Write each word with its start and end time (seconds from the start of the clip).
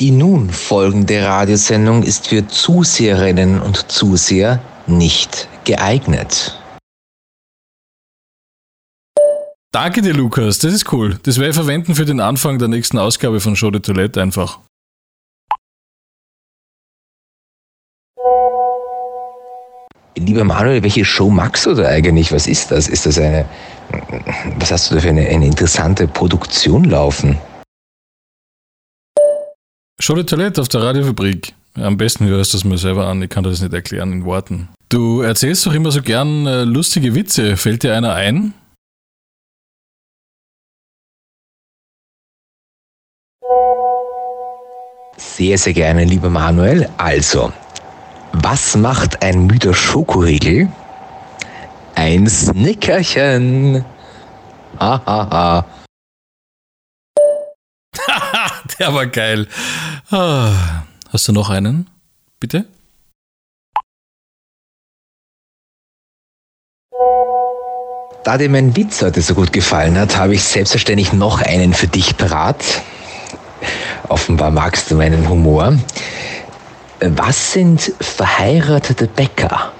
Die 0.00 0.10
nun 0.10 0.50
folgende 0.50 1.24
Radiosendung 1.24 2.02
ist 2.02 2.26
für 2.26 2.46
Zuseherinnen 2.48 3.60
und 3.60 3.92
Zuseher 3.92 4.60
nicht 4.88 5.48
geeignet. 5.64 6.58
Danke 9.72 10.02
dir, 10.02 10.12
Lukas. 10.12 10.58
Das 10.58 10.72
ist 10.72 10.92
cool. 10.92 11.18
Das 11.22 11.38
werde 11.38 11.50
ich 11.50 11.54
verwenden 11.56 11.94
für 11.94 12.04
den 12.04 12.20
Anfang 12.20 12.58
der 12.58 12.68
nächsten 12.68 12.98
Ausgabe 12.98 13.40
von 13.40 13.54
Show 13.54 13.70
de 13.70 13.80
Toilette 13.80 14.20
einfach. 14.20 14.58
Lieber 20.16 20.44
Manuel, 20.44 20.82
welche 20.82 21.04
Show 21.04 21.30
magst 21.30 21.66
du 21.66 21.74
da 21.74 21.86
eigentlich? 21.86 22.32
Was 22.32 22.46
ist 22.46 22.70
das? 22.70 22.88
Ist 22.88 23.06
das 23.06 23.18
eine, 23.18 23.46
was 24.58 24.72
hast 24.72 24.90
du 24.90 24.96
da 24.96 25.00
für 25.00 25.08
eine, 25.08 25.26
eine 25.26 25.46
interessante 25.46 26.08
Produktion 26.08 26.84
laufen? 26.84 27.38
Show 30.04 30.16
de 30.16 30.24
Toilette 30.24 30.60
auf 30.60 30.68
der 30.68 30.82
Radiofabrik. 30.82 31.54
Am 31.76 31.96
besten 31.96 32.26
hörst 32.26 32.52
du 32.52 32.58
es 32.58 32.64
mir 32.64 32.76
selber 32.76 33.06
an, 33.06 33.22
ich 33.22 33.30
kann 33.30 33.42
das 33.42 33.62
nicht 33.62 33.72
erklären 33.72 34.12
in 34.12 34.26
Worten. 34.26 34.68
Du 34.90 35.22
erzählst 35.22 35.64
doch 35.64 35.72
immer 35.72 35.90
so 35.92 36.02
gern 36.02 36.46
äh, 36.46 36.64
lustige 36.64 37.14
Witze. 37.14 37.56
Fällt 37.56 37.84
dir 37.84 37.96
einer 37.96 38.12
ein? 38.12 38.52
Sehr, 45.16 45.56
sehr 45.56 45.72
gerne, 45.72 46.04
lieber 46.04 46.28
Manuel. 46.28 46.86
Also, 46.98 47.50
was 48.34 48.76
macht 48.76 49.22
ein 49.22 49.46
müder 49.46 49.72
Schokoriegel? 49.72 50.68
Ein 51.94 52.28
Snickerchen. 52.28 53.82
Hahaha. 54.78 55.64
Der 58.78 58.94
war 58.94 59.06
geil. 59.06 59.46
Ah, 60.10 60.84
Hast 61.12 61.28
du 61.28 61.32
noch 61.32 61.48
einen? 61.48 61.88
Bitte? 62.40 62.66
Da 68.24 68.36
dir 68.38 68.48
mein 68.48 68.74
Witz 68.74 69.02
heute 69.02 69.20
so 69.20 69.34
gut 69.34 69.52
gefallen 69.52 69.96
hat, 69.98 70.16
habe 70.16 70.34
ich 70.34 70.42
selbstverständlich 70.42 71.12
noch 71.12 71.40
einen 71.40 71.72
für 71.74 71.86
dich 71.86 72.16
parat. 72.16 72.64
Offenbar 74.08 74.50
magst 74.50 74.90
du 74.90 74.96
meinen 74.96 75.28
Humor. 75.28 75.78
Was 77.00 77.52
sind 77.52 77.92
verheiratete 78.00 79.06
Bäcker? 79.06 79.72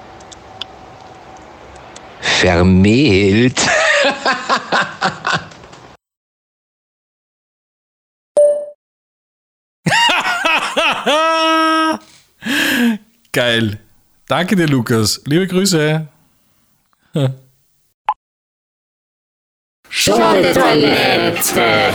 Vermählt. 2.21 3.61
Geil. 13.35 13.81
Danke 14.29 14.55
dir, 14.55 14.69
Lukas. 14.69 15.21
Liebe 15.27 15.49
Grüße. 15.49 16.07
Show 19.91 20.17
de 20.35 20.53
Toilette. 20.55 21.93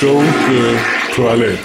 Show 0.00 0.20
de 0.48 0.76
Toilette. 1.14 1.60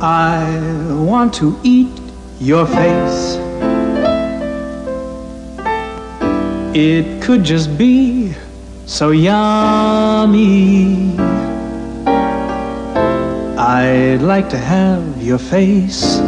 I 0.00 0.46
want 1.00 1.34
to 1.34 1.58
eat 1.64 1.90
your 2.38 2.66
face. 2.66 3.36
It 6.72 7.20
could 7.20 7.42
just 7.42 7.76
be 7.76 8.32
so 8.86 9.10
yummy. 9.10 10.96
I'd 13.56 14.20
like 14.20 14.48
to 14.50 14.58
have 14.58 15.22
your 15.22 15.38
face 15.38 16.18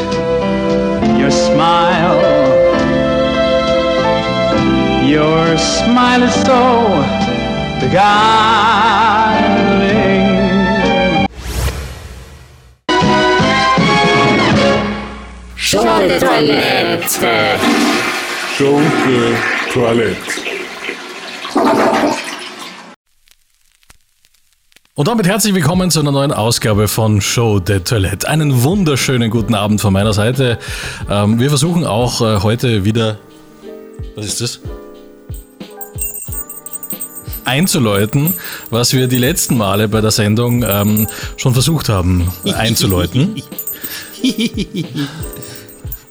your 1.19 1.31
smile. 1.31 2.21
Your 5.09 5.57
smile 5.59 6.23
is 6.23 6.35
so 6.35 6.61
beguiling. 7.81 9.22
Toilette. 16.09 17.59
Show 18.59 18.81
de 19.07 19.73
Toilette. 19.73 20.17
Und 24.97 25.07
damit 25.07 25.29
herzlich 25.29 25.55
willkommen 25.55 25.93
zu 25.93 26.01
einer 26.01 26.11
neuen 26.11 26.33
Ausgabe 26.33 26.89
von 26.89 27.21
Show 27.21 27.61
de 27.61 27.79
Toilette. 27.81 28.29
Einen 28.29 28.65
wunderschönen 28.65 29.31
guten 29.31 29.55
Abend 29.55 29.81
von 29.81 29.93
meiner 29.93 30.13
Seite. 30.13 30.59
Ähm, 31.09 31.39
wir 31.39 31.51
versuchen 31.51 31.87
auch 31.87 32.21
äh, 32.21 32.43
heute 32.43 32.85
wieder. 32.85 33.19
Was 34.17 34.27
ist 34.27 34.41
das? 34.41 34.61
einzuläuten, 37.45 38.35
was 38.71 38.93
wir 38.93 39.09
die 39.09 39.19
letzten 39.19 39.57
Male 39.57 39.89
bei 39.89 40.01
der 40.01 40.13
Sendung 40.13 40.65
ähm, 40.65 41.09
schon 41.37 41.53
versucht 41.53 41.89
haben 41.89 42.33
einzuläuten. 42.45 43.41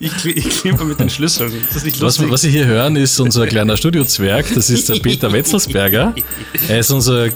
Ich, 0.04 0.18
kl 0.18 0.30
ich 0.36 0.50
klimper 0.50 0.84
mit 0.84 1.00
den 1.00 1.12
Schlüsseln. 1.12 1.54
Was, 2.00 2.28
was 2.28 2.42
Sie 2.42 2.50
hier 2.50 2.66
hören, 2.66 2.96
ist 2.96 3.20
unser 3.20 3.46
kleiner 3.46 3.78
Studiozwerg. 3.78 4.48
Das 4.56 4.72
ist 4.72 4.90
der 4.90 4.96
Peter 5.00 5.32
Wetzelsberger. 5.32 6.16
Er 6.68 6.80
ist 6.80 6.90
unser. 6.90 7.30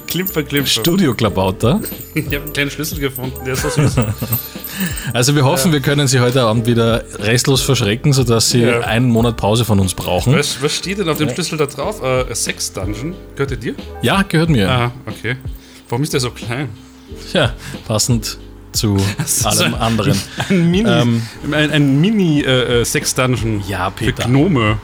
Studioklabauter. 0.66 1.80
Ich 2.16 2.26
habe 2.26 2.38
einen 2.38 2.54
kleinen 2.54 2.72
Schlüssel 2.72 2.98
gefunden, 3.00 3.38
der 3.46 3.54
ist 3.54 3.62
so 3.62 3.70
süß. 3.70 3.96
Also 5.14 5.36
wir 5.36 5.46
hoffen, 5.46 5.72
wir 5.72 5.80
können 5.80 6.06
Sie 6.08 6.20
heute 6.20 6.42
Abend 6.42 6.66
wieder 6.68 7.06
restlos 7.20 7.62
verschrecken, 7.62 8.12
sodass 8.12 8.50
Sie 8.50 8.62
Ja. 8.64 8.82
einen 8.82 9.10
Monat 9.10 9.38
Pause 9.38 9.64
von 9.64 9.80
uns 9.80 9.94
brauchen. 9.94 10.34
was, 10.36 10.62
was 10.62 10.76
steht 10.76 10.98
denn 10.98 11.08
auf 11.08 11.18
dem 11.18 11.30
Schlüssel 11.30 11.58
da 11.58 11.68
drauf? 11.68 12.02
Äh, 12.04 12.34
Sex 12.36 12.74
Dungeon. 12.74 13.14
Gehört 13.36 13.52
der 13.52 13.58
dir? 13.58 13.76
Ja, 14.02 14.24
gehört 14.24 14.50
mir. 14.50 14.70
Aha, 14.70 14.92
okay. 15.06 15.38
Warum 15.88 16.04
ist 16.04 16.12
der 16.12 16.20
so 16.20 16.32
klein? 16.32 16.68
Ja, 17.32 17.54
passend 17.88 18.38
zu 18.76 18.98
allem 19.44 19.74
ein- 19.74 19.82
anderen. 19.82 20.18
Ein 20.50 20.70
Mini, 20.72 20.90
Ähm. 20.90 21.22
ein, 21.52 21.72
ein 21.72 22.02
Mini 22.02 22.42
äh, 22.42 22.82
äh, 22.82 22.86
Sex 22.86 23.16
Dungeon. 23.16 23.64
Ja, 23.68 23.90
Für 23.92 24.06
Peter. 24.06 24.26
Gnome. 24.28 24.78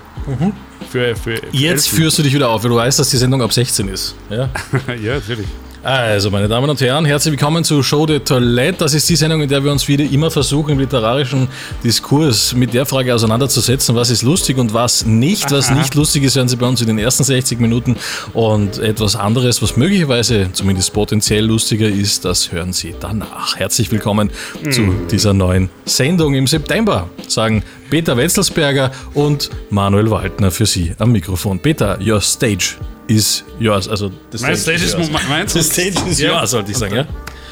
Für, 0.89 1.15
für, 1.15 1.15
für 1.15 1.41
Jetzt 1.51 1.87
Elfen. 1.87 1.97
führst 1.97 2.17
du 2.19 2.23
dich 2.23 2.33
wieder 2.33 2.49
auf, 2.49 2.63
weil 2.63 2.69
du 2.69 2.75
weißt, 2.77 2.99
dass 2.99 3.09
die 3.09 3.17
Sendung 3.17 3.41
ab 3.41 3.53
16 3.53 3.87
ist. 3.87 4.15
Ja? 4.29 4.49
ja, 5.01 5.15
natürlich. 5.15 5.47
Also, 5.83 6.29
meine 6.29 6.47
Damen 6.47 6.69
und 6.69 6.79
Herren, 6.79 7.05
herzlich 7.05 7.31
willkommen 7.31 7.63
zu 7.63 7.81
Show 7.81 8.05
de 8.05 8.19
Toilette. 8.19 8.77
Das 8.77 8.93
ist 8.93 9.09
die 9.09 9.15
Sendung, 9.15 9.41
in 9.41 9.49
der 9.49 9.63
wir 9.63 9.71
uns 9.71 9.87
wieder 9.87 10.03
immer 10.03 10.29
versuchen, 10.29 10.73
im 10.73 10.79
literarischen 10.79 11.47
Diskurs 11.83 12.53
mit 12.53 12.75
der 12.75 12.85
Frage 12.85 13.15
auseinanderzusetzen, 13.15 13.95
was 13.95 14.11
ist 14.11 14.21
lustig 14.21 14.59
und 14.59 14.75
was 14.75 15.07
nicht. 15.07 15.49
Was 15.49 15.71
nicht 15.71 15.95
lustig 15.95 16.21
ist, 16.21 16.35
hören 16.35 16.47
Sie 16.47 16.55
bei 16.55 16.67
uns 16.67 16.81
in 16.81 16.87
den 16.87 16.99
ersten 16.99 17.23
60 17.23 17.59
Minuten. 17.59 17.95
Und 18.33 18.77
etwas 18.77 19.15
anderes, 19.15 19.63
was 19.63 19.75
möglicherweise 19.75 20.49
zumindest 20.53 20.93
potenziell 20.93 21.45
lustiger 21.45 21.87
ist, 21.87 22.25
das 22.25 22.51
hören 22.51 22.73
Sie 22.73 22.93
danach. 22.99 23.55
Herzlich 23.55 23.91
willkommen 23.91 24.29
zu 24.69 24.93
dieser 25.09 25.33
neuen 25.33 25.71
Sendung 25.85 26.35
im 26.35 26.45
September, 26.45 27.09
sagen 27.27 27.63
Peter 27.89 28.15
Wetzelsberger 28.17 28.91
und 29.15 29.49
Manuel 29.71 30.11
Waldner 30.11 30.51
für 30.51 30.67
Sie 30.67 30.93
am 30.99 31.11
Mikrofon. 31.11 31.57
Peter, 31.57 31.97
your 32.05 32.21
stage 32.21 32.75
is 33.15 33.43
yours. 33.59 33.87
Also, 33.87 34.11
das 34.31 34.41
Mein 34.41 34.55
Stage 34.57 34.83
ist 34.83 34.93
yours. 34.97 35.09
mo- 35.11 35.19
meins. 35.29 35.53
Das 35.53 35.67
Stage 35.67 35.95
ist 36.09 36.19
Ja. 36.19 36.31
ja, 36.33 36.47
sollte 36.47 36.71
ich 36.71 36.77
sagen, 36.77 36.95
ja? 36.95 37.05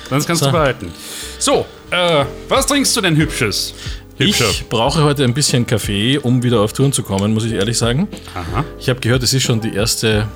Das 0.09 0.25
kannst 0.25 0.41
So. 0.44 0.47
du 0.47 0.51
behalten. 0.53 0.91
So, 1.38 1.65
äh, 1.91 2.25
was 2.47 2.65
trinkst 2.65 2.95
du 2.97 3.01
denn 3.01 3.15
Hübsches? 3.15 3.73
Hübscher. 4.17 4.50
Ich 4.50 4.67
brauche 4.67 5.03
heute 5.03 5.23
ein 5.23 5.33
bisschen 5.33 5.65
Kaffee, 5.65 6.17
um 6.17 6.44
wieder 6.44 6.59
auf 6.61 6.73
Touren 6.73 6.91
zu 6.91 7.03
kommen, 7.03 7.33
muss 7.33 7.45
ich 7.45 7.53
ehrlich 7.53 7.77
sagen. 7.77 8.07
Aha. 8.33 8.65
Ich 8.79 8.89
habe 8.89 9.00
gehört, 9.00 9.23
es 9.23 9.33
ist 9.33 9.44
schon 9.44 9.61
die 9.61 9.73
erste 9.73 10.27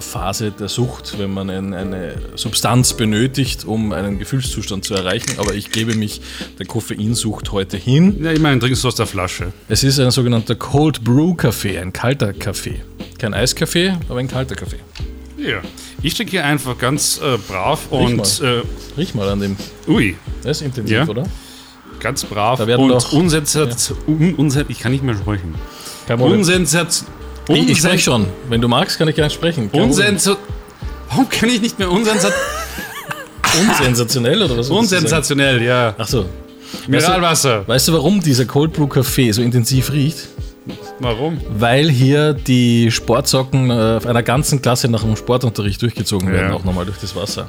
Phase 0.00 0.50
der 0.52 0.68
Sucht, 0.68 1.18
wenn 1.18 1.32
man 1.32 1.50
ein, 1.50 1.74
eine 1.74 2.14
Substanz 2.36 2.92
benötigt, 2.94 3.64
um 3.64 3.92
einen 3.92 4.18
Gefühlszustand 4.18 4.84
zu 4.84 4.94
erreichen. 4.94 5.38
Aber 5.38 5.54
ich 5.54 5.70
gebe 5.72 5.94
mich 5.94 6.20
der 6.58 6.66
Koffeinsucht 6.66 7.50
heute 7.52 7.76
hin. 7.76 8.22
Ja, 8.22 8.30
immerhin 8.32 8.60
trinkst 8.60 8.84
du 8.84 8.88
aus 8.88 8.94
der 8.94 9.06
Flasche. 9.06 9.52
Es 9.68 9.82
ist 9.82 9.98
ein 9.98 10.10
sogenannter 10.10 10.54
Cold 10.54 11.02
Brew 11.02 11.34
Kaffee, 11.34 11.78
ein 11.78 11.92
kalter 11.92 12.32
Kaffee. 12.32 12.82
Kein 13.18 13.34
Eiskaffee, 13.34 13.94
aber 14.08 14.20
ein 14.20 14.28
kalter 14.28 14.54
Kaffee. 14.54 14.78
Ja. 15.36 15.58
Ich 16.02 16.14
trinke 16.14 16.30
hier 16.32 16.44
einfach 16.44 16.78
ganz 16.78 17.18
äh, 17.22 17.38
brav 17.48 17.90
und 17.90 18.16
mal. 18.16 18.26
äh, 18.42 18.62
Riech 18.96 19.14
mal 19.14 19.28
an 19.28 19.40
dem. 19.40 19.56
ui, 19.88 20.14
Das 20.42 20.58
ist 20.60 20.66
intensiv, 20.66 20.94
Ja. 20.96 21.08
oder? 21.08 21.24
ganz 22.00 22.24
brav 22.24 22.58
Da 22.58 22.66
werden 22.66 22.82
und 22.82 22.90
doch- 22.90 23.12
unsensat, 23.12 23.92
un, 24.06 24.52
ich 24.68 24.78
kann 24.80 24.92
nicht 24.92 25.02
mehr 25.02 25.16
sprechen. 25.16 25.54
Unsensat, 26.18 27.04
Ich, 27.48 27.68
ich 27.68 27.78
spreche 27.78 27.98
schon. 27.98 28.26
Wenn 28.48 28.60
du 28.60 28.68
magst, 28.68 28.98
kann 28.98 29.08
ich 29.08 29.14
gerne 29.14 29.30
sprechen. 29.30 29.68
Unsensat, 29.72 30.38
Warum 31.10 31.28
kann 31.28 31.48
ich 31.48 31.60
nicht 31.60 31.78
mehr 31.78 31.90
unsensat 31.90 32.32
Unsensationell 33.60 34.42
oder 34.42 34.56
was? 34.58 34.68
du 34.68 34.76
unsensationell, 34.76 35.62
ja. 35.62 35.94
Ach 35.98 36.08
so. 36.08 36.24
Mineralwasser. 36.88 37.68
Weißt 37.68 37.86
du, 37.88 37.92
warum 37.92 38.20
dieser 38.20 38.46
Cold 38.46 38.72
Brew 38.72 38.86
Kaffee 38.88 39.30
so 39.30 39.42
intensiv 39.42 39.92
riecht? 39.92 40.28
Warum? 40.98 41.38
Weil 41.56 41.90
hier 41.90 42.32
die 42.32 42.90
Sportsocken 42.90 43.70
äh, 43.70 43.96
auf 43.98 44.06
einer 44.06 44.22
ganzen 44.22 44.60
Klasse 44.62 44.88
nach 44.88 45.02
dem 45.02 45.14
Sportunterricht 45.14 45.80
durchgezogen 45.82 46.32
werden, 46.32 46.50
Ja. 46.50 46.54
auch 46.56 46.64
nochmal 46.64 46.84
durch 46.86 46.98
das 46.98 47.14
Wasser. 47.14 47.48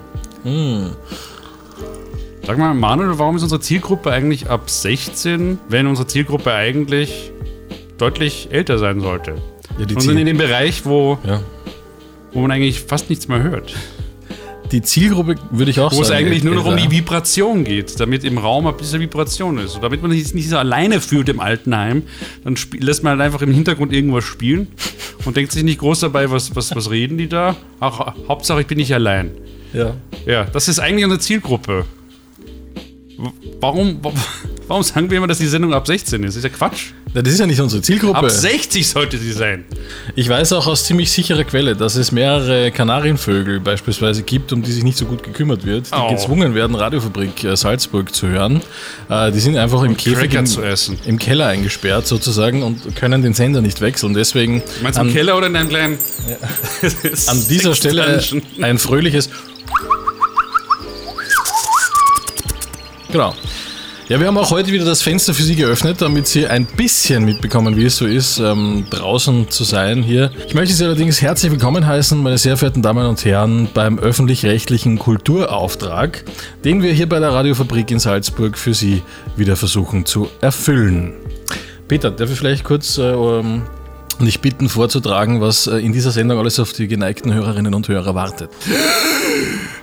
Sag 2.45 2.57
mal, 2.59 2.73
Manuel, 2.75 3.17
warum 3.17 3.35
ist 3.37 3.43
unsere 3.43 3.61
Zielgruppe 3.61 4.11
eigentlich 4.11 4.49
ab 4.49 4.69
16, 4.69 5.57
wenn 5.69 5.87
unsere 5.87 6.07
Zielgruppe 6.07 6.53
eigentlich 6.53 7.31
deutlich 7.97 8.49
älter 8.51 8.77
sein 8.77 8.99
sollte? 8.99 9.35
Ja, 9.77 9.85
die, 9.85 9.95
Und 9.95 10.01
sind 10.01 10.17
in 10.17 10.25
dem 10.25 10.37
Bereich, 10.37 10.85
wo, 10.85 11.17
ja. 11.25 11.41
wo 12.33 12.41
man 12.41 12.51
eigentlich 12.51 12.79
fast 12.81 13.09
nichts 13.09 13.27
mehr 13.27 13.43
hört. 13.43 13.75
die 14.71 14.81
Zielgruppe 14.81 15.35
würde 15.51 15.69
ich 15.71 15.79
auch 15.79 15.91
Wo 15.93 16.01
es 16.01 16.07
sagen. 16.07 16.25
eigentlich 16.25 16.43
nur 16.43 16.55
noch 16.55 16.65
um 16.65 16.73
älter. 16.73 16.87
die 16.87 16.95
Vibration 16.97 17.63
geht, 17.63 17.99
damit 17.99 18.23
im 18.23 18.37
Raum 18.37 18.67
ein 18.67 18.77
bisschen 18.77 19.01
Vibration 19.01 19.57
ist. 19.57 19.75
Und 19.75 19.83
damit 19.83 20.01
man 20.01 20.11
sich 20.11 20.33
nicht 20.33 20.49
so 20.49 20.57
alleine 20.57 21.01
fühlt 21.01 21.27
im 21.29 21.39
Altenheim, 21.39 22.03
dann 22.43 22.55
lässt 22.79 23.03
man 23.03 23.11
halt 23.11 23.21
einfach 23.21 23.41
im 23.41 23.51
Hintergrund 23.51 23.91
irgendwas 23.93 24.23
spielen 24.23 24.67
und 25.25 25.35
denkt 25.37 25.51
sich 25.51 25.63
nicht 25.63 25.79
groß 25.79 25.99
dabei, 26.01 26.31
was, 26.31 26.55
was, 26.55 26.73
was 26.75 26.89
reden 26.89 27.17
die 27.17 27.27
da. 27.27 27.55
Ach, 27.79 28.13
Hauptsache, 28.27 28.61
ich 28.61 28.67
bin 28.67 28.77
nicht 28.77 28.93
allein. 28.93 29.31
Ja. 29.73 29.95
Ja, 30.25 30.45
das 30.45 30.67
ist 30.69 30.79
eigentlich 30.79 31.03
unsere 31.03 31.19
Zielgruppe. 31.19 31.85
Warum, 33.61 34.03
wa- 34.03 34.11
warum 34.67 34.83
sagen 34.83 35.09
wir 35.09 35.17
immer, 35.17 35.27
dass 35.27 35.37
die 35.37 35.47
Sendung 35.47 35.73
ab 35.73 35.87
16 35.87 36.21
ist? 36.23 36.29
Das 36.29 36.35
ist 36.37 36.43
ja 36.43 36.49
Quatsch. 36.49 36.87
Ja, 37.13 37.21
Das 37.21 37.31
ist 37.31 37.39
ja 37.39 37.45
nicht 37.47 37.61
unsere 37.61 37.81
Zielgruppe. 37.81 38.17
Ab 38.17 38.29
60 38.29 38.85
sollte 38.87 39.17
sie 39.17 39.31
sein. 39.31 39.63
Ich 40.15 40.27
weiß 40.27 40.51
auch 40.53 40.67
aus 40.67 40.83
ziemlich 40.83 41.09
sicherer 41.11 41.45
Quelle, 41.45 41.75
dass 41.75 41.95
es 41.95 42.11
mehrere 42.11 42.71
Kanarienvögel 42.71 43.61
beispielsweise 43.61 44.23
gibt, 44.23 44.51
um 44.51 44.61
die 44.63 44.71
sich 44.73 44.83
nicht 44.83 44.97
so 44.97 45.05
gut 45.05 45.23
gekümmert 45.23 45.65
wird, 45.65 45.87
die 45.87 45.95
Oh. 45.97 46.09
gezwungen 46.09 46.55
werden, 46.55 46.75
Radiofabrik 46.75 47.41
äh, 47.45 47.55
Salzburg 47.55 48.13
zu 48.13 48.27
hören. 48.27 48.61
Äh, 49.09 49.31
die 49.31 49.39
sind 49.39 49.55
einfach 49.55 49.81
im 49.83 49.95
Käfig 49.95 50.33
im, 50.33 50.45
zu 50.45 50.61
essen. 50.61 50.97
im 51.05 51.17
Keller 51.17 51.47
eingesperrt 51.47 52.05
sozusagen 52.07 52.63
und 52.63 52.95
können 52.97 53.21
den 53.21 53.33
Sender 53.33 53.61
nicht 53.61 53.79
wechseln. 53.79 54.13
Deswegen 54.13 54.61
Meinst 54.83 54.99
du 54.99 55.03
im 55.03 55.13
Keller 55.13 55.37
oder 55.37 55.47
in 55.47 55.55
einem 55.55 55.69
kleinen. 55.69 55.97
an 57.27 57.47
dieser 57.49 57.75
Stelle 57.75 58.21
ein 58.61 58.77
fröhliches. 58.77 59.29
Genau. 63.15 63.33
Ja, 64.09 64.19
wir 64.19 64.27
haben 64.27 64.37
auch 64.37 64.51
heute 64.51 64.73
wieder 64.73 64.83
das 64.83 65.01
Fenster 65.01 65.33
für 65.33 65.43
Sie 65.43 65.55
geöffnet, 65.55 66.01
damit 66.01 66.27
Sie 66.27 66.47
ein 66.47 66.65
bisschen 66.65 67.23
mitbekommen, 67.23 67.77
wie 67.77 67.85
es 67.85 67.95
so 67.95 68.05
ist, 68.05 68.39
ähm, 68.39 68.87
draußen 68.89 69.49
zu 69.49 69.63
sein 69.63 70.03
hier. 70.03 70.31
Ich 70.49 70.53
möchte 70.53 70.75
Sie 70.75 70.83
allerdings 70.83 71.21
herzlich 71.21 71.49
willkommen 71.49 71.87
heißen, 71.87 72.21
meine 72.21 72.37
sehr 72.37 72.57
verehrten 72.57 72.81
Damen 72.81 73.05
und 73.05 73.23
Herren, 73.23 73.69
beim 73.73 73.99
öffentlich-rechtlichen 73.99 74.99
Kulturauftrag, 74.99 76.25
den 76.65 76.83
wir 76.83 76.91
hier 76.91 77.07
bei 77.07 77.21
der 77.21 77.31
Radiofabrik 77.31 77.89
in 77.89 77.99
Salzburg 77.99 78.57
für 78.57 78.73
Sie 78.73 79.01
wieder 79.37 79.55
versuchen 79.55 80.05
zu 80.05 80.27
erfüllen. 80.41 81.13
Peter, 81.87 82.11
darf 82.11 82.29
ich 82.29 82.37
vielleicht 82.37 82.65
kurz 82.65 82.97
äh, 82.97 83.13
dich 84.19 84.41
bitten 84.41 84.67
vorzutragen, 84.67 85.39
was 85.39 85.67
äh, 85.67 85.77
in 85.77 85.93
dieser 85.93 86.11
Sendung 86.11 86.37
alles 86.37 86.59
auf 86.59 86.73
die 86.73 86.89
geneigten 86.89 87.33
Hörerinnen 87.33 87.73
und 87.73 87.87
Hörer 87.87 88.13
wartet? 88.13 88.49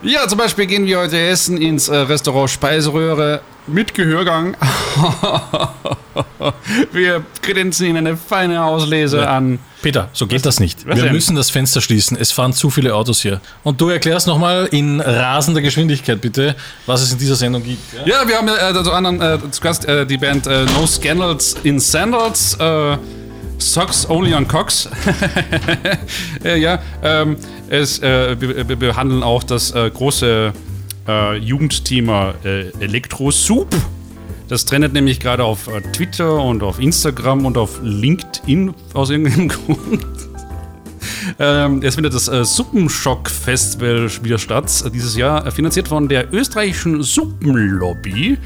Ja, 0.05 0.27
zum 0.27 0.39
Beispiel 0.39 0.67
gehen 0.67 0.85
wir 0.85 0.99
heute 0.99 1.19
essen 1.19 1.57
ins 1.57 1.89
äh, 1.89 1.97
Restaurant 1.97 2.51
Speiseröhre 2.51 3.41
mit 3.69 3.95
Gehörgang. 3.95 4.57
wir 6.93 7.25
kredenzen 7.41 7.87
Ihnen 7.87 7.99
eine 7.99 8.17
feine 8.17 8.65
Auslese 8.65 9.29
an. 9.29 9.61
Peter, 9.81 10.09
so 10.13 10.27
geht 10.27 10.45
das 10.45 10.59
nicht. 10.59 10.87
Was 10.89 10.97
Wir 10.97 11.05
denn? 11.05 11.13
müssen 11.13 11.37
das 11.37 11.51
Fenster 11.51 11.81
schließen. 11.81 12.17
Es 12.17 12.33
fahren 12.33 12.53
zu 12.53 12.69
viele 12.69 12.97
Autos 12.97 13.23
hier. 13.23 13.41
Und 13.63 13.81
du 13.81 13.91
erklärst 13.91 14.27
nochmal 14.27 14.67
in 14.73 15.01
rasender 15.01 15.61
Geschwindigkeit 15.61 16.21
bitte, 16.21 16.57
was 16.87 17.03
es 17.03 17.13
in 17.13 17.19
dieser 17.19 17.37
Sendung 17.37 17.63
gibt. 17.63 17.81
Ja? 18.05 18.23
Ja, 18.23 18.29
wir 18.29 18.39
haben 18.39 18.49
äh, 18.49 18.83
zu, 18.83 18.93
anderen, 18.93 19.21
äh, 19.21 19.39
zu 19.53 19.61
Gast 19.61 19.85
äh, 19.85 20.05
die 20.05 20.19
Band 20.19 20.49
äh, 20.49 20.65
No 20.77 20.85
Scandals 20.85 21.57
in 21.63 21.79
Sandals. 21.79 22.55
Äh, 22.55 22.97
Socks 23.63 24.09
Only 24.11 24.35
on 24.35 24.47
Cox. 24.49 24.89
ja, 26.45 26.81
ähm, 27.03 27.37
es, 27.73 28.01
äh, 28.01 28.39
wir, 28.39 28.69
wir 28.69 28.77
behandeln 28.77 29.23
auch 29.23 29.43
das 29.43 29.75
äh, 29.75 29.91
große 29.91 30.53
äh, 31.09 31.37
Jugendthema 31.39 32.35
äh, 32.45 32.69
Elektro 32.81 33.31
Soup. 33.31 33.75
Das 34.49 34.67
trendet 34.67 34.93
nämlich 34.93 35.19
gerade 35.19 35.43
auf 35.43 35.69
äh, 35.69 35.81
Twitter 35.81 36.35
und 36.45 36.63
auf 36.63 36.79
Instagram 36.79 37.47
und 37.47 37.57
auf 37.57 37.81
LinkedIn 37.83 38.75
aus 38.93 39.09
irgendeinem 39.09 39.49
Grund. 39.67 40.07
Ähm, 41.39 41.81
es 41.83 41.95
findet 41.95 42.13
das 42.13 42.29
äh, 42.29 42.45
Suppenschock-Festival 42.45 44.11
wieder 44.23 44.39
statt, 44.39 44.71
äh, 44.85 44.91
dieses 44.91 45.17
Jahr, 45.17 45.47
äh, 45.47 45.51
finanziert 45.51 45.89
von 45.89 46.09
der 46.09 46.31
österreichischen 46.31 47.03
Suppenlobby. 47.03 48.37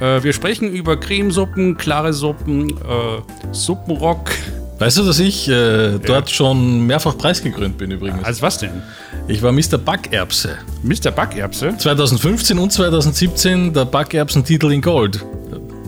Äh, 0.00 0.22
wir 0.22 0.34
sprechen 0.34 0.70
über 0.70 0.98
Cremesuppen, 1.00 1.78
klare 1.78 2.12
Suppen, 2.12 2.68
äh, 2.68 3.52
Suppenrock. 3.52 4.30
Weißt 4.78 4.98
du, 4.98 5.04
dass 5.04 5.18
ich 5.20 5.48
äh, 5.48 5.98
dort 5.98 6.30
schon 6.30 6.86
mehrfach 6.86 7.16
preisgekrönt 7.16 7.78
bin 7.78 7.92
übrigens? 7.92 8.22
Als 8.24 8.42
was 8.42 8.58
denn? 8.58 8.82
Ich 9.26 9.42
war 9.42 9.50
Mr. 9.50 9.78
Backerbse. 9.78 10.58
Mr. 10.82 11.10
Backerbse? 11.10 11.74
2015 11.78 12.58
und 12.58 12.70
2017 12.70 13.72
der 13.72 13.86
Backerbsen-Titel 13.86 14.72
in 14.72 14.82
Gold. 14.82 15.24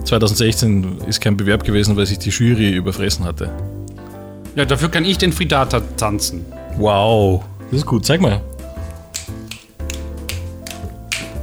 2016 0.05 1.03
ist 1.07 1.21
kein 1.21 1.37
Bewerb 1.37 1.65
gewesen, 1.65 1.97
weil 1.97 2.07
sich 2.07 2.19
die 2.19 2.31
Jury 2.31 2.71
überfressen 2.71 3.27
hatte. 3.27 3.51
Ja, 4.57 4.65
dafür 4.65 4.89
kann 4.89 5.05
ich 5.05 5.19
den 5.19 5.35
Frittata 5.35 5.81
tanzen. 5.99 6.47
Wow. 6.79 7.45
Das 7.71 7.81
ist 7.81 7.87
gut. 7.87 8.07
Zeig 8.07 8.23
mal. 8.23 8.41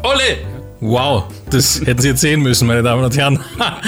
Ole! 0.01 0.54
Wow, 0.87 1.23
das 1.49 1.81
hätten 1.83 1.99
Sie 1.99 2.09
jetzt 2.09 2.21
sehen 2.21 2.41
müssen, 2.41 2.67
meine 2.67 2.83
Damen 2.83 3.03
und 3.03 3.17
Herren. 3.17 3.39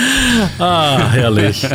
ah, 0.59 1.09
herrlich. 1.11 1.67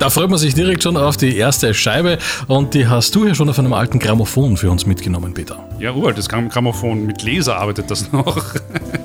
Da 0.00 0.10
freut 0.10 0.28
man 0.28 0.38
sich 0.40 0.52
direkt 0.52 0.82
schon 0.82 0.96
auf 0.96 1.16
die 1.16 1.36
erste 1.36 1.72
Scheibe 1.72 2.18
und 2.48 2.74
die 2.74 2.88
hast 2.88 3.14
du 3.14 3.24
ja 3.24 3.36
schon 3.36 3.48
auf 3.48 3.56
einem 3.56 3.72
alten 3.72 4.00
Grammophon 4.00 4.56
für 4.56 4.72
uns 4.72 4.84
mitgenommen, 4.84 5.32
Peter. 5.32 5.64
Ja, 5.78 5.92
Gram 5.92 6.48
Grammophon. 6.48 7.06
Mit 7.06 7.22
Laser 7.22 7.56
arbeitet 7.56 7.88
das 7.88 8.10
noch. 8.10 8.54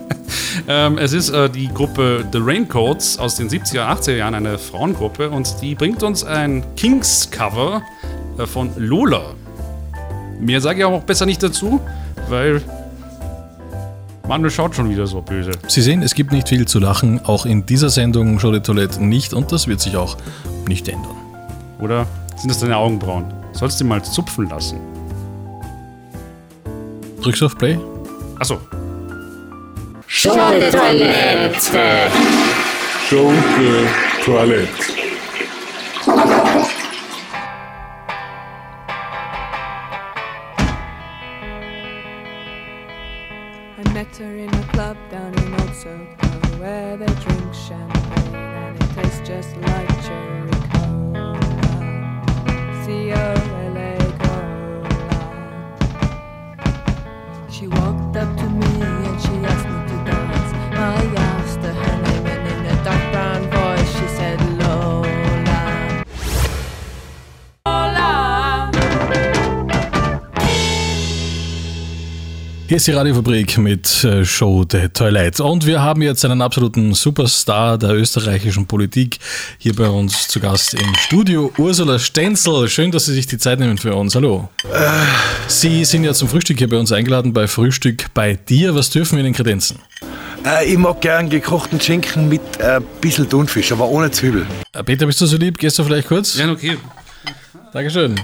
ähm, 0.67 0.97
es 0.97 1.13
ist 1.13 1.29
äh, 1.29 1.51
die 1.51 1.67
Gruppe 1.67 2.25
The 2.31 2.39
Raincoats 2.41 3.19
aus 3.19 3.35
den 3.35 3.47
70er, 3.47 3.85
80er 3.85 4.15
Jahren, 4.15 4.33
eine 4.33 4.57
Frauengruppe. 4.57 5.29
Und 5.29 5.61
die 5.61 5.75
bringt 5.75 6.01
uns 6.01 6.23
ein 6.23 6.63
Kings-Cover 6.77 7.83
äh, 8.39 8.47
von 8.47 8.71
Lola. 8.75 9.35
Mehr 10.39 10.61
sage 10.61 10.79
ich 10.79 10.85
auch 10.85 11.03
besser 11.03 11.27
nicht 11.27 11.43
dazu, 11.43 11.79
weil 12.27 12.63
Manuel 14.29 14.51
schaut 14.51 14.75
schon 14.75 14.91
wieder 14.91 15.07
so 15.07 15.23
böse. 15.23 15.53
Sie 15.67 15.81
sehen, 15.81 16.03
es 16.03 16.13
gibt 16.13 16.31
nicht 16.31 16.49
viel 16.49 16.67
zu 16.67 16.77
lachen, 16.77 17.19
auch 17.25 17.47
in 17.47 17.65
dieser 17.65 17.89
Sendung 17.89 18.39
Show 18.39 18.51
de 18.51 18.59
Toilette 18.59 19.03
nicht 19.03 19.33
und 19.33 19.51
das 19.51 19.67
wird 19.67 19.81
sich 19.81 19.97
auch 19.97 20.17
nicht 20.67 20.87
ändern. 20.87 21.15
Oder 21.79 22.05
sind 22.35 22.49
das 22.49 22.59
deine 22.59 22.77
Augenbrauen? 22.77 23.25
Sollst 23.53 23.81
du 23.81 23.85
mal 23.85 24.03
zupfen 24.03 24.47
lassen. 24.47 24.79
Drückst 27.23 27.41
du 27.41 27.47
auf 27.47 27.57
Play? 27.57 27.79
Achso, 28.37 28.59
Schunke-Toilette. 30.05 32.11
Schunke 33.09 33.87
Toilette. 34.23 34.67
I 34.95 35.08
ist 72.79 72.87
die 72.87 72.91
Radiofabrik 72.93 73.57
mit 73.57 74.05
äh, 74.05 74.23
Show 74.23 74.63
de 74.63 74.87
Toilette. 74.87 75.43
Und 75.43 75.65
wir 75.65 75.81
haben 75.81 76.01
jetzt 76.01 76.23
einen 76.23 76.41
absoluten 76.41 76.93
Superstar 76.93 77.77
der 77.77 77.89
österreichischen 77.89 78.67
Politik 78.67 79.19
hier 79.57 79.75
bei 79.75 79.89
uns 79.89 80.29
zu 80.29 80.39
Gast 80.39 80.75
im 80.75 80.95
Studio. 80.95 81.51
Ursula 81.57 81.99
Stenzel, 81.99 82.69
schön, 82.69 82.89
dass 82.91 83.07
Sie 83.07 83.13
sich 83.13 83.27
die 83.27 83.37
Zeit 83.37 83.59
nehmen 83.59 83.77
für 83.77 83.93
uns. 83.93 84.15
Hallo. 84.15 84.47
Sie 85.49 85.83
sind 85.83 86.05
ja 86.05 86.13
zum 86.13 86.29
Frühstück 86.29 86.57
hier 86.57 86.69
bei 86.69 86.77
uns 86.77 86.93
eingeladen 86.93 87.33
bei 87.33 87.47
Frühstück 87.47 88.13
bei 88.13 88.35
dir. 88.35 88.73
Was 88.75 88.89
dürfen 88.91 89.17
wir 89.17 89.25
in 89.25 89.33
den 89.33 89.35
Kredenzen? 89.35 89.79
Äh, 90.45 90.71
ich 90.71 90.77
mag 90.77 91.01
gern 91.01 91.29
gekochten 91.29 91.81
Schinken 91.81 92.29
mit 92.29 92.61
ein 92.61 92.81
bisschen 93.01 93.29
Thunfisch, 93.29 93.73
aber 93.73 93.89
ohne 93.89 94.09
Zwiebel. 94.09 94.47
Äh, 94.71 94.85
Peter, 94.85 95.05
bist 95.05 95.19
du 95.19 95.25
so 95.25 95.35
lieb? 95.35 95.57
Gehst 95.57 95.77
du 95.79 95.83
vielleicht 95.83 96.07
kurz? 96.07 96.37
ja, 96.37 96.49
okay. 96.49 96.77
Dankeschön. 97.73 98.15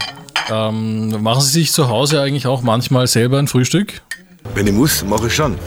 Ähm, 0.49 1.21
machen 1.21 1.41
Sie 1.41 1.51
sich 1.51 1.73
zu 1.73 1.89
Hause 1.89 2.21
eigentlich 2.21 2.47
auch 2.47 2.61
manchmal 2.61 3.07
selber 3.07 3.37
ein 3.37 3.49
Frühstück? 3.49 4.01
Wenn 4.53 4.67
ich 4.67 4.73
muss, 4.73 5.03
mache 5.03 5.27
ich 5.27 5.35
schon. 5.35 5.57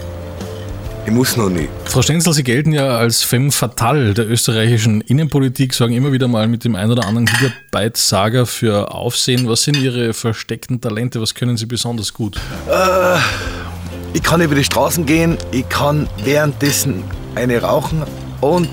Ich 1.04 1.12
muss 1.12 1.36
noch 1.36 1.48
nicht. 1.48 1.70
Frau 1.86 2.02
Stenzel, 2.02 2.34
Sie 2.34 2.44
gelten 2.44 2.72
ja 2.72 2.98
als 2.98 3.22
femme 3.22 3.50
fatale 3.50 4.12
der 4.12 4.28
österreichischen 4.28 5.00
Innenpolitik, 5.00 5.72
sorgen 5.72 5.94
immer 5.94 6.12
wieder 6.12 6.28
mal 6.28 6.48
mit 6.48 6.64
dem 6.64 6.74
ein 6.74 6.90
oder 6.90 7.06
anderen 7.06 7.26
Gigabyte-Saga 7.26 8.44
für 8.44 8.92
Aufsehen. 8.92 9.48
Was 9.48 9.62
sind 9.62 9.78
Ihre 9.78 10.12
versteckten 10.12 10.82
Talente? 10.82 11.20
Was 11.20 11.34
können 11.34 11.56
Sie 11.56 11.64
besonders 11.64 12.12
gut? 12.12 12.38
Ich 14.12 14.22
kann 14.22 14.42
über 14.42 14.54
die 14.54 14.64
Straßen 14.64 15.06
gehen, 15.06 15.38
ich 15.50 15.66
kann 15.68 16.08
währenddessen 16.24 17.04
eine 17.34 17.60
rauchen 17.62 18.02
und 18.42 18.68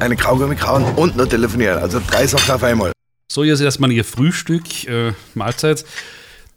eine 0.00 0.16
Kaugummi 0.16 0.56
kauen 0.56 0.84
und 0.96 1.16
noch 1.16 1.26
telefonieren. 1.26 1.78
Also 1.78 2.00
drei 2.10 2.26
Sachen 2.26 2.50
auf 2.50 2.62
einmal. 2.62 2.92
So, 3.30 3.44
jetzt 3.44 3.60
erstmal 3.60 3.92
Ihr 3.92 4.04
Frühstück, 4.04 4.88
äh, 4.88 5.12
Mahlzeit. 5.34 5.84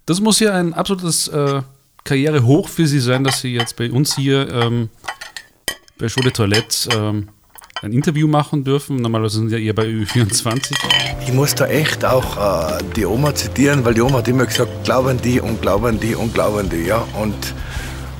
Das 0.06 0.22
muss 0.22 0.40
ja 0.40 0.54
ein 0.54 0.74
absolutes 0.74 1.28
äh, 1.28 1.62
Karrierehoch 2.06 2.70
für 2.70 2.88
Sie 2.88 3.00
sein, 3.00 3.24
dass 3.24 3.42
Sie 3.42 3.54
jetzt 3.54 3.76
bei 3.76 3.92
uns 3.92 4.16
hier 4.16 4.48
ähm, 4.50 4.90
bei 5.98 6.08
de 6.08 6.32
Toilette 6.32 6.90
ähm, 6.96 7.30
ein 7.82 7.92
Interview 7.92 8.28
machen 8.28 8.64
dürfen. 8.64 8.98
Normalerweise 8.98 9.40
sind 9.40 9.52
ja 9.52 9.58
eher 9.58 9.74
bei 9.74 9.88
Ö24. 9.88 10.74
Ich 11.22 11.34
muss 11.34 11.56
da 11.56 11.66
echt 11.66 12.06
auch 12.06 12.38
äh, 12.38 12.84
die 12.96 13.06
Oma 13.06 13.34
zitieren, 13.34 13.84
weil 13.84 13.96
die 13.96 14.02
Oma 14.02 14.20
hat 14.20 14.28
immer 14.28 14.46
gesagt, 14.46 14.84
glauben 14.84 15.20
die 15.20 15.42
und 15.42 15.62
glauben 15.62 16.00
die 16.00 16.14
und 16.16 16.34
glauben 16.34 16.70
die. 16.70 16.86
Ja? 16.86 17.04
Und 17.20 17.54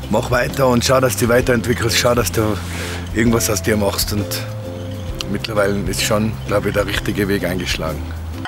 mach 0.10 0.32
weiter 0.32 0.68
und 0.68 0.84
schau, 0.84 1.00
dass 1.00 1.14
du 1.14 1.20
dich 1.20 1.30
weiterentwickelst, 1.30 1.98
schau, 1.98 2.16
dass 2.16 2.32
du 2.32 2.58
irgendwas 3.14 3.52
aus 3.52 3.62
dir 3.62 3.78
machst. 3.78 4.14
Und 4.14 4.26
mittlerweile 5.32 5.80
ist 5.88 6.02
schon, 6.02 6.32
glaube 6.48 6.70
ich, 6.70 6.74
der 6.74 6.88
richtige 6.88 7.28
Weg 7.28 7.46
eingeschlagen. 7.46 8.02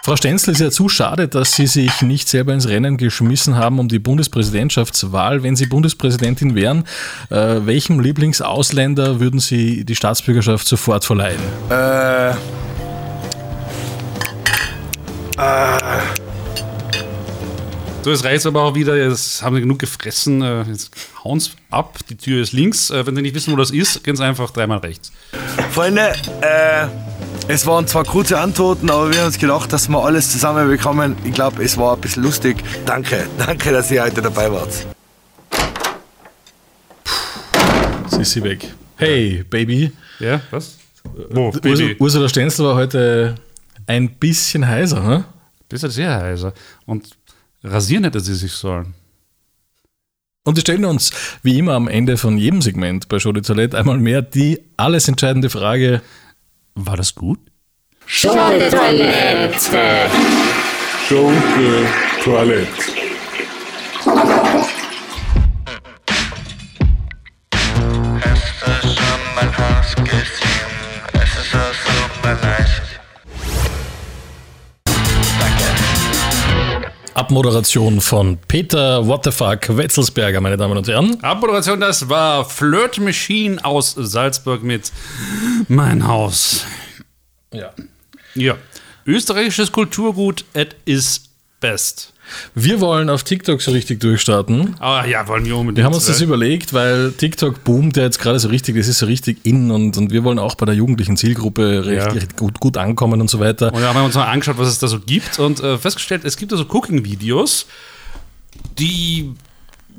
Frau 0.04 0.16
Stenzel 0.16 0.54
ist 0.54 0.62
ja 0.62 0.72
zu 0.72 0.88
schade, 0.88 1.27
dass 1.27 1.54
Sie 1.54 1.68
sich 1.68 2.01
nicht 2.01 2.30
selber 2.30 2.54
ins 2.54 2.68
Rennen 2.68 2.98
geschmissen 2.98 3.56
haben 3.58 3.80
um 3.80 3.88
die 3.89 4.00
Bundespräsidentschaftswahl. 4.00 5.44
Wenn 5.44 5.56
Sie 5.56 5.66
Bundespräsidentin 5.66 6.56
wären, 6.56 6.86
äh, 7.30 7.60
welchem 7.66 8.00
Lieblingsausländer 8.00 9.20
würden 9.20 9.39
Sie 9.39 9.84
die 9.84 9.96
Staatsbürgerschaft 9.96 10.68
sofort 10.68 11.04
verleihen? 11.04 11.39
Äh, 11.70 12.34
So, 18.08 18.12
jetzt 18.13 18.24
reicht 18.24 18.46
aber 18.46 18.62
auch 18.62 18.74
wieder. 18.74 18.96
Jetzt 18.96 19.44
haben 19.44 19.56
Sie 19.56 19.62
genug 19.62 19.80
gefressen. 19.80 20.42
Äh, 20.42 20.63
jetzt 20.63 20.92
hauen 21.25 21.42
Sie 21.42 21.51
ab. 21.70 22.00
Die 22.10 22.16
Tür 22.16 22.42
ist 22.42 22.54
links. 22.54 22.89
Äh, 22.89 23.06
wenn 23.06 23.18
Sie 23.18 23.22
nicht 23.22 23.36
wissen, 23.36 23.51
wo 23.51 23.58
das 23.58 23.70
ist, 23.70 24.01
gehen 24.06 24.16
Sie 24.16 24.24
einfach 24.24 24.50
dreimal 24.51 24.77
rechts. 24.77 25.12
Freunde, 25.72 26.13
äh, 26.39 26.88
es 27.48 27.66
waren 27.66 27.88
zwar 27.88 28.04
kurze 28.04 28.39
Antworten, 28.39 28.89
aber 28.89 29.12
wir 29.12 29.20
haben 29.20 29.27
uns 29.27 29.39
gedacht, 29.39 29.72
dass 29.72 29.88
wir 29.88 30.04
alles 30.04 30.32
zusammenbekommen. 30.32 31.16
Ich 31.24 31.34
glaube, 31.34 31.63
es 31.63 31.77
war 31.77 31.96
ein 31.96 32.01
bisschen 32.01 32.24
lustig. 32.24 32.58
Danke, 32.86 33.27
danke, 33.38 33.72
dass 33.72 33.89
ihr 33.92 34.04
heute 34.04 34.22
dabei 34.22 34.51
wart. 34.51 34.86
Sie 38.10 38.22
ist 38.22 38.32
sie 38.32 38.44
weg. 38.44 38.74
Hey, 38.98 39.44
Baby. 39.50 39.92
Ja, 40.20 40.42
was? 40.51 40.77
Wo? 41.30 41.48
Ursula, 41.48 41.62
Baby. 41.62 41.96
Ursula 42.00 42.30
Stenzel 42.30 42.66
war 42.66 42.75
heute 42.75 43.36
ein 43.86 44.10
bisschen 44.16 44.68
heiser, 44.68 45.01
ne? 45.01 45.25
Das 45.70 45.84
ist 45.84 45.94
sehr 45.96 46.13
heiser. 46.13 46.54
Und 46.86 47.18
rasieren 47.63 48.04
hätte 48.04 48.20
sie 48.20 48.36
sich 48.36 48.51
sollen. 48.51 48.94
Und 50.44 50.56
wir 50.56 50.62
stellen 50.62 50.86
uns, 50.86 51.12
wie 51.44 51.60
immer 51.60 51.74
am 51.74 51.88
Ende 51.88 52.18
von 52.18 52.38
jedem 52.38 52.62
Segment 52.62 53.10
bei 53.10 53.20
Show 53.20 53.34
de 53.34 53.44
Toilette, 53.44 53.77
einmal 53.77 53.98
mehr 53.98 54.22
die 54.22 54.62
alles 54.77 55.08
entscheidende 55.08 55.50
Frage. 55.50 56.01
War 56.79 56.96
das 56.96 57.15
gut? 57.15 57.39
De 58.22 58.69
Toilette. 58.69 60.10
De 61.10 61.86
Toilette. 62.24 63.06
Abmoderation 77.17 78.00
von 78.00 78.38
Peter 78.47 79.07
What 79.07 79.24
the 79.24 79.31
fuck 79.31 79.75
Wetzelsberger, 79.75 80.39
meine 80.39 80.55
Damen 80.55 80.77
und 80.77 80.88
Herren. 80.88 81.17
Abmoderation, 81.24 81.79
das 81.79 82.07
war 82.09 82.45
Flirt 82.45 83.00
Machine 83.00 83.57
aus 83.65 83.95
Salzburg 83.97 84.62
mit 84.62 84.91
Mein 85.67 86.07
Haus. 86.07 86.63
Ja. 87.51 87.74
Ja. 88.36 88.55
Österreichisches 89.07 89.71
Kulturgut 89.71 90.45
at 90.53 90.75
is 90.86 91.24
best. 91.59 92.13
Wir 92.55 92.79
wollen 92.81 93.10
auf 93.10 93.24
TikTok 93.24 93.62
so 93.62 93.72
richtig 93.72 94.00
durchstarten. 94.00 94.75
Ah 94.79 95.05
ja, 95.05 95.27
wollen 95.27 95.46
wir 95.46 95.55
unbedingt. 95.55 95.77
Wir 95.77 95.86
haben 95.86 95.93
uns 95.93 96.05
das 96.07 96.22
überlegt, 96.22 96.74
weil 96.74 97.12
TikTok 97.13 97.63
boomt 97.63 97.98
ja 97.98 98.03
jetzt 98.03 98.19
gerade 98.19 98.39
so 98.39 98.48
richtig, 98.50 98.75
das 98.75 98.88
ist 98.88 99.00
so 99.00 99.05
richtig 99.05 99.46
in 99.46 99.72
und, 99.72 99.98
und 99.98 100.12
wir 100.12 100.24
wollen 100.24 100.39
auch 100.39 100.55
bei 100.55 100.65
der 100.65 100.75
jugendlichen 100.75 101.17
Zielgruppe 101.17 101.86
recht, 101.86 102.07
Ja. 102.07 102.12
recht 102.13 102.36
gut, 102.38 102.60
gut 102.60 102.77
ankommen 102.77 103.22
und 103.22 103.29
so 103.29 103.39
weiter. 103.39 103.74
Und 103.74 103.81
da 103.81 103.89
haben 103.89 103.98
wir 104.00 104.03
uns 104.05 104.15
mal 104.15 104.25
angeschaut, 104.25 104.57
was 104.57 104.67
es 104.67 104.79
da 104.79 104.88
so 104.88 105.00
gibt 105.00 105.39
und 105.39 105.60
äh, 105.62 105.77
festgestellt, 105.77 106.24
es 106.25 106.38
gibt 106.38 106.51
also 106.51 106.65
Cooking-Videos, 106.65 107.65
die, 108.77 109.31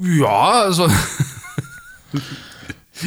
ja, 0.01 0.51
also, 0.65 0.89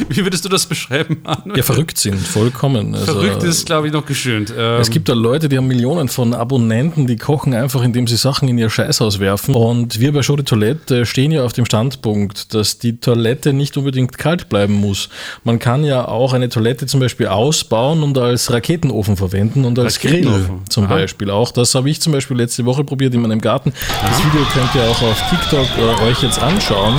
wie 0.08 0.24
würdest 0.24 0.44
du 0.44 0.48
das 0.48 0.66
beschreiben, 0.66 1.18
Manuel? 1.22 1.58
Ja, 1.58 1.62
verrückt 1.62 1.98
sind, 1.98 2.18
vollkommen. 2.18 2.94
Also, 2.94 3.12
Verrückt 3.12 3.42
ist, 3.42 3.66
glaube 3.66 3.86
ich, 3.86 3.92
noch 3.92 4.06
geschönt. 4.06 4.52
Ähm, 4.56 4.80
Es 4.80 4.90
gibt 4.90 5.08
da 5.08 5.12
Leute, 5.14 5.48
die 5.48 5.56
haben 5.56 5.66
Millionen 5.68 6.08
von 6.08 6.34
Abonnenten, 6.34 7.06
die 7.06 7.16
kochen 7.16 7.54
einfach, 7.54 7.82
indem 7.82 8.06
sie 8.06 8.16
Sachen 8.16 8.48
in 8.48 8.58
ihr 8.58 8.70
Scheißhaus 8.70 9.18
werfen. 9.20 9.54
Und 9.54 10.00
wir 10.00 10.12
bei 10.12 10.22
Show 10.22 10.36
de 10.36 10.44
Toilette 10.44 11.06
stehen 11.06 11.32
ja 11.32 11.44
auf 11.44 11.52
dem 11.52 11.64
Standpunkt, 11.64 12.54
dass 12.54 12.78
die 12.78 12.98
Toilette 12.98 13.52
nicht 13.52 13.76
unbedingt 13.76 14.18
kalt 14.18 14.48
bleiben 14.48 14.74
muss. 14.74 15.08
Man 15.44 15.58
kann 15.58 15.84
ja 15.84 16.06
auch 16.06 16.32
eine 16.32 16.48
Toilette 16.48 16.86
zum 16.86 17.00
Beispiel 17.00 17.26
ausbauen 17.28 18.02
und 18.02 18.18
als 18.18 18.52
Raketenofen 18.52 19.16
verwenden 19.16 19.64
und 19.64 19.78
als 19.78 20.00
Grill 20.00 20.28
zum 20.68 20.84
Aha. 20.84 20.94
Beispiel 20.94 21.30
auch. 21.30 21.50
Das 21.52 21.74
habe 21.74 21.90
ich 21.90 22.00
zum 22.00 22.12
Beispiel 22.12 22.36
letzte 22.36 22.64
Woche 22.64 22.84
probiert 22.84 23.14
in 23.14 23.22
meinem 23.22 23.40
Garten. 23.40 23.72
Das 24.02 24.18
Video 24.24 24.44
könnt 24.52 24.74
ihr 24.74 24.82
auch 24.82 25.02
auf 25.02 25.22
TikTok 25.30 25.66
äh, 25.78 26.04
euch 26.08 26.22
jetzt 26.22 26.40
anschauen. 26.40 26.94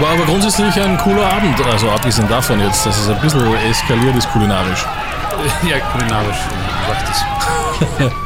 War 0.00 0.10
aber 0.12 0.24
grundsätzlich 0.24 0.74
ein 0.80 0.96
cooler 0.98 1.26
Abend. 1.30 1.60
Also 1.66 1.90
abgesehen 1.90 2.28
davon 2.28 2.58
jetzt, 2.60 2.84
dass 2.86 2.98
es 2.98 3.08
ein 3.08 3.20
bisschen 3.20 3.54
eskaliert 3.70 4.16
ist 4.16 4.30
kulinarisch. 4.32 4.84
ja, 5.68 5.78
kulinarisch, 5.92 6.36
du 6.38 6.92
sagtest. 6.92 8.12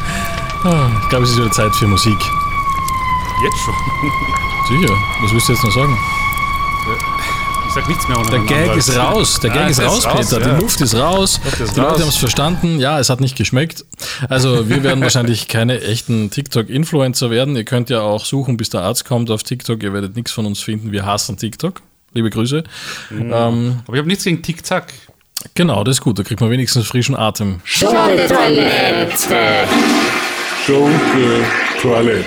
Ich 1.02 1.08
glaube, 1.10 1.24
es 1.24 1.30
ist 1.32 1.36
wieder 1.36 1.50
Zeit 1.50 1.74
für 1.74 1.86
Musik. 1.86 2.16
Jetzt 3.42 3.58
schon. 3.58 3.74
Sicher. 4.80 4.94
Was 5.20 5.32
willst 5.32 5.48
du 5.48 5.52
jetzt 5.52 5.62
noch 5.64 5.72
sagen? 5.74 5.98
Ich 7.68 7.74
sag 7.74 7.86
nichts 7.88 8.08
mehr 8.08 8.18
ohne 8.18 8.30
Der 8.30 8.38
Gag 8.40 8.62
Anwalt. 8.62 8.78
ist 8.78 8.96
raus. 8.96 9.40
Der 9.40 9.50
Gag 9.50 9.68
ist 9.68 9.78
es 9.78 9.86
raus, 9.86 10.08
Peter. 10.16 10.40
ja. 10.40 10.54
Die 10.54 10.60
Luft 10.62 10.80
ist 10.80 10.94
raus. 10.94 11.38
Ist 11.44 11.58
die 11.58 11.62
raus. 11.64 11.76
Leute 11.76 12.00
haben 12.02 12.08
es 12.08 12.16
verstanden. 12.16 12.78
Ja, 12.78 12.98
es 12.98 13.10
hat 13.10 13.20
nicht 13.20 13.36
geschmeckt. 13.36 13.84
Also 14.28 14.68
wir 14.68 14.82
werden 14.82 15.00
wahrscheinlich 15.02 15.48
keine 15.48 15.80
echten 15.82 16.30
TikTok-Influencer 16.30 17.30
werden. 17.30 17.56
Ihr 17.56 17.64
könnt 17.64 17.90
ja 17.90 18.00
auch 18.00 18.24
suchen, 18.24 18.56
bis 18.56 18.70
der 18.70 18.82
Arzt 18.82 19.04
kommt 19.04 19.30
auf 19.30 19.42
TikTok. 19.42 19.82
Ihr 19.82 19.92
werdet 19.92 20.16
nichts 20.16 20.32
von 20.32 20.46
uns 20.46 20.60
finden. 20.60 20.92
Wir 20.92 21.04
hassen 21.04 21.36
TikTok. 21.36 21.82
Liebe 22.12 22.30
Grüße. 22.30 22.64
Mhm. 23.10 23.32
Ähm, 23.32 23.80
Aber 23.86 23.94
ich 23.96 23.98
habe 23.98 24.08
nichts 24.08 24.24
gegen 24.24 24.40
Tic-Tac. 24.42 24.92
genau, 25.54 25.82
das 25.84 25.96
ist 25.96 26.00
gut. 26.02 26.18
Da 26.18 26.22
kriegt 26.22 26.40
man 26.40 26.50
wenigstens 26.50 26.86
frischen 26.86 27.16
Atem. 27.16 27.60
De 27.80 27.88
Toilette. 28.28 29.68
De 30.66 31.44
Toilette. 31.82 32.24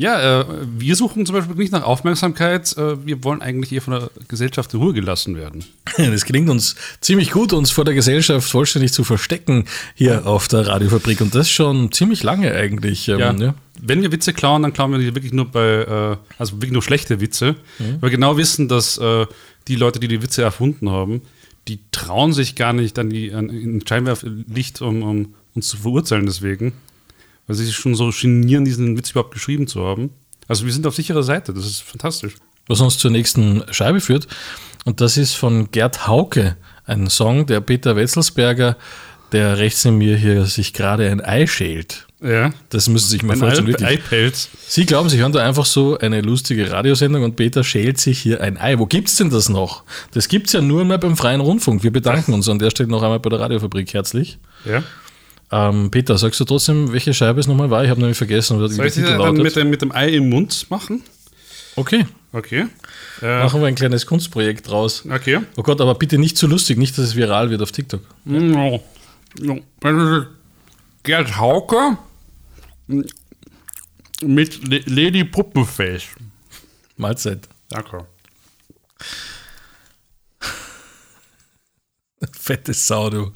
Ja, 0.00 0.40
äh, 0.40 0.44
wir 0.78 0.96
suchen 0.96 1.26
zum 1.26 1.34
Beispiel 1.34 1.56
nicht 1.56 1.72
nach 1.72 1.82
Aufmerksamkeit. 1.82 2.74
Äh, 2.78 3.04
wir 3.04 3.22
wollen 3.22 3.42
eigentlich 3.42 3.70
eher 3.70 3.82
von 3.82 3.92
der 3.92 4.10
Gesellschaft 4.28 4.72
in 4.72 4.80
Ruhe 4.80 4.94
gelassen 4.94 5.36
werden. 5.36 5.62
Das 5.98 6.24
gelingt 6.24 6.48
uns 6.48 6.74
ziemlich 7.02 7.30
gut, 7.32 7.52
uns 7.52 7.70
vor 7.70 7.84
der 7.84 7.92
Gesellschaft 7.92 8.48
vollständig 8.48 8.94
zu 8.94 9.04
verstecken 9.04 9.66
hier 9.94 10.26
auf 10.26 10.48
der 10.48 10.66
Radiofabrik. 10.66 11.20
Und 11.20 11.34
das 11.34 11.50
schon 11.50 11.92
ziemlich 11.92 12.22
lange 12.22 12.54
eigentlich. 12.54 13.08
Ähm, 13.08 13.18
Ja. 13.18 13.32
ja. 13.34 13.54
Wenn 13.78 14.00
wir 14.00 14.10
Witze 14.10 14.32
klauen, 14.32 14.62
dann 14.62 14.72
klauen 14.72 14.90
wir 14.92 14.98
die 14.98 15.14
wirklich 15.14 15.34
nur 15.34 15.44
bei, 15.50 15.66
äh, 15.68 16.16
also 16.38 16.54
wirklich 16.56 16.72
nur 16.72 16.82
schlechte 16.82 17.20
Witze, 17.20 17.56
Mhm. 17.78 17.84
weil 18.00 18.02
wir 18.04 18.10
genau 18.10 18.38
wissen, 18.38 18.68
dass 18.68 18.96
äh, 18.96 19.26
die 19.68 19.76
Leute, 19.76 20.00
die 20.00 20.08
die 20.08 20.22
Witze 20.22 20.40
erfunden 20.40 20.88
haben, 20.88 21.20
die 21.68 21.78
trauen 21.92 22.32
sich 22.32 22.54
gar 22.56 22.72
nicht 22.72 22.98
an 22.98 23.10
die 23.10 23.34
an, 23.34 23.50
in 23.50 23.86
Scheinwerferlicht, 23.86 24.80
um, 24.80 25.02
um 25.02 25.34
uns 25.54 25.68
zu 25.68 25.76
verurteilen 25.76 26.24
deswegen, 26.24 26.72
weil 27.50 27.56
sie 27.56 27.64
sich 27.66 27.74
schon 27.74 27.96
so 27.96 28.10
genieren, 28.10 28.64
diesen 28.64 28.96
Witz 28.96 29.10
überhaupt 29.10 29.34
geschrieben 29.34 29.66
zu 29.66 29.84
haben. 29.84 30.10
Also 30.46 30.64
wir 30.66 30.72
sind 30.72 30.86
auf 30.86 30.94
sicherer 30.94 31.24
Seite, 31.24 31.52
das 31.52 31.66
ist 31.66 31.82
fantastisch. 31.82 32.34
was 32.68 32.80
uns 32.80 32.96
zur 32.96 33.10
nächsten 33.10 33.64
Scheibe 33.72 34.00
führt. 34.00 34.28
Und 34.84 35.00
das 35.00 35.16
ist 35.16 35.34
von 35.34 35.72
Gerd 35.72 36.06
Hauke, 36.06 36.56
ein 36.86 37.10
Song, 37.10 37.46
der 37.46 37.60
Peter 37.60 37.96
Wetzelsberger 37.96 38.76
der 39.32 39.58
rechts 39.58 39.84
in 39.84 39.96
mir 39.96 40.16
hier 40.16 40.44
sich 40.46 40.72
gerade 40.72 41.08
ein 41.08 41.20
Ei 41.20 41.46
schält. 41.46 42.06
Ja. 42.20 42.52
Das 42.68 42.88
müssen 42.88 43.06
Sie 43.06 43.12
sich 43.12 43.22
mal 43.22 43.34
Ein 43.34 43.38
vorstellen. 43.38 43.66
Ei- 43.66 43.70
wirklich. 43.70 43.88
Eipelz. 43.88 44.48
Sie 44.68 44.86
glauben, 44.86 45.08
Sie 45.08 45.18
hören 45.18 45.32
da 45.32 45.44
einfach 45.46 45.66
so 45.66 45.98
eine 45.98 46.20
lustige 46.20 46.70
Radiosendung 46.70 47.22
und 47.22 47.36
Peter 47.36 47.62
schält 47.64 47.98
sich 47.98 48.18
hier 48.18 48.40
ein 48.40 48.58
Ei. 48.58 48.78
Wo 48.78 48.86
gibt's 48.86 49.16
denn 49.16 49.30
das 49.30 49.48
noch? 49.48 49.84
Das 50.12 50.26
gibt's 50.28 50.52
ja 50.52 50.60
nur 50.60 50.84
mal 50.84 50.98
beim 50.98 51.16
Freien 51.16 51.40
Rundfunk. 51.40 51.82
Wir 51.84 51.92
bedanken 51.92 52.32
uns 52.34 52.48
an 52.48 52.58
der 52.58 52.70
Stelle 52.70 52.88
noch 52.88 53.02
einmal 53.02 53.20
bei 53.20 53.30
der 53.30 53.38
Radiofabrik 53.40 53.94
herzlich. 53.94 54.38
Ja. 54.64 54.82
Ähm, 55.52 55.90
Peter, 55.90 56.16
sagst 56.16 56.38
du 56.40 56.44
trotzdem, 56.44 56.92
welche 56.92 57.12
Scheibe 57.12 57.40
es 57.40 57.46
nochmal 57.48 57.70
war? 57.70 57.82
Ich 57.84 57.90
habe 57.90 58.00
nämlich 58.00 58.16
vergessen, 58.18 58.58
Soll 58.58 58.86
ich 58.86 58.92
sie 58.94 59.02
Titel 59.02 59.18
dann 59.18 59.34
mit 59.36 59.56
dem, 59.56 59.70
mit 59.70 59.82
dem 59.82 59.90
Ei 59.92 60.10
im 60.10 60.28
Mund 60.28 60.66
machen? 60.70 61.02
Okay, 61.76 62.06
Okay. 62.32 62.66
Äh, 63.22 63.42
machen 63.42 63.60
wir 63.60 63.66
ein 63.66 63.74
kleines 63.74 64.06
Kunstprojekt 64.06 64.68
draus. 64.68 65.04
okay. 65.10 65.40
Oh 65.56 65.62
Gott, 65.64 65.80
aber 65.80 65.96
bitte 65.96 66.16
nicht 66.18 66.36
zu 66.38 66.46
lustig, 66.46 66.78
nicht, 66.78 66.96
dass 66.96 67.06
es 67.06 67.16
viral 67.16 67.50
wird 67.50 67.60
auf 67.62 67.72
TikTok. 67.72 68.00
No. 68.24 68.80
No. 69.40 69.56
Ist 69.56 70.26
Gerd 71.02 71.36
Hauke 71.36 71.98
mit 74.22 74.68
Le- 74.68 74.82
Lady 74.86 75.24
Puppenface. 75.24 76.04
Mahlzeit. 76.96 77.48
Danke. 77.68 78.06
Fette 82.38 82.72
Sau, 82.74 83.10
du. 83.10 83.32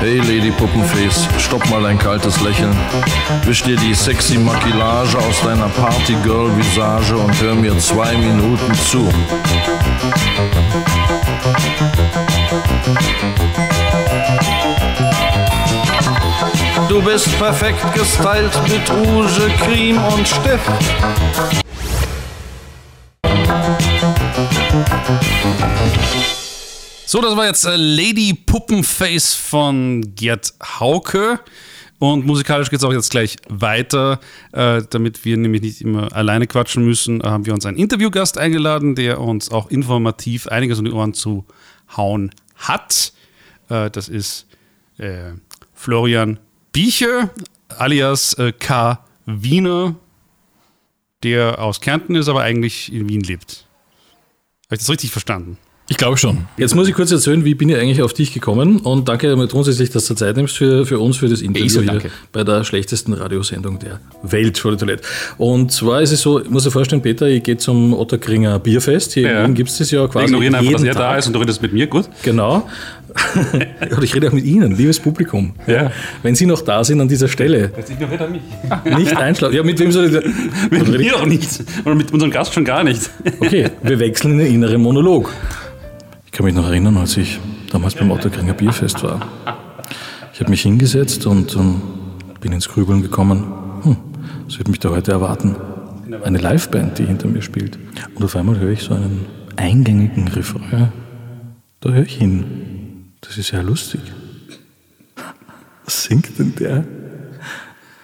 Hey 0.00 0.18
Lady 0.18 0.50
Puppenface, 0.50 1.28
stopp 1.38 1.68
mal 1.70 1.82
dein 1.82 1.96
kaltes 1.96 2.40
Lächeln. 2.40 2.76
Wisch 3.44 3.62
dir 3.62 3.76
die 3.76 3.94
sexy 3.94 4.38
Makilage 4.38 5.16
aus 5.16 5.40
deiner 5.42 5.68
Partygirl-Visage 5.68 7.16
und 7.16 7.40
hör 7.40 7.54
mir 7.54 7.78
zwei 7.78 8.16
Minuten 8.16 8.74
zu. 8.74 9.08
Du 16.88 17.00
bist 17.00 17.38
perfekt 17.38 17.94
gestylt 17.94 18.52
mit 18.68 18.90
Rouge, 18.90 19.48
Creme 19.64 20.04
und 20.12 20.26
Stift. 20.26 21.61
So, 27.12 27.20
das 27.20 27.36
war 27.36 27.44
jetzt 27.44 27.66
äh, 27.66 27.76
Lady 27.76 28.32
Puppenface 28.32 29.34
von 29.34 30.14
Gerd 30.14 30.54
Hauke. 30.80 31.40
Und 31.98 32.24
musikalisch 32.24 32.70
geht 32.70 32.78
es 32.78 32.84
auch 32.86 32.92
jetzt 32.94 33.10
gleich 33.10 33.36
weiter. 33.50 34.18
Äh, 34.52 34.80
damit 34.88 35.22
wir 35.26 35.36
nämlich 35.36 35.60
nicht 35.60 35.82
immer 35.82 36.10
alleine 36.14 36.46
quatschen 36.46 36.86
müssen, 36.86 37.20
äh, 37.20 37.24
haben 37.24 37.44
wir 37.44 37.52
uns 37.52 37.66
einen 37.66 37.76
Interviewgast 37.76 38.38
eingeladen, 38.38 38.94
der 38.94 39.20
uns 39.20 39.50
auch 39.50 39.70
informativ 39.70 40.46
einiges 40.46 40.78
um 40.78 40.86
die 40.86 40.90
Ohren 40.90 41.12
zu 41.12 41.44
hauen 41.94 42.30
hat. 42.56 43.12
Das 43.68 44.08
ist 44.08 44.46
Florian 45.74 46.38
Bieche, 46.72 47.30
alias 47.68 48.36
K. 48.58 49.04
Wiener, 49.26 49.96
der 51.22 51.58
aus 51.58 51.82
Kärnten 51.82 52.14
ist, 52.14 52.28
aber 52.28 52.40
eigentlich 52.40 52.90
in 52.90 53.06
Wien 53.08 53.20
lebt. 53.20 53.66
Habe 54.66 54.76
ich 54.76 54.78
das 54.78 54.90
richtig 54.90 55.10
verstanden? 55.10 55.58
Ich 55.92 55.98
glaube 55.98 56.16
schon. 56.16 56.46
Jetzt 56.56 56.74
muss 56.74 56.88
ich 56.88 56.94
kurz 56.94 57.12
erzählen, 57.12 57.44
wie 57.44 57.54
bin 57.54 57.68
ich 57.68 57.76
eigentlich 57.76 58.00
auf 58.00 58.14
dich 58.14 58.32
gekommen 58.32 58.78
und 58.78 59.10
danke 59.10 59.30
einmal 59.30 59.46
grundsätzlich, 59.46 59.90
dass 59.90 60.06
du 60.06 60.14
Zeit 60.14 60.38
nimmst 60.38 60.56
für, 60.56 60.86
für 60.86 60.98
uns, 60.98 61.18
für 61.18 61.28
das 61.28 61.42
Interview 61.42 61.68
sag 61.68 61.82
hier 61.82 61.90
danke. 61.92 62.10
bei 62.32 62.44
der 62.44 62.64
schlechtesten 62.64 63.12
Radiosendung 63.12 63.78
der 63.78 64.00
Welt, 64.22 64.56
Schau 64.56 64.70
die 64.70 64.78
Toilette. 64.78 65.02
Und 65.36 65.70
zwar 65.70 66.00
ist 66.00 66.12
es 66.12 66.22
so, 66.22 66.40
ich 66.40 66.48
muss 66.48 66.64
dir 66.64 66.70
vorstellen, 66.70 67.02
Peter, 67.02 67.26
ich 67.28 67.42
gehe 67.42 67.58
zum 67.58 67.92
Otterkringer 67.92 68.58
Bierfest. 68.58 69.12
Hier 69.12 69.24
Ja. 69.30 69.40
in 69.42 69.48
Wien 69.48 69.54
gibt 69.54 69.68
es 69.68 69.76
das 69.76 69.90
ja 69.90 70.00
Wir 70.00 70.08
quasi 70.08 70.24
ignorieren 70.28 70.54
einfach, 70.54 70.72
dass 70.72 70.82
er 70.82 70.94
da 70.94 71.00
Tag. 71.10 71.18
ist 71.18 71.26
und 71.26 71.34
du 71.34 71.40
redest 71.40 71.60
mit 71.60 71.74
mir, 71.74 71.86
gut? 71.86 72.08
Genau. 72.22 72.66
und 73.94 74.02
ich 74.02 74.14
rede 74.14 74.28
auch 74.28 74.32
mit 74.32 74.46
Ihnen, 74.46 74.74
liebes 74.74 74.98
Publikum. 74.98 75.52
Ja. 75.66 75.92
Wenn 76.22 76.34
Sie 76.34 76.46
noch 76.46 76.62
da 76.62 76.82
sind 76.82 76.98
an 77.02 77.08
dieser 77.08 77.28
Stelle, 77.28 77.70
Jetzt 77.76 77.90
ignoriert 77.90 78.22
er 78.22 78.30
mich. 78.30 78.40
nicht 78.96 79.14
einschlafen. 79.14 79.54
Ja, 79.54 79.62
mit 79.62 79.78
wem 79.78 79.92
soll 79.92 80.06
ich 80.06 80.12
denn? 80.12 80.32
Mit 80.70 80.88
mir 80.98 81.16
auch 81.16 81.26
nicht. 81.26 81.62
Und 81.84 81.98
mit 81.98 82.10
unserem 82.10 82.32
Gast 82.32 82.54
schon 82.54 82.64
gar 82.64 82.82
nicht. 82.82 83.10
Okay, 83.40 83.68
wir 83.82 83.98
wechseln 83.98 84.32
in 84.32 84.38
den 84.38 84.54
inneren 84.54 84.80
Monolog. 84.80 85.30
Kann 86.42 86.46
mich 86.54 86.60
noch 86.60 86.70
erinnern, 86.70 86.96
als 86.96 87.16
ich 87.16 87.38
damals 87.70 87.94
beim 87.94 88.10
Otterkringer 88.10 88.54
Bierfest 88.54 89.00
war. 89.04 89.20
Ich 90.34 90.40
habe 90.40 90.50
mich 90.50 90.62
hingesetzt 90.62 91.24
und 91.24 91.54
ähm, 91.54 91.80
bin 92.40 92.50
ins 92.50 92.68
Grübeln 92.68 93.00
gekommen. 93.00 93.44
Hm, 93.84 93.96
was 94.46 94.58
wird 94.58 94.66
mich 94.66 94.80
da 94.80 94.90
heute 94.90 95.12
erwarten? 95.12 95.54
Eine 96.24 96.38
Liveband, 96.38 96.98
die 96.98 97.04
hinter 97.04 97.28
mir 97.28 97.42
spielt. 97.42 97.78
Und 98.16 98.24
auf 98.24 98.34
einmal 98.34 98.58
höre 98.58 98.72
ich 98.72 98.82
so 98.82 98.92
einen 98.92 99.24
eingängigen 99.54 100.26
Refrain. 100.26 100.90
Da 101.78 101.90
höre 101.90 102.02
ich 102.02 102.16
hin. 102.16 103.12
Das 103.20 103.38
ist 103.38 103.52
ja 103.52 103.60
lustig. 103.60 104.00
Was 105.84 106.02
singt 106.02 106.40
denn 106.40 106.56
der? 106.56 106.84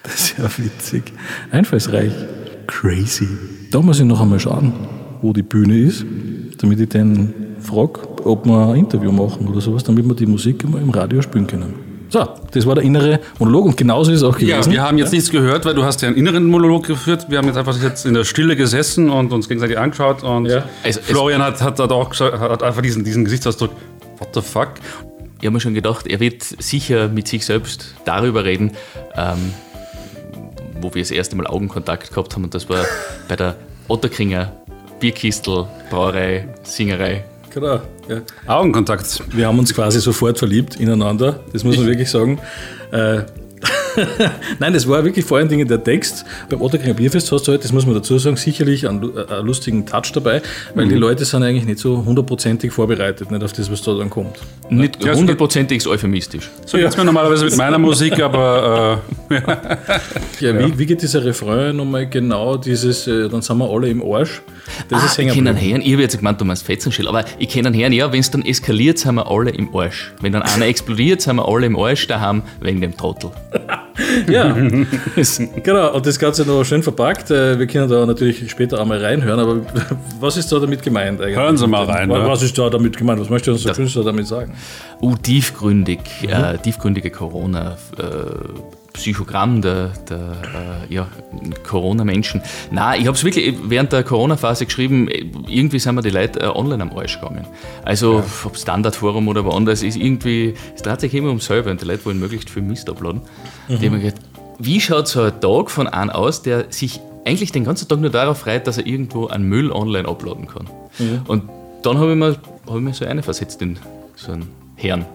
Das 0.05 0.14
ist 0.14 0.38
ja 0.38 0.48
witzig. 0.59 1.12
Einfallsreich. 1.51 2.12
Crazy. 2.68 3.27
Da 3.72 3.83
muss 3.83 3.98
ich 3.98 4.07
noch 4.07 4.20
einmal 4.20 4.38
schauen, 4.38 4.74
wo 5.22 5.33
die 5.33 5.42
Bühne 5.42 5.77
ist, 5.77 6.07
damit 6.59 6.79
ich 6.79 6.90
den 6.90 7.47
frage, 7.68 8.00
ob 8.24 8.44
wir 8.46 8.68
ein 8.70 8.76
Interview 8.76 9.12
machen 9.12 9.46
oder 9.48 9.61
sowas, 9.61 9.85
damit 9.85 10.07
wir 10.07 10.14
die 10.14 10.26
Musik 10.26 10.64
immer 10.64 10.78
im 10.81 10.90
Radio 10.90 11.22
spielen 11.22 11.46
können. 11.46 11.74
So, 12.11 12.26
das 12.52 12.64
war 12.64 12.74
der 12.74 12.85
innere 12.85 13.20
Monolog 13.38 13.66
und 13.66 13.76
genauso 13.76 14.11
ist 14.11 14.18
es 14.18 14.22
auch 14.24 14.38
Ja, 14.38 14.57
gewesen. 14.57 14.72
wir 14.72 14.83
haben 14.83 14.96
jetzt 14.96 15.12
nichts 15.12 15.31
gehört, 15.31 15.66
weil 15.66 15.74
du 15.74 15.85
hast 15.85 16.00
ja 16.00 16.09
einen 16.09 16.16
inneren 16.16 16.46
Monolog 16.46 16.87
geführt. 16.87 17.26
Wir 17.28 17.37
haben 17.37 17.46
jetzt 17.46 17.59
einfach 17.59 17.76
jetzt 17.83 18.07
in 18.07 18.14
der 18.14 18.24
Stille 18.24 18.57
gesessen 18.57 19.11
und 19.11 19.31
uns 19.31 19.46
gegenseitig 19.46 19.78
angeschaut 19.78 20.22
und 20.22 20.46
Ja. 20.46 20.64
Also, 20.83 21.00
es- 21.00 21.07
Florian 21.07 21.42
hat, 21.42 21.61
hat, 21.61 21.78
hat 21.78 21.92
auch 21.92 22.09
gesagt, 22.09 22.38
hat 22.40 22.62
einfach 22.62 22.81
diesen, 22.81 23.04
diesen 23.04 23.24
Gesichtsausdruck, 23.26 23.70
what 24.18 24.28
the 24.35 24.40
fuck? 24.40 24.70
Ich 25.40 25.44
habe 25.46 25.52
mir 25.52 25.61
schon 25.61 25.74
gedacht, 25.74 26.07
er 26.07 26.18
wird 26.18 26.42
sicher 26.42 27.09
mit 27.09 27.28
sich 27.28 27.44
selbst 27.44 27.94
darüber 28.07 28.42
reden, 28.44 28.72
ähm, 29.14 29.52
wo 30.81 30.92
wir 30.94 31.02
das 31.02 31.11
erste 31.11 31.37
Mal 31.37 31.46
Augenkontakt 31.46 32.09
gehabt 32.11 32.35
haben. 32.35 32.44
Und 32.44 32.54
das 32.54 32.68
war 32.70 32.85
bei 33.28 33.37
der 33.37 33.54
Otterkringer 33.88 34.52
Bierkistel, 34.98 35.66
Brauerei, 35.90 36.48
Singerei. 36.62 37.24
Genau, 37.60 37.80
ja. 38.08 38.20
Augenkontakt. 38.46 39.22
Wir 39.32 39.46
haben 39.46 39.58
uns 39.58 39.74
quasi 39.74 40.00
sofort 40.00 40.38
verliebt 40.38 40.76
ineinander, 40.76 41.40
das 41.52 41.64
muss 41.64 41.76
man 41.76 41.86
wirklich 41.86 42.10
sagen. 42.10 42.38
Äh, 42.92 43.22
Nein, 44.60 44.72
das 44.72 44.86
war 44.88 45.04
wirklich 45.04 45.24
vor 45.24 45.38
allen 45.38 45.48
Dingen 45.48 45.66
der 45.66 45.82
Text. 45.82 46.24
Beim 46.48 46.60
Otterkringer 46.62 46.94
Bierfest 46.94 47.32
hast 47.32 47.48
du 47.48 47.52
halt, 47.52 47.64
das 47.64 47.72
muss 47.72 47.84
man 47.84 47.94
dazu 47.96 48.16
sagen, 48.18 48.36
sicherlich 48.36 48.88
einen, 48.88 49.02
äh, 49.16 49.32
einen 49.32 49.46
lustigen 49.46 49.84
Touch 49.86 50.12
dabei, 50.12 50.40
weil 50.74 50.86
Mhm. 50.86 50.90
die 50.90 50.94
Leute 50.94 51.24
sind 51.24 51.42
eigentlich 51.42 51.64
nicht 51.64 51.80
so 51.80 52.04
hundertprozentig 52.04 52.70
vorbereitet, 52.72 53.32
nicht 53.32 53.42
auf 53.42 53.52
das, 53.52 53.70
was 53.72 53.82
da 53.82 53.94
dann 53.94 54.10
kommt. 54.10 54.38
Nicht 54.70 55.04
Ja, 55.04 55.14
hundertprozentig 55.14 55.78
ist 55.78 55.86
euphemistisch. 55.88 56.48
So 56.66 56.78
geht's 56.78 56.96
mir 56.96 57.04
normalerweise 57.04 57.46
mit 57.46 57.56
meiner 57.56 57.78
Musik, 57.78 58.20
aber 58.20 59.02
äh, 59.30 59.34
Ja, 60.40 60.58
Wie, 60.66 60.78
wie 60.78 60.86
geht 60.86 61.02
dieser 61.02 61.24
Refrain 61.24 61.74
nochmal 61.76 62.08
genau? 62.08 62.56
Dieses, 62.56 63.08
äh, 63.08 63.28
dann 63.28 63.42
sind 63.42 63.58
wir 63.58 63.68
alle 63.68 63.88
im 63.88 64.02
Arsch. 64.02 64.42
Das 64.88 65.02
ah, 65.02 65.07
ist 65.07 65.18
ich 65.18 65.28
kenne 65.33 65.50
einen. 65.50 65.59
Herrn, 65.59 65.81
ich 65.83 65.92
habe 65.92 66.02
jetzt 66.02 66.16
gemeint, 66.18 66.40
du 66.40 66.44
meinst 66.44 66.64
Fetzenschell, 66.64 67.09
aber 67.09 67.24
ich 67.38 67.48
kenne 67.48 67.68
einen 67.68 67.78
Herrn, 67.78 67.92
ja, 67.92 68.12
wenn 68.12 68.20
es 68.20 68.31
dann 68.31 68.42
eskaliert, 68.44 68.98
sind 68.98 69.16
wir 69.16 69.31
alle 69.31 69.50
im 69.50 69.74
Arsch. 69.74 70.12
Wenn 70.20 70.33
dann 70.33 70.42
einer 70.42 70.66
explodiert, 70.66 71.20
sind 71.22 71.37
wir 71.37 71.48
alle 71.48 71.66
im 71.66 71.76
Arsch 71.78 72.07
daheim 72.07 72.42
wegen 72.61 72.81
dem 72.81 72.96
Trottel. 72.96 73.31
Ja, 74.28 74.52
genau. 74.54 75.92
Und 75.94 76.07
das 76.07 76.20
Ganze 76.20 76.44
noch 76.46 76.62
schön 76.62 76.85
verpackt. 76.85 77.33
Äh, 77.33 77.59
Wir 77.59 77.66
können 77.66 77.88
da 77.88 78.07
natürlich 78.07 78.48
später 78.48 78.81
einmal 78.81 78.98
reinhören, 79.04 79.40
aber 79.40 79.61
was 80.20 80.37
ist 80.37 80.52
da 80.52 80.61
damit 80.61 80.83
gemeint 80.83 81.20
eigentlich? 81.20 81.37
Hören 81.37 81.57
Sie 81.57 81.66
mal 81.66 81.85
rein, 81.85 82.09
Was, 82.09 82.28
was 82.28 82.42
ist 82.44 82.57
da 82.57 82.70
damit 82.70 82.96
gemeint? 82.96 83.20
Was 83.20 83.28
möchte 83.28 83.50
uns 83.52 83.64
der 83.64 83.74
Künstler 83.74 84.04
damit 84.04 84.28
sagen? 84.28 84.54
Uh, 85.02 85.16
tiefgründig, 85.16 85.98
Mhm. 86.22 86.28
äh, 86.28 86.59
tiefgründige 86.59 87.11
Corona. 87.11 87.76
Äh, 87.98 88.02
Psychogramm 88.98 89.62
der, 89.62 89.92
der 90.11 90.18
äh, 90.88 90.92
ja, 90.94 91.06
Corona-Menschen. 91.66 92.42
Nein, 92.70 93.00
ich 93.00 93.06
habe 93.06 93.16
es 93.16 93.24
wirklich 93.24 93.54
während 93.64 93.92
der 93.92 94.02
Corona-Phase 94.02 94.66
geschrieben, 94.66 95.08
irgendwie 95.46 95.78
sind 95.78 95.94
mir 95.94 96.02
die 96.02 96.11
Leute 96.11 96.40
äh, 96.40 96.46
online 96.48 96.82
am 96.82 96.96
Arsch 96.96 97.20
gegangen. 97.20 97.46
Also, 97.84 98.22
ob 98.44 98.56
Standardforum 98.56 99.28
oder 99.28 99.44
woanders, 99.44 99.82
ist 99.82 99.96
irgendwie, 99.96 100.54
es 100.74 100.82
dreht 100.82 101.00
sich 101.00 101.14
immer 101.14 101.30
um 101.30 101.40
selber 101.40 101.70
und 101.70 101.80
die 101.80 101.87
Leute 101.87 102.04
wollen 102.04 102.18
möglichst 102.18 102.50
viel 102.50 102.62
Mist 102.62 102.90
uploaden. 102.90 103.22
Mhm. 103.68 103.78
Die 103.78 103.87
haben 103.87 104.00
gedacht, 104.00 104.20
wie 104.58 104.80
schaut 104.80 105.06
so 105.08 105.22
ein 105.22 105.40
Tag 105.40 105.70
von 105.70 105.87
einem 105.87 106.11
aus, 106.11 106.42
der 106.42 106.66
sich 106.70 107.00
eigentlich 107.24 107.52
den 107.52 107.64
ganzen 107.64 107.87
Tag 107.88 108.00
nur 108.00 108.11
darauf 108.11 108.38
freut, 108.38 108.66
dass 108.66 108.78
er 108.78 108.87
irgendwo 108.87 109.28
einen 109.28 109.48
Müll 109.48 109.70
online 109.70 110.08
uploaden 110.08 110.48
kann? 110.48 110.68
Und 111.28 111.44
dann 111.82 111.98
habe 111.98 112.11
ich, 112.11 112.16
mir- 112.16 112.37
hab 112.66 112.74
ich 112.76 112.82
mir 112.82 112.92
so 112.94 113.04
eine 113.04 113.22
versetzt 113.22 113.62
in 113.62 113.78
so 114.16 114.32
einen 114.32 114.48
Herrn. 114.74 115.06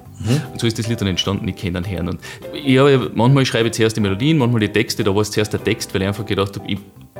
Und 0.52 0.60
so 0.62 0.67
ist 0.67 0.78
das 0.80 0.88
Lied 0.88 1.02
dann 1.02 1.08
entstanden, 1.08 1.47
ich 1.47 1.56
kenne 1.56 1.82
den 1.82 1.86
Herrn. 1.86 2.08
Und 2.10 2.19
ich 2.54 2.78
habe, 2.78 3.12
manchmal 3.13 3.45
schreibe 3.45 3.67
ich 3.67 3.73
zuerst 3.73 3.95
die 3.97 4.02
Melodien, 4.02 4.38
manchmal 4.38 4.62
die 4.62 4.69
Texte, 4.69 5.04
da 5.04 5.13
war 5.13 5.21
es 5.21 5.32
zuerst 5.32 5.52
der 5.54 5.63
Text, 5.63 5.93
weil 5.93 6.02
ich 6.02 6.08
einfach 6.08 6.26
gedacht 6.26 6.56
habe, 6.58 6.69
ich, 6.71 6.78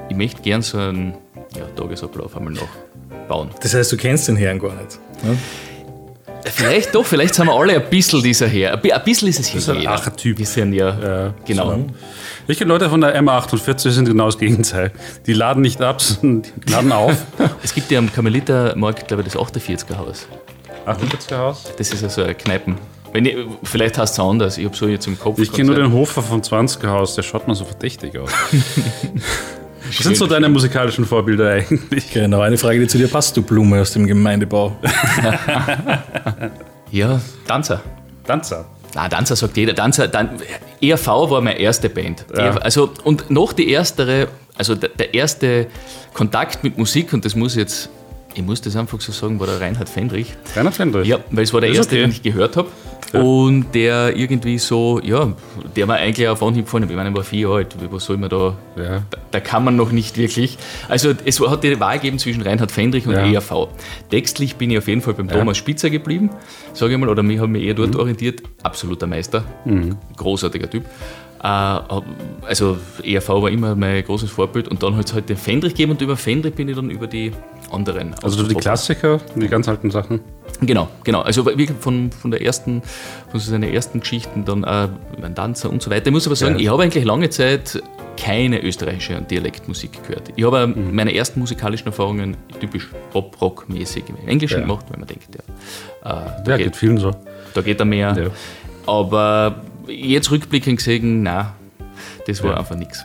ich 0.10 0.16
möchte 0.16 0.42
gern 0.42 0.62
so 0.62 0.78
einen 0.78 1.14
ja, 1.58 1.66
Tagesablauf 1.76 2.36
einmal 2.38 2.54
nachbauen. 2.54 3.50
Das 3.62 3.74
heißt, 3.74 3.92
du 3.92 3.98
kennst 3.98 4.28
den 4.28 4.36
Herrn 4.38 4.60
gar 4.60 4.74
nicht. 4.76 5.00
Ne? 5.24 5.38
Vielleicht 6.46 6.94
doch, 6.94 7.06
vielleicht 7.06 7.36
sind 7.36 7.46
wir 7.48 7.54
alle 7.54 7.76
ein 7.76 7.90
bisschen 7.90 8.22
dieser 8.22 8.48
her. 8.48 8.74
Ein 8.74 8.82
bi- 8.82 8.92
ein 8.92 9.02
bisschen 9.04 9.30
ist 9.30 9.40
es 9.40 9.48
hier 9.48 9.60
ist 9.60 9.70
ein. 9.70 9.88
Archetyp. 9.88 10.38
Wir 10.38 10.46
sind 10.46 10.74
ja, 10.74 11.34
genau. 11.46 11.86
Ich 12.50 12.58
kenne 12.58 12.68
Leute 12.68 12.90
von 12.90 13.00
der 13.00 13.18
M48 13.22 13.90
sind 13.92 14.06
genau 14.10 14.26
das 14.26 14.38
Gegenteil. 14.38 14.92
Die 15.26 15.32
laden 15.34 15.62
nicht 15.62 15.82
ab, 15.82 16.02
sondern 16.02 16.52
die 16.68 16.72
laden 16.72 16.92
auf. 16.92 17.16
Es 17.64 17.74
gibt 17.74 17.90
ja 17.92 18.00
am 18.00 18.12
Karmelitermarkt, 18.12 19.08
glaube 19.08 19.24
ich, 19.24 19.30
das 19.30 19.38
48er 20.86 21.38
Haus. 21.38 21.38
48er 21.38 21.38
Haus? 21.38 21.64
Das 21.78 21.92
ist 21.92 22.02
ja 22.02 22.10
so 22.10 22.24
eine 22.24 22.36
Kneipen. 22.36 22.78
Wenn 23.12 23.26
ich, 23.26 23.36
vielleicht 23.64 23.98
heißt 23.98 24.14
es 24.14 24.20
anders, 24.20 24.58
ich 24.58 24.66
habe 24.66 24.76
so 24.76 24.88
jetzt 24.88 25.06
im 25.08 25.20
Kopf. 25.20 25.38
Ich 25.38 25.52
kenne 25.52 25.68
nur 25.68 25.76
den 25.76 25.92
Hofer 25.92 26.24
vom 26.24 26.42
20er 26.42 26.88
Haus, 26.88 27.16
der 27.16 27.22
schaut 27.22 27.48
mir 27.48 27.56
so 27.56 27.66
verdächtig 27.66 28.18
aus. 28.18 28.32
Was 29.86 29.98
sind 29.98 30.18
so 30.18 30.26
deine 30.26 30.50
musikalischen 30.50 31.06
Vorbilder 31.06 31.52
eigentlich? 31.52 32.12
Genau, 32.12 32.40
eine 32.40 32.58
Frage, 32.58 32.80
die 32.80 32.88
zu 32.88 32.98
dir 32.98 33.08
passt, 33.08 33.38
du 33.38 33.44
Blume 33.44 33.82
aus 33.82 33.92
dem 33.92 34.08
Gemeindebau. 34.08 34.76
Ja, 36.94 37.20
Danzer. 37.48 37.82
Danzer. 38.24 38.66
Na, 38.94 39.10
Danzer 39.10 39.36
sagt 39.36 39.58
jeder. 39.58 39.74
Danzer, 39.74 40.08
Dan 40.08 40.40
ERV 40.80 41.08
war 41.08 41.42
meine 41.42 41.60
erste 41.60 41.90
Band. 41.90 42.24
Ja. 42.36 42.46
ERV 42.46 42.58
also, 42.58 42.92
und 43.04 43.32
noch 43.32 43.52
die 43.52 43.72
erstere, 43.72 44.28
also 44.56 44.76
der, 44.76 44.90
der 44.90 45.12
erste 45.16 45.66
Kontakt 46.14 46.64
mit 46.64 46.78
Musik, 46.78 47.12
und 47.12 47.26
das 47.26 47.36
muss 47.36 47.54
ich 47.54 47.62
jetzt, 47.62 47.90
ich 48.36 48.42
muss 48.44 48.62
das 48.62 48.76
einfach 48.76 49.00
so 49.02 49.12
sagen, 49.12 49.40
war 49.40 49.48
der 49.48 49.60
Reinhard 49.62 49.90
Fendrich. 49.90 50.34
Reinhard 50.56 50.76
Fendrich? 50.76 51.08
Ja, 51.08 51.20
weil 51.32 51.44
es 51.44 51.54
war 51.54 51.62
der 51.62 51.70
Ist 51.70 51.78
erste, 51.78 51.96
okay. 51.96 52.02
den 52.04 52.12
ich 52.12 52.22
gehört 52.22 52.58
habe. 52.58 52.70
Und 53.14 53.68
der 53.76 54.16
irgendwie 54.18 54.58
so, 54.58 55.00
ja, 55.04 55.34
der 55.76 55.88
war 55.88 55.98
eigentlich 55.98 56.28
auf 56.28 56.42
Anhieb 56.42 56.66
gefallen. 56.66 56.90
Ich 56.90 56.96
meine, 56.96 57.10
ich 57.10 57.16
war 57.16 57.24
vier 57.24 57.42
Jahre 57.42 57.56
alt. 57.58 57.76
Was 57.92 58.06
soll 58.06 58.18
man 58.18 58.30
da, 58.32 58.56
Ja. 58.76 59.04
da? 59.08 59.18
Da 59.30 59.40
kann 59.40 59.64
man 59.64 59.76
noch 59.76 59.92
nicht 59.92 60.18
wirklich. 60.18 60.58
Also, 60.90 61.14
es 61.24 61.40
hat 61.40 61.64
die 61.64 61.80
Wahl 61.80 61.98
gegeben 62.00 62.18
zwischen 62.18 62.42
Reinhard 62.42 62.72
Fendrich 62.72 63.06
und 63.06 63.14
Ja. 63.14 63.24
ERV. 63.26 63.68
Textlich 64.10 64.56
bin 64.56 64.72
ich 64.72 64.80
auf 64.80 64.88
jeden 64.88 65.02
Fall 65.02 65.14
beim 65.14 65.28
Thomas 65.28 65.58
Spitzer 65.58 65.92
geblieben, 65.92 66.32
sage 66.74 66.94
ich 66.94 67.00
mal, 67.00 67.08
oder 67.08 67.22
mich 67.22 67.38
habe 67.38 67.50
mich 67.50 67.64
eher 67.64 67.76
dort 67.76 67.96
orientiert. 67.96 68.42
Absoluter 68.64 69.06
Meister. 69.06 69.44
Mhm. 69.66 69.96
Großartiger 70.18 70.68
Typ. 70.70 70.86
Äh, 71.44 71.48
also, 72.48 72.78
ERV 73.04 73.30
war 73.30 73.50
immer 73.50 73.76
mein 73.76 74.04
großes 74.04 74.32
Vorbild. 74.32 74.68
Und 74.70 74.82
dann 74.82 74.96
hat 74.96 75.06
es 75.08 75.14
halt 75.14 75.28
den 75.30 75.38
Fendrich 75.38 75.74
gegeben 75.74 75.92
und 75.92 76.02
über 76.02 76.16
Fendrich 76.18 76.54
bin 76.56 76.70
ich 76.70 76.76
dann 76.76 76.90
über 76.90 77.06
die 77.08 77.32
anderen. 77.72 78.16
Also 78.24 78.44
die. 78.48 78.56
Klassiker, 78.56 79.20
die 79.36 79.48
ganz 79.48 79.68
alten 79.68 79.92
Sachen. 79.92 80.22
Genau, 80.62 80.88
genau. 81.04 81.22
Also 81.22 81.46
wirklich 81.46 81.72
von, 81.80 82.12
von 82.12 82.32
der 82.32 82.42
ersten, 82.44 82.82
von 83.32 83.40
seinen 83.40 83.64
ersten 83.74 84.00
Geschichten, 84.00 84.46
dann 84.46 84.64
äh, 84.64 84.88
ein 85.22 85.34
Danzer 85.36 85.70
und 85.70 85.82
so 85.82 85.90
weiter. 85.92 86.08
Ich 86.08 86.14
muss 86.14 86.28
aber 86.28 86.36
sagen, 86.36 86.56
Ja. 86.56 86.62
ich 86.62 86.70
habe 86.70 86.84
eigentlich 86.84 87.04
lange 87.04 87.30
Zeit 87.30 87.82
keine 88.16 88.62
österreichische 88.64 89.20
Dialektmusik 89.22 90.04
gehört. 90.08 90.32
Ich 90.36 90.46
habe 90.46 90.68
Mhm. 90.68 90.96
meine 90.96 91.14
ersten 91.16 91.40
musikalischen 91.40 91.88
Erfahrungen 91.88 92.38
typisch 92.62 92.88
Pop-Rock-mäßig 93.12 94.04
im 94.08 94.28
Englischen 94.30 94.60
Ja. 94.62 94.66
gemacht, 94.68 94.86
weil 94.90 95.00
man 95.00 95.08
denkt, 95.08 95.28
ja, 95.36 95.42
äh, 95.42 96.44
da, 96.46 96.52
Ja, 96.52 96.58
geht, 96.58 96.68
geht 96.68 96.76
vielen 96.76 97.00
so. 97.00 97.12
da 97.56 97.62
geht 97.62 97.80
er 97.80 97.86
mehr. 97.86 98.16
Ja. 98.18 98.30
Aber 98.86 99.56
jetzt 99.88 100.32
rückblickend 100.32 100.78
gesehen, 100.78 101.24
nein, 101.24 101.48
das 102.28 102.44
war 102.44 102.52
Ja. 102.52 102.58
einfach 102.58 102.76
nichts. 102.76 103.04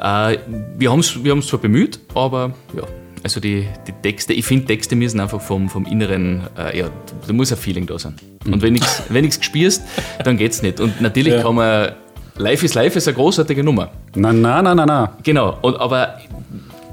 Äh, 0.00 0.38
wir 0.76 0.90
haben 0.90 1.00
es 1.00 1.22
wir 1.24 1.32
haben's 1.32 1.46
zwar 1.48 1.60
bemüht, 1.60 1.98
aber 2.14 2.52
ja, 2.76 2.82
also 3.24 3.40
die, 3.40 3.66
die 3.86 3.92
Texte, 4.02 4.32
ich 4.32 4.44
finde, 4.44 4.66
Texte 4.66 4.94
müssen 4.94 5.18
einfach 5.20 5.40
vom, 5.40 5.68
vom 5.68 5.84
Inneren, 5.86 6.42
äh, 6.56 6.78
ja, 6.78 6.88
da 7.26 7.32
muss 7.32 7.50
ein 7.52 7.58
Feeling 7.58 7.86
da 7.86 7.98
sein. 7.98 8.14
Und 8.46 8.62
wenn 8.62 8.74
nichts 8.74 9.02
wenn 9.08 9.22
nichts 9.22 9.38
gespürst, 9.40 9.82
dann 10.24 10.36
geht's 10.36 10.62
nicht. 10.62 10.80
Und 10.80 11.00
natürlich 11.00 11.34
Ja. 11.34 11.42
kann 11.42 11.56
man, 11.56 11.92
Life 12.36 12.64
is 12.64 12.74
Life 12.74 12.96
ist 12.96 13.08
eine 13.08 13.16
großartige 13.16 13.64
Nummer. 13.64 13.90
Na, 14.14 14.32
na, 14.32 14.62
na, 14.62 14.72
na, 14.74 14.86
na. 14.86 15.16
Genau, 15.24 15.58
und, 15.62 15.74
aber 15.80 16.18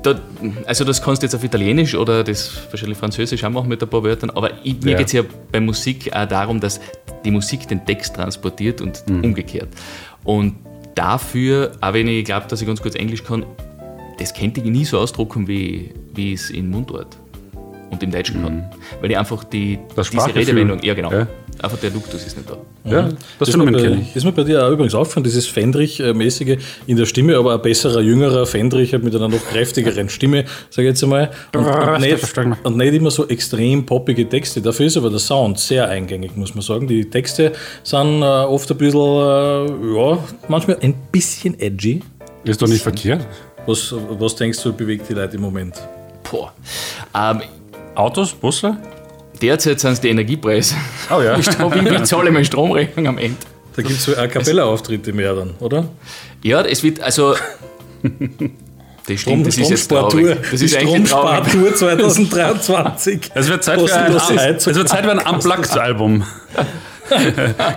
da, 0.06 0.20
also 0.66 0.84
das 0.84 1.02
kannst 1.02 1.22
du 1.22 1.26
jetzt 1.26 1.36
auf 1.36 1.44
Italienisch 1.44 1.96
oder 1.96 2.24
das 2.24 2.52
wahrscheinlich 2.72 2.98
Französisch 2.98 3.44
auch 3.44 3.50
machen 3.50 3.70
mit 3.70 3.82
ein 3.82 3.90
paar 3.90 4.04
Wörtern, 4.04 4.30
aber 4.30 4.52
ich, 4.64 4.82
mir 4.82 4.92
Ja. 4.92 4.98
geht 4.98 5.08
es 5.08 5.14
ja 5.14 5.24
bei 5.52 5.60
Musik 5.60 6.12
auch 6.14 6.28
darum, 6.28 6.60
dass 6.60 6.80
die 7.24 7.32
Musik 7.32 7.68
den 7.68 7.86
Text 7.86 8.16
transportiert 8.16 8.82
und 8.82 9.04
umgekehrt. 9.08 9.70
Und 10.24 10.56
dafür, 10.96 11.72
auch 11.82 11.94
wenn 11.94 12.08
ich 12.08 12.26
glaube, 12.26 12.48
dass 12.48 12.62
ich 12.62 12.68
ganz 12.68 12.82
gut 12.82 12.96
Englisch 12.96 13.24
kann, 13.24 13.46
das 14.20 14.34
könnte 14.34 14.62
ich 14.62 14.68
nie 14.68 14.86
so 14.86 15.00
ausdrucken, 15.00 15.48
wie, 15.48 15.92
wie 16.14 16.34
ich 16.34 16.40
es 16.42 16.50
in 16.50 16.70
Mundart 16.70 17.18
und 17.92 18.02
im 18.02 18.12
Deutschen 18.12 18.42
kann. 18.42 18.70
Weil 19.02 19.12
ich 19.12 19.18
einfach 19.18 19.44
die, 19.44 19.78
Das 19.96 20.10
diese. 20.10 20.34
Redewendung, 20.34 20.82
ja 20.84 20.94
genau, 20.94 21.12
Ja. 21.12 21.28
Einfach 21.66 21.80
der 21.80 21.90
Duktus 21.90 22.26
ist 22.26 22.38
nicht 22.38 22.50
da. 22.50 22.58
Ja, 22.90 23.10
das 23.40 23.50
ist, 23.50 23.58
mir 23.58 23.66
Phänomen 23.66 23.74
bei, 23.74 23.82
kenne 23.82 24.02
ich. 24.02 24.16
ist 24.16 24.24
mir 24.24 24.32
bei 24.32 24.44
dir 24.44 24.66
auch 24.66 24.72
übrigens 24.72 24.96
aufgefallen, 24.96 25.24
dieses 25.24 25.48
Fendrich-mäßige 25.48 26.58
in 26.88 26.98
der 26.98 27.06
Stimme, 27.06 27.38
aber 27.38 27.56
ein 27.56 27.62
besserer, 27.62 28.02
jüngerer 28.02 28.46
Fendrich 28.46 28.94
halt 28.94 29.04
mit 29.04 29.16
einer 29.16 29.28
noch 29.28 29.44
kräftigeren 29.50 30.10
Stimme, 30.10 30.46
sage 30.70 30.88
ich 30.88 30.94
jetzt 30.94 31.04
einmal. 31.04 31.32
Und, 31.54 31.66
und, 31.66 32.02
nicht, 32.02 32.38
und 32.64 32.78
nicht 32.78 32.94
immer 32.94 33.12
so 33.12 33.28
extrem 33.28 33.86
poppige 33.86 34.30
Texte. 34.30 34.62
Dafür 34.62 34.86
ist 34.86 34.98
aber 34.98 35.10
der 35.10 35.20
Sound 35.20 35.60
sehr 35.60 35.90
eingängig, 35.90 36.36
muss 36.36 36.56
man 36.56 36.62
sagen. 36.62 36.88
Die 36.88 37.10
Texte 37.10 37.52
sind 37.84 38.22
äh, 38.22 38.26
oft 38.26 38.70
ein 38.72 38.78
bisschen, 38.78 39.00
äh, 39.00 39.66
ja, 39.96 40.20
manchmal 40.48 40.78
ein 40.82 40.94
bisschen 41.12 41.60
edgy. 41.60 42.02
Ist 42.44 42.62
doch 42.62 42.68
nicht 42.68 42.84
verkehrt. 42.84 43.26
Was, 43.66 43.94
was 44.20 44.36
denkst 44.36 44.62
du, 44.62 44.72
bewegt 44.72 45.10
die 45.10 45.14
Leute 45.14 45.36
im 45.36 45.42
Moment? 45.42 45.76
Boah. 46.30 46.54
Ähm, 47.16 47.42
Autos, 47.96 48.34
Busse? 48.34 48.78
Derzeit 49.42 49.80
sind 49.80 49.92
es 49.94 50.02
die 50.02 50.10
Energiepreise. 50.10 50.76
Oh 51.10 51.22
ja. 51.22 51.38
Ich 51.40 51.50
glaube, 51.50 51.78
ich 51.80 51.84
bezahle 51.84 52.32
meine 52.32 52.46
Stromrechnung 52.46 53.08
am 53.08 53.18
Ende. 53.18 53.38
Da 53.76 53.82
gibt 53.82 53.96
es 53.98 54.04
so 54.06 54.16
A 54.16 54.28
Cappella-Auftritte 54.28 55.12
mehr 55.14 55.34
dann, 55.36 55.54
oder? 55.60 55.86
Ja, 56.44 56.62
es 56.62 56.84
wird, 56.84 57.00
also. 57.02 57.36
Das 59.08 59.22
stimmt, 59.22 59.46
das 59.46 59.56
ist 59.56 59.70
jetzt 59.70 59.84
Stromspartour. 59.84 60.22
traurig. 60.34 60.38
Das 60.50 60.60
Die 60.62 60.66
ist. 60.66 60.82
Stromspartour 60.82 61.76
2023. 61.76 63.32
Es 63.36 63.48
wird 63.50 63.64
Zeit 63.64 63.80
für 63.80 63.96
ein, 63.96 64.16
es 64.56 64.66
wird 64.66 64.90
Zeit 64.90 65.06
für 65.06 65.12
ein 65.12 65.20
Unplugged-Album. 65.20 66.24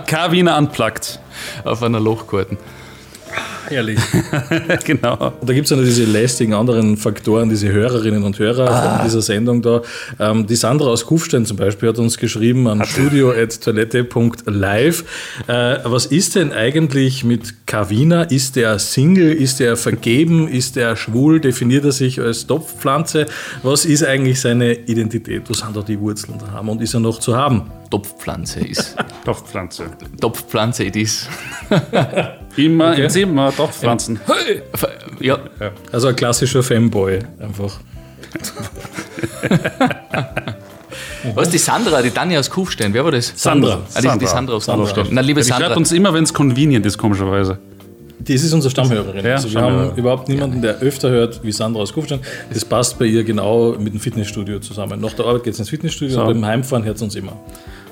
K. 0.07 0.31
Wiener 0.31 0.57
Unplugged. 0.57 1.19
Auf 1.63 1.83
einer 1.83 1.99
Lochkarten. 1.99 2.57
Herrlich. 3.69 3.99
genau. 4.85 5.33
Und 5.39 5.47
da 5.49 5.53
gibt 5.53 5.65
es 5.65 5.71
ja 5.71 5.77
noch 5.77 5.83
diese 5.83 6.05
lästigen 6.05 6.53
anderen 6.53 6.97
Faktoren, 6.97 7.49
diese 7.49 7.71
Hörerinnen 7.71 8.23
und 8.23 8.39
Hörer 8.39 8.69
Ah. 8.69 8.97
von 8.97 9.05
dieser 9.07 9.21
Sendung 9.21 9.61
da. 9.61 9.81
Ähm, 10.19 10.47
die 10.47 10.55
Sandra 10.55 10.87
aus 10.87 11.05
Kufstein 11.05 11.45
zum 11.45 11.57
Beispiel 11.57 11.89
hat 11.89 11.99
uns 11.99 12.17
geschrieben 12.17 12.67
an 12.67 12.83
studio.toilette.live. 12.85 15.03
Äh, 15.47 15.77
was 15.83 16.05
ist 16.07 16.35
denn 16.35 16.51
eigentlich 16.53 17.23
mit 17.23 17.67
Kavina? 17.67 18.23
Ist 18.23 18.55
der 18.55 18.79
Single? 18.79 19.31
Ist 19.33 19.61
er 19.61 19.77
vergeben? 19.77 20.47
Ist 20.47 20.77
er 20.77 20.95
schwul? 20.95 21.39
Definiert 21.39 21.85
er 21.85 21.91
sich 21.91 22.19
als 22.19 22.47
Topfpflanze? 22.47 23.25
Was 23.63 23.85
ist 23.85 24.03
eigentlich 24.03 24.39
seine 24.41 24.73
Identität? 24.73 25.43
Wo 25.47 25.53
sind 25.53 25.75
da 25.75 25.81
die 25.81 25.99
Wurzeln 25.99 26.37
daheim? 26.39 26.69
Und 26.69 26.81
ist 26.81 26.93
er 26.93 26.99
noch 26.99 27.19
zu 27.19 27.35
haben? 27.35 27.63
Topfpflanze 27.89 28.59
ist. 28.61 28.95
Topfpflanze. 29.25 29.85
Topfpflanze 30.19 30.83
it 30.85 30.95
is. 30.95 31.27
Immer 32.55 32.95
im 32.97 33.09
Zimmer 33.09 33.53
Topfpflanzen. 33.55 34.19
Hey! 34.27 34.61
Ja, 35.19 35.37
Also 35.91 36.07
ein 36.07 36.15
klassischer 36.15 36.63
Femboy 36.63 37.19
einfach. 37.39 37.79
was 41.35 41.49
die 41.49 41.57
Sandra, 41.57 42.01
die 42.01 42.11
Tanja 42.11 42.39
aus 42.39 42.49
Kufstein, 42.49 42.93
wer 42.93 43.03
war 43.03 43.11
das? 43.11 43.33
Sandra. 43.35 43.81
Ah, 43.93 44.01
die, 44.01 44.19
die 44.19 44.25
Sandra 44.27 44.55
aus 44.55 44.65
Kufstein. 44.67 45.07
Na, 45.11 45.21
liebe 45.21 45.41
Die 45.41 45.47
schreibt 45.47 45.61
Sandra, 45.61 45.77
uns 45.77 45.91
immer, 45.91 46.13
wenn 46.13 46.23
es 46.23 46.33
convenient 46.33 46.85
ist, 46.85 46.97
komischerweise. 46.97 47.59
Das 48.21 48.43
ist 48.43 48.53
unsere 48.53 48.69
Stammhörerin. 48.69 49.25
Ja, 49.25 49.31
also 49.35 49.45
wir 49.45 49.51
Stammhörer. 49.51 49.89
haben 49.89 49.97
überhaupt 49.97 50.27
niemanden, 50.29 50.61
der 50.61 50.79
öfter 50.79 51.09
hört 51.09 51.41
wie 51.43 51.51
Sandra 51.51 51.81
aus 51.81 51.93
Kufstein. 51.93 52.19
Das 52.53 52.65
passt 52.65 52.99
bei 52.99 53.05
ihr 53.05 53.23
genau 53.23 53.75
mit 53.79 53.93
dem 53.93 53.99
Fitnessstudio 53.99 54.59
zusammen. 54.59 54.99
Nach 54.99 55.13
der 55.13 55.25
Arbeit 55.25 55.43
geht 55.45 55.53
es 55.53 55.59
ins 55.59 55.69
Fitnessstudio 55.69 56.15
So. 56.15 56.21
und 56.21 56.27
beim 56.27 56.45
Heimfahren 56.45 56.83
hört 56.83 56.97
sie 56.97 57.05
uns 57.05 57.15
immer. 57.15 57.33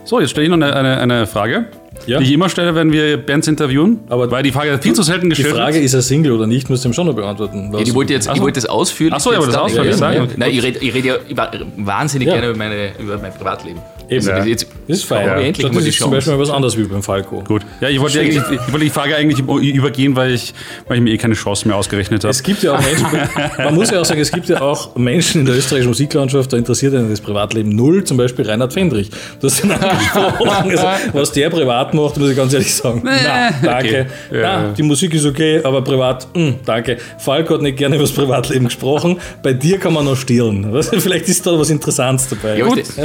So, 0.07 0.21
jetzt 0.21 0.29
stelle 0.29 0.45
ich 0.45 0.49
noch 0.49 0.55
eine, 0.55 0.73
eine, 0.73 0.99
eine 1.01 1.27
Frage, 1.27 1.65
Ja. 2.05 2.19
die 2.19 2.25
ich 2.25 2.31
immer 2.33 2.47
stelle, 2.49 2.75
wenn 2.75 2.91
wir 2.91 3.17
Bands 3.17 3.47
interviewen, 3.47 3.99
Aber 4.07 4.29
weil 4.31 4.43
die 4.43 4.51
Frage 4.51 4.77
viel 4.81 4.93
zu 4.93 5.03
selten 5.03 5.25
Die 5.25 5.29
gestellt 5.29 5.55
Frage, 5.55 5.75
wird. 5.75 5.83
ist 5.85 5.93
er 5.93 6.01
Single 6.01 6.31
oder 6.31 6.47
nicht, 6.47 6.69
müsst 6.69 6.85
ihr 6.85 6.89
ihm 6.89 6.93
schon 6.93 7.07
noch 7.07 7.15
beantworten. 7.15 7.71
ja, 7.73 7.79
ich 7.79 7.93
wollte 7.93 8.13
jetzt, 8.13 8.29
ich 8.33 8.39
wollte 8.41 8.59
das 8.61 8.69
ausführen. 8.69 9.13
Ach 9.15 9.19
so, 9.19 9.31
ja, 9.31 9.37
aber 9.37 9.47
das 9.47 9.55
ausführen, 9.55 9.87
Ja, 9.87 9.93
sagen. 9.97 10.15
ja. 10.15 10.27
Nein, 10.37 10.51
ich 10.51 10.63
rede 10.63 10.79
ich 10.79 10.93
red 10.93 11.05
ja 11.05 11.15
über, 11.27 11.51
wahnsinnig 11.77 12.27
Ja. 12.27 12.35
gerne 12.35 12.49
über, 12.49 12.57
meine, 12.57 12.91
über 12.99 13.17
mein 13.17 13.33
Privatleben. 13.33 13.79
Eben. 14.09 14.15
Also, 14.19 14.29
Ja. 14.29 14.37
das 14.37 14.47
jetzt, 14.47 14.67
Das 14.87 14.97
ist 14.99 15.03
fein. 15.03 15.25
Wir 15.25 15.33
endlich 15.47 15.67
das 15.69 15.83
die 15.83 15.89
ist 15.89 15.99
zum 15.99 16.11
Beispiel 16.11 16.31
mal 16.33 16.39
was 16.39 16.49
anderes 16.49 16.77
wie 16.77 16.83
beim 16.83 17.03
Falco. 17.03 17.43
Gut. 17.45 17.63
Ja, 17.81 17.89
ich 17.89 17.99
wollte, 17.99 18.21
eigentlich, 18.21 18.37
ich 18.37 18.71
wollte 18.71 18.85
die 18.85 18.89
Frage 18.89 19.17
eigentlich 19.17 19.39
übergehen, 19.39 20.15
weil 20.15 20.31
ich, 20.33 20.53
weil 20.87 20.97
ich 20.97 21.03
mir 21.03 21.09
eh 21.11 21.17
keine 21.17 21.33
Chance 21.33 21.67
mehr 21.67 21.75
ausgerechnet 21.75 22.23
habe. 22.23 22.31
Es 22.31 22.41
gibt 22.41 22.63
ja 22.63 22.75
auch 22.75 22.81
Menschen, 22.81 23.05
man 23.57 23.75
muss 23.75 23.91
ja 23.91 23.99
auch 23.99 24.05
sagen, 24.05 24.21
es 24.21 24.31
gibt 24.31 24.47
ja 24.47 24.61
auch 24.61 24.95
Menschen 24.95 25.41
in 25.41 25.45
der 25.47 25.57
österreichischen 25.57 25.89
Musiklandschaft, 25.89 26.53
da 26.53 26.57
interessiert 26.57 26.95
einen 26.95 27.09
das 27.09 27.19
Privatleben 27.19 27.75
null, 27.75 28.05
zum 28.05 28.15
Beispiel 28.15 28.45
Reinhard 28.49 28.71
Fendrich. 28.71 29.09
Du 29.41 29.47
hast 29.47 29.61
ihn 29.65 29.71
angesprochen. 29.73 30.69
Also, 30.71 30.87
was 31.11 31.31
der 31.33 31.49
privat 31.49 31.76
macht, 31.93 32.17
muss 32.17 32.29
ich 32.29 32.35
ganz 32.35 32.53
ehrlich 32.53 32.73
sagen. 32.73 33.01
Na, 33.03 33.51
danke. 33.63 34.07
Okay. 34.29 34.37
Ja. 34.41 34.61
Na, 34.61 34.73
die 34.73 34.83
Musik 34.83 35.13
ist 35.13 35.25
okay, 35.25 35.61
aber 35.63 35.81
privat, 35.81 36.27
mh, 36.35 36.55
danke. 36.65 36.97
Falco 37.17 37.53
hat 37.55 37.61
nicht 37.61 37.77
gerne 37.77 37.95
über 37.95 38.03
das 38.03 38.13
Privatleben 38.13 38.65
gesprochen. 38.65 39.19
Bei 39.43 39.53
dir 39.53 39.77
kann 39.79 39.93
man 39.93 40.05
noch 40.05 40.17
stehlen. 40.17 40.71
Vielleicht 40.99 41.27
ist 41.27 41.45
da 41.45 41.57
was 41.57 41.69
Interessantes 41.69 42.29
dabei. 42.29 42.57
ja, 42.57 42.65
das, 42.75 42.95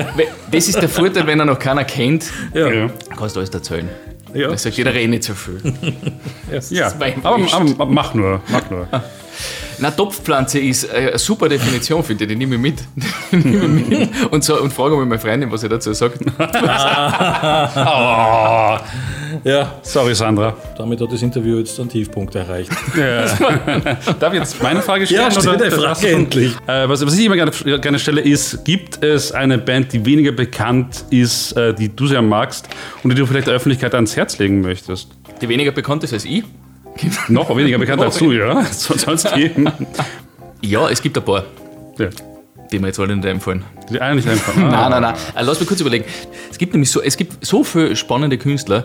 das 0.51 0.69
ist 0.69 0.81
der 0.81 0.89
Vorteil, 0.89 1.27
wenn 1.27 1.39
er 1.41 1.47
noch 1.47 1.59
keiner 1.59 1.85
kennt, 1.85 2.25
Ja. 2.55 2.69
Kannst 3.17 3.37
du 3.37 3.41
alles 3.41 3.51
erzählen. 3.51 3.89
Ja. 4.35 4.49
Da 4.49 4.57
sagt 4.57 4.77
jeder 4.77 4.95
eh 4.95 5.07
nicht 5.07 5.25
so 5.25 5.35
viel. 5.35 5.61
Ja, 6.71 6.89
aber, 6.89 7.07
aber 7.23 7.87
mach 7.87 8.15
nur, 8.15 8.41
mach 8.51 8.71
nur. 8.71 8.89
Na, 9.79 9.91
Topfpflanze 9.91 10.59
ist 10.61 10.85
äh, 10.85 11.09
eine 11.09 11.19
super 11.19 11.49
Definition, 11.49 12.03
finde 12.05 12.25
ich, 12.25 12.31
die 12.31 12.37
nehme 12.37 12.55
ich 12.57 12.61
mit. 12.61 12.75
Die 13.33 13.37
nehme 13.37 13.81
ich 13.81 13.89
mit 13.89 14.11
und, 14.31 14.45
so, 14.45 14.61
und 14.61 14.73
frage 14.73 14.95
mal 14.95 15.07
meine 15.07 15.21
Freundin, 15.21 15.51
was 15.51 15.63
sie 15.63 15.69
dazu 15.69 15.93
sagt. 15.93 16.19
Oh. 17.77 18.79
Ja, 19.45 19.77
Sorry, 19.83 20.15
Sandra. 20.15 20.55
damit 20.77 21.01
hat 21.01 21.11
das 21.11 21.23
Interview 21.23 21.59
jetzt 21.59 21.79
einen 21.81 21.89
Tiefpunkt 21.89 22.35
erreicht. 22.35 22.71
Darf 24.21 24.33
ich 24.33 24.39
jetzt 24.39 24.63
meine 24.63 24.83
Frage 24.83 25.07
stellen? 25.07 25.23
Ja, 25.23 25.31
stell 25.31 25.57
deine 25.57 25.71
Frage 25.71 26.09
endlich. 26.09 26.55
Äh, 26.67 26.89
was, 26.89 27.05
was 27.05 27.17
ich 27.19 27.25
immer 27.25 27.37
gerne, 27.37 27.51
gerne 27.81 27.99
stelle, 27.99 28.21
ist, 28.21 28.65
gibt 28.65 29.03
es 29.03 29.33
eine 29.33 29.59
Band, 29.59 29.93
die 29.93 30.05
weniger 30.05 30.33
bekannt 30.33 31.05
ist, 31.11 31.53
äh, 31.53 31.75
die 31.75 31.89
du 31.89 32.07
sehr 32.07 32.23
magst 32.23 32.69
und 33.03 33.11
die 33.11 33.17
du 33.17 33.27
vielleicht 33.27 33.47
der 33.47 33.55
Öffentlichkeit 33.55 33.95
ans 33.95 34.17
Herz 34.17 34.39
legen 34.39 34.61
möchtest? 34.61 35.09
Die 35.41 35.49
weniger 35.49 35.73
bekannt 35.73 36.05
ist 36.05 36.13
als 36.13 36.25
ich. 36.25 36.45
Noch 37.29 37.55
weniger 37.57 37.79
bekannt 37.79 38.03
als 38.03 38.19
du, 38.19 38.33
ja? 38.33 38.63
Soll 38.73 39.15
es 39.15 39.25
geben? 39.35 39.69
Ja, 40.61 40.89
es 40.89 41.01
gibt 41.03 41.17
ein 41.19 41.25
paar, 41.25 41.45
Ja. 41.99 42.09
die 42.71 42.79
mir 42.79 42.89
jetzt 42.89 43.01
alle 43.01 43.17
nicht 43.17 43.27
einfallen. 43.27 43.65
Die 43.91 44.01
eigentlich 44.01 44.29
einfach. 44.29 44.57
Ah. 44.57 44.61
Nein, 44.61 44.91
nein, 44.91 45.03
nein. 45.03 45.15
Äh, 45.35 45.43
Lass 45.43 45.59
mich 45.59 45.69
kurz 45.69 45.81
überlegen. 45.81 46.05
Es 46.51 46.59
gibt 46.59 46.73
nämlich 46.75 46.91
so, 46.91 47.03
es 47.03 47.17
gibt 47.17 47.45
so 47.45 47.65
viele 47.65 47.97
spannende 47.97 48.39
Künstler 48.39 48.85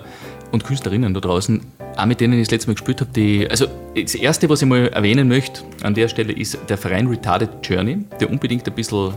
und 0.52 0.64
Künstlerinnen 0.64 1.14
da 1.14 1.20
draußen, 1.20 1.62
auch 1.98 2.06
mit 2.06 2.22
denen 2.22 2.34
ich 2.40 2.48
das 2.48 2.52
letzte 2.52 2.70
Mal 2.70 2.76
gespielt 2.76 3.02
habe, 3.02 3.12
die. 3.14 3.48
Also 3.50 3.68
das 3.96 4.16
erste, 4.16 4.50
was 4.50 4.62
ich 4.62 4.68
mal 4.68 4.88
erwähnen 4.88 5.28
möchte 5.28 5.62
an 5.84 5.94
der 5.94 6.08
Stelle, 6.08 6.32
ist 6.34 6.58
der 6.70 6.78
Verein 6.78 7.08
Retarded 7.08 7.50
Journey, 7.64 8.06
der 8.20 8.30
unbedingt 8.30 8.66
ein 8.68 8.74
bisschen 8.74 9.14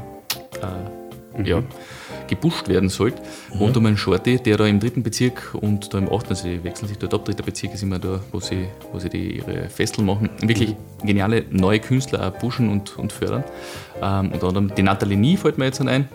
äh, 0.60 1.48
ja, 1.48 1.62
gebusht 2.30 2.68
werden 2.68 2.88
sollte. 2.88 3.20
Rund 3.58 3.76
um 3.76 3.84
einen 3.84 3.98
Shorty, 3.98 4.38
der 4.38 4.56
da 4.56 4.66
im 4.66 4.80
dritten 4.80 5.02
Bezirk 5.02 5.54
und 5.60 5.92
da 5.92 5.98
im 5.98 6.10
achten, 6.10 6.30
also 6.30 6.48
die 6.48 6.64
wechseln 6.64 6.88
sich 6.88 6.96
dort 6.96 7.12
ab, 7.12 7.26
dritter 7.26 7.42
Bezirk 7.42 7.74
ist 7.74 7.82
immer 7.82 7.98
da, 7.98 8.20
wo 8.32 8.40
sie, 8.40 8.68
wo 8.92 8.98
sie 8.98 9.10
die, 9.10 9.38
ihre 9.38 9.68
Festel 9.68 10.02
machen. 10.02 10.30
Wirklich 10.40 10.74
geniale 11.02 11.44
neue 11.50 11.80
Künstler 11.80 12.26
auch 12.26 12.38
pushen 12.38 12.70
und, 12.70 12.96
und 12.98 13.12
fördern. 13.12 13.44
Ähm, 14.00 14.32
unter 14.32 14.48
anderem 14.48 14.74
die 14.74 14.82
Nathalie 14.82 15.18
Nie 15.18 15.36
fällt 15.36 15.58
mir 15.58 15.66
jetzt 15.66 15.80
ein. 15.82 16.08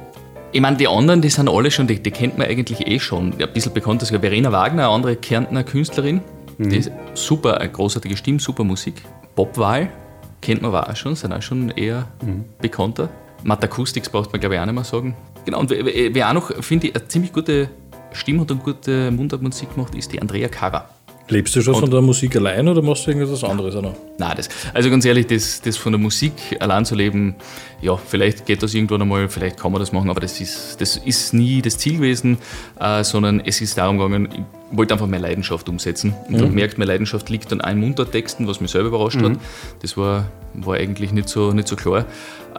Ich 0.51 0.61
meine, 0.61 0.77
die 0.77 0.87
anderen, 0.87 1.21
die 1.21 1.29
sind 1.29 1.49
alle 1.49 1.69
schon, 1.69 1.85
die, 1.85 2.01
die 2.01 2.11
kennt 2.11 2.37
man 2.37 2.47
eigentlich 2.47 2.87
eh 2.87 2.99
schon. 2.99 3.33
Ein 3.39 3.53
bisschen 3.53 3.73
bekannt 3.73 4.01
ist 4.01 4.11
ja 4.11 4.19
Verena 4.19 4.51
Wagner, 4.51 4.85
eine 4.85 4.93
andere 4.93 5.15
Kärntner 5.17 5.63
Künstlerin. 5.63 6.21
Die 6.57 6.77
ist 6.77 6.91
super, 7.13 7.59
eine 7.59 7.69
großartige 7.69 8.15
Stimme, 8.15 8.39
super 8.39 8.63
Musik. 8.63 9.01
Bob 9.35 9.57
Wahl 9.57 9.89
kennt 10.41 10.61
man 10.61 10.73
aber 10.73 10.89
auch 10.89 10.95
schon, 10.95 11.15
sind 11.15 11.33
auch 11.33 11.41
schon 11.41 11.71
eher 11.71 12.07
bekannter. 12.61 13.09
Matt 13.43 13.63
Acoustics 13.63 14.09
braucht 14.09 14.31
man, 14.31 14.39
glaube 14.39 14.55
ich, 14.55 14.61
auch 14.61 14.65
nicht 14.65 14.75
mehr 14.75 14.83
sagen. 14.83 15.15
Genau, 15.45 15.59
und 15.59 15.69
wer, 15.69 16.29
auch 16.29 16.33
noch, 16.33 16.63
finde 16.63 16.87
ich, 16.87 16.95
eine 16.95 17.07
ziemlich 17.07 17.31
gute 17.31 17.69
Stimme 18.11 18.41
und 18.41 18.51
eine 18.51 18.59
gute 18.59 19.11
Mundartmusik 19.11 19.77
macht, 19.77 19.95
ist 19.95 20.11
die 20.11 20.21
Andrea 20.21 20.47
Cara. 20.47 20.89
Lebst 21.27 21.55
du 21.55 21.61
schon 21.61 21.73
von 21.73 21.89
der 21.89 22.01
Musik 22.01 22.35
allein 22.35 22.67
oder 22.67 22.83
machst 22.83 23.07
du 23.07 23.11
irgendwas 23.11 23.43
anderes 23.43 23.75
auch 23.75 23.81
noch? 23.81 23.95
Nein, 24.19 24.33
das, 24.37 24.47
also 24.75 24.91
ganz 24.91 25.05
ehrlich, 25.05 25.25
das, 25.25 25.59
das 25.59 25.75
von 25.75 25.91
der 25.91 25.99
Musik 25.99 26.33
allein 26.59 26.85
zu 26.85 26.93
leben, 26.93 27.35
ja, 27.81 27.97
vielleicht 27.97 28.45
geht 28.45 28.61
das 28.61 28.75
irgendwann 28.75 29.01
einmal, 29.01 29.27
vielleicht 29.27 29.57
kann 29.57 29.71
man 29.71 29.79
das 29.79 29.91
machen, 29.91 30.11
aber 30.11 30.19
das 30.19 30.39
ist, 30.39 30.79
das 30.79 30.97
ist 30.97 31.33
nie 31.33 31.63
das 31.63 31.79
Ziel 31.79 31.95
gewesen, 31.95 32.37
äh, 32.79 33.03
sondern 33.03 33.39
es 33.39 33.59
ist 33.59 33.75
darum 33.75 33.97
gegangen, 33.97 34.45
wollte 34.71 34.93
einfach 34.93 35.07
meine 35.07 35.21
Leidenschaft 35.21 35.69
umsetzen 35.69 36.13
und 36.27 36.33
Mhm. 36.33 36.37
habe 36.39 36.49
gemerkt, 36.49 36.77
meine 36.77 36.91
Leidenschaft 36.91 37.29
liegt 37.29 37.51
an 37.53 37.61
einem 37.61 37.81
Muntertexten, 37.81 38.47
was 38.47 38.61
mich 38.61 38.71
selber 38.71 38.87
überrascht 38.89 39.17
Mhm. 39.21 39.25
hat. 39.25 39.39
Das 39.81 39.95
war, 39.95 40.25
war 40.55 40.75
eigentlich 40.75 41.11
nicht 41.11 41.29
so, 41.29 41.51
nicht 41.51 41.67
so 41.67 41.75
klar. 41.75 42.05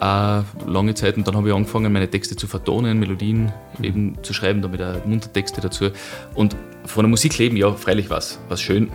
Äh, 0.00 0.42
lange 0.70 0.94
Zeit 0.94 1.16
und 1.16 1.26
dann 1.26 1.36
habe 1.36 1.48
ich 1.48 1.54
angefangen, 1.54 1.92
meine 1.92 2.08
Texte 2.08 2.36
zu 2.36 2.46
vertonen, 2.46 2.98
Melodien 2.98 3.50
eben 3.82 4.16
zu 4.22 4.34
schreiben, 4.34 4.60
damit 4.62 4.82
auch 4.82 5.04
Muntertexte 5.06 5.60
dazu. 5.60 5.86
Und 6.34 6.54
von 6.84 7.02
der 7.04 7.08
Musik 7.10 7.38
leben, 7.38 7.56
ja, 7.56 7.72
freilich 7.72 8.08
was, 8.10 8.38
was 8.48 8.60
schön. 8.60 8.90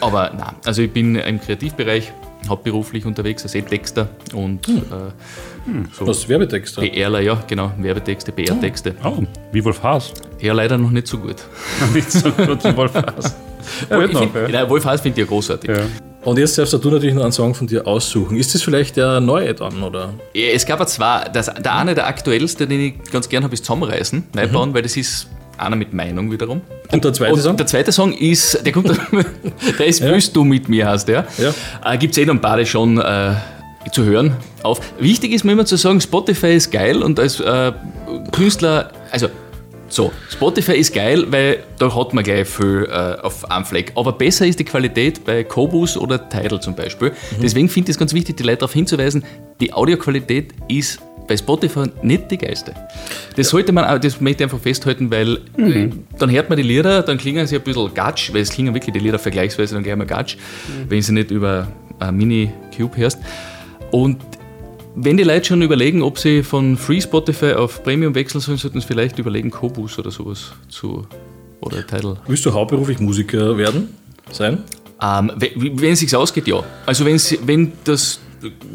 Aber 0.00 0.30
nein, 0.36 0.54
also 0.64 0.82
ich 0.82 0.92
bin 0.92 1.14
im 1.16 1.40
Kreativbereich 1.40 2.12
hauptberuflich 2.48 3.06
unterwegs 3.06 3.42
als 3.44 3.54
E-Texter 3.54 4.08
und 4.34 4.68
äh, 4.68 4.72
so 5.92 6.06
Was, 6.06 6.28
Werbetexter? 6.28 6.82
PRler, 6.82 7.20
ja, 7.20 7.42
genau, 7.46 7.72
Werbetexte, 7.78 8.32
PR-Texte. 8.32 8.94
Oh, 9.04 9.22
wie 9.52 9.64
Wolf 9.64 9.82
Haas. 9.82 10.12
Ja, 10.40 10.52
leider 10.52 10.76
noch 10.78 10.90
nicht 10.90 11.06
so 11.06 11.18
gut. 11.18 11.36
Nicht 11.94 12.10
so 12.10 12.30
gut 12.30 12.62
wie 12.64 12.76
Wolf 12.76 12.94
Haas. 12.94 13.34
Ja, 13.88 13.98
ich 14.04 14.12
noch, 14.12 14.20
find, 14.20 14.34
ja. 14.34 14.48
Nein, 14.60 14.68
Wolf 14.68 14.84
Haas 14.84 15.00
finde 15.00 15.18
ich 15.18 15.26
ja 15.26 15.28
großartig. 15.30 15.70
Ja. 15.70 15.76
Und 16.22 16.38
jetzt 16.38 16.58
darfst 16.58 16.74
du 16.74 16.90
natürlich 16.90 17.14
noch 17.14 17.22
einen 17.22 17.32
Song 17.32 17.54
von 17.54 17.66
dir 17.66 17.86
aussuchen. 17.86 18.36
Ist 18.36 18.54
das 18.54 18.60
vielleicht 18.62 18.96
der 18.98 19.20
neue 19.20 19.54
dann, 19.54 19.82
oder? 19.82 20.12
Ja, 20.34 20.48
Es 20.52 20.66
gab 20.66 20.80
ja 20.80 20.86
zwei. 20.86 21.24
Das, 21.32 21.46
der 21.46 21.74
eine, 21.74 21.94
der 21.94 22.06
aktuellste, 22.06 22.66
den 22.66 22.78
ich 22.80 23.10
ganz 23.10 23.26
gern 23.26 23.42
habe, 23.42 23.54
ist 23.54 23.64
Zusammenreißen, 23.64 24.22
Neubauen, 24.34 24.74
weil 24.74 24.82
das 24.82 24.98
ist 24.98 25.28
einer 25.56 25.76
mit 25.76 25.94
Meinung 25.94 26.30
wiederum. 26.30 26.60
Und 26.92 27.04
der 27.04 27.14
zweite 27.14 27.32
Und 27.32 27.40
Song? 27.40 27.56
der 27.56 27.66
zweite 27.66 27.90
Song 27.90 28.12
ist, 28.12 28.64
der 28.66 28.72
kommt, 28.72 28.88
der 29.78 29.86
ist 29.86 30.02
Willst 30.02 30.36
du 30.36 30.44
mit 30.44 30.68
mir, 30.68 30.88
heißt 30.88 31.08
der. 31.08 31.26
Ja. 31.38 31.54
Äh, 31.90 31.96
Gibt 31.96 32.12
es 32.12 32.18
eh 32.22 32.26
noch 32.26 32.34
ein 32.34 32.40
paar, 32.42 32.58
die 32.58 32.66
schon 32.66 32.98
äh, 32.98 33.34
zu 33.92 34.04
hören 34.04 34.36
auf. 34.62 34.80
Wichtig 34.98 35.32
ist 35.32 35.44
mir 35.44 35.52
immer 35.52 35.66
zu 35.66 35.76
sagen, 35.76 36.00
Spotify 36.00 36.54
ist 36.54 36.70
geil 36.70 37.02
und 37.02 37.18
als 37.18 37.40
äh, 37.40 37.72
Künstler, 38.32 38.90
also 39.10 39.28
so, 39.88 40.10
Spotify 40.28 40.72
ist 40.72 40.92
geil, 40.92 41.26
weil 41.30 41.62
da 41.78 41.94
hat 41.94 42.14
man 42.14 42.24
gleich 42.24 42.48
viel 42.48 42.88
äh, 42.90 43.20
auf 43.20 43.48
einem 43.48 43.64
Fleck. 43.64 43.92
Aber 43.94 44.12
besser 44.12 44.46
ist 44.46 44.58
die 44.58 44.64
Qualität 44.64 45.24
bei 45.24 45.44
Kobus 45.44 45.96
oder 45.96 46.28
Tidal 46.28 46.60
zum 46.60 46.74
Beispiel. 46.74 47.12
Deswegen 47.40 47.68
finde 47.68 47.90
ich 47.90 47.94
es 47.94 47.98
ganz 47.98 48.12
wichtig, 48.12 48.36
die 48.36 48.42
Leute 48.42 48.58
darauf 48.58 48.72
hinzuweisen, 48.72 49.24
die 49.60 49.72
Audioqualität 49.72 50.52
ist 50.68 51.00
bei 51.28 51.36
Spotify 51.36 51.84
nicht 52.02 52.30
die 52.30 52.38
geilste. 52.38 52.74
Das 53.36 53.48
sollte 53.48 53.72
man 53.72 54.00
das 54.00 54.20
möchte 54.20 54.42
ich 54.42 54.46
einfach 54.46 54.60
festhalten, 54.60 55.10
weil 55.10 55.36
äh, 55.56 55.90
dann 56.18 56.30
hört 56.30 56.48
man 56.48 56.56
die 56.56 56.64
Lieder, 56.64 57.02
dann 57.02 57.16
klingen 57.16 57.46
sie 57.46 57.56
ein 57.56 57.62
bisschen 57.62 57.94
gatsch, 57.94 58.32
weil 58.32 58.42
es 58.42 58.50
klingen 58.50 58.74
wirklich 58.74 58.92
die 58.92 59.00
Lieder 59.00 59.18
vergleichsweise 59.18 59.74
dann 59.74 59.84
gleich 59.84 59.96
mal 59.96 60.06
gatsch, 60.06 60.36
wenn 60.88 61.00
sie 61.00 61.12
nicht 61.12 61.30
über 61.30 61.68
ein 61.98 62.16
Mini-Cube 62.16 62.96
hörst. 62.96 63.18
Und 63.94 64.16
wenn 64.96 65.16
die 65.16 65.22
Leute 65.22 65.44
schon 65.44 65.62
überlegen, 65.62 66.02
ob 66.02 66.18
sie 66.18 66.42
von 66.42 66.76
Free 66.76 67.00
Spotify 67.00 67.52
auf 67.52 67.84
Premium 67.84 68.12
wechseln 68.16 68.40
sollen, 68.40 68.58
sollten 68.58 68.80
sie 68.80 68.86
vielleicht 68.88 69.20
überlegen, 69.20 69.52
Kobus 69.52 69.96
oder 70.00 70.10
sowas 70.10 70.52
zu 70.68 71.06
oder 71.60 71.86
Tidal. 71.86 72.16
Willst 72.26 72.44
du 72.44 72.52
hauptberuflich 72.52 72.98
Musiker 72.98 73.56
werden? 73.56 73.94
Sein? 74.32 74.64
Ähm, 75.00 75.30
we- 75.36 75.52
wenn 75.54 75.92
es 75.92 76.00
sich 76.00 76.14
ausgeht, 76.16 76.48
ja. 76.48 76.64
Also 76.86 77.04
wenn's, 77.04 77.36
wenn 77.46 77.70
das 77.84 78.18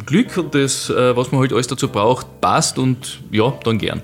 Glück 0.06 0.38
und 0.38 0.56
das, 0.56 0.90
äh, 0.90 1.14
was 1.18 1.34
man 1.34 1.42
halt 1.42 1.52
alles 1.52 1.68
dazu 1.68 1.90
braucht, 1.90 2.40
passt 2.40 2.80
und 2.80 3.20
ja, 3.30 3.54
dann 3.66 3.78
gern. 3.78 4.02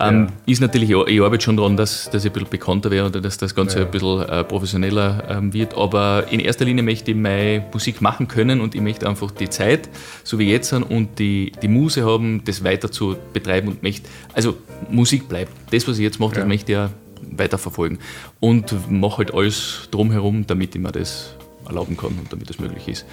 Ähm, 0.00 0.28
Ist 0.46 0.60
natürlich, 0.60 0.88
ja, 0.90 1.04
ich 1.06 1.20
arbeite 1.20 1.42
schon 1.44 1.56
daran, 1.56 1.76
dass, 1.76 2.08
dass 2.10 2.24
ich 2.24 2.30
ein 2.30 2.34
bisschen 2.34 2.50
bekannter 2.50 2.90
werde 2.90 3.08
oder 3.08 3.20
dass 3.20 3.36
das 3.38 3.54
Ganze 3.54 3.80
Ja. 3.80 3.84
ein 3.84 3.90
bisschen 3.90 4.22
äh, 4.22 4.44
professioneller 4.44 5.24
ähm, 5.28 5.52
wird. 5.52 5.76
Aber 5.76 6.24
in 6.30 6.40
erster 6.40 6.64
Linie 6.64 6.82
möchte 6.84 7.10
ich 7.10 7.16
meine 7.16 7.64
Musik 7.72 8.00
machen 8.00 8.28
können 8.28 8.60
und 8.60 8.74
ich 8.74 8.80
möchte 8.80 9.08
einfach 9.08 9.30
die 9.30 9.48
Zeit, 9.48 9.88
so 10.24 10.38
wie 10.38 10.50
jetzt, 10.50 10.72
und 10.72 11.18
die, 11.18 11.52
die 11.62 11.68
Muse 11.68 12.04
haben, 12.04 12.42
das 12.44 12.62
weiter 12.62 12.90
zu 12.90 13.16
betreiben 13.32 13.68
und 13.68 13.82
möchte, 13.82 14.08
also 14.34 14.56
Musik 14.90 15.28
bleibt. 15.28 15.52
Das, 15.72 15.88
was 15.88 15.98
ich 15.98 16.04
jetzt 16.04 16.20
mache, 16.20 16.34
das 16.34 16.42
Ja. 16.42 16.46
möchte 16.46 16.72
ich 16.72 16.76
ja 16.78 16.90
weiterverfolgen. 17.32 17.98
Und 18.40 18.74
mache 18.90 19.18
halt 19.18 19.34
alles 19.34 19.88
drumherum, 19.90 20.46
damit 20.46 20.74
ich 20.74 20.80
mir 20.80 20.92
das 20.92 21.34
erlauben 21.66 21.96
kann 21.96 22.10
und 22.10 22.32
damit 22.32 22.48
das 22.48 22.58
möglich 22.58 22.86
ist. 22.88 23.04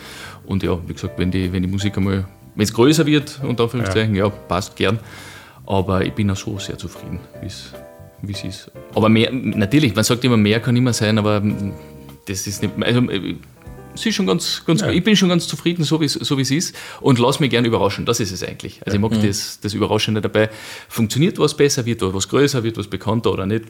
Und 0.45 0.63
ja, 0.63 0.77
wie 0.87 0.93
gesagt, 0.93 1.17
wenn 1.19 1.31
die, 1.31 1.51
wenn 1.51 1.61
die 1.63 1.67
Musik 1.67 1.97
einmal, 1.97 2.25
wenn 2.55 2.63
es 2.63 2.73
größer 2.73 3.05
wird, 3.05 3.39
unter 3.43 3.63
Anführungszeichen, 3.63 4.15
ja. 4.15 4.29
passt 4.29 4.75
gern. 4.75 4.99
Aber 5.67 6.05
ich 6.05 6.13
bin 6.13 6.29
auch 6.31 6.35
so 6.37 6.57
sehr 6.59 6.77
zufrieden, 6.77 7.19
wie 7.41 7.47
es 7.47 7.71
wie 8.21 8.31
es 8.31 8.43
ist. 8.43 8.71
Aber 8.95 9.09
mehr, 9.09 9.31
natürlich, 9.31 9.93
man 9.93 10.03
sagt 10.03 10.23
immer, 10.23 10.37
mehr 10.37 10.59
kann 10.59 10.75
immer 10.75 10.93
sein, 10.93 11.17
aber 11.17 11.41
mm, 11.41 11.73
das 12.27 12.47
ist 12.47 12.61
nicht, 12.63 12.73
also 12.81 13.01
äh, 13.11 13.35
ist 13.93 14.13
schon 14.15 14.25
ganz, 14.25 14.63
ganz 14.65 14.81
Ja. 14.81 14.89
ich 14.89 15.03
bin 15.03 15.15
schon 15.15 15.29
ganz 15.29 15.47
zufrieden, 15.47 15.83
so 15.83 16.01
wie 16.01 16.05
es 16.05 16.13
so 16.13 16.37
wie 16.37 16.41
es 16.41 16.51
ist 16.51 16.75
und 17.01 17.19
lass 17.19 17.39
mich 17.39 17.49
gern 17.51 17.65
überraschen, 17.65 18.05
das 18.05 18.19
ist 18.19 18.31
es 18.31 18.43
eigentlich. 18.43 18.81
Also 18.85 18.95
ich 18.95 19.01
mag 19.01 19.11
Mhm. 19.11 19.25
das, 19.27 19.59
das 19.61 19.73
Überraschende 19.73 20.21
dabei. 20.21 20.49
Funktioniert 20.89 21.37
was 21.39 21.55
besser, 21.55 21.85
wird 21.85 22.01
was 22.01 22.27
größer, 22.27 22.63
wird 22.63 22.77
was 22.77 22.87
bekannter 22.87 23.31
oder 23.31 23.45
nicht. 23.45 23.65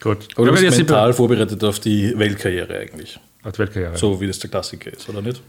Gut. 0.00 0.28
Aber 0.36 0.46
du 0.46 0.52
bist 0.52 0.76
mental 0.76 1.12
vorbereitet 1.14 1.62
auf 1.64 1.78
die 1.80 2.16
Weltkarriere 2.18 2.78
eigentlich. 2.78 3.18
Als 3.42 3.58
Weltkarriere. 3.58 3.96
So 3.96 4.20
wie 4.20 4.26
das 4.26 4.38
der 4.38 4.50
Klassiker 4.50 4.92
ist, 4.92 5.08
oder 5.08 5.22
nicht? 5.22 5.40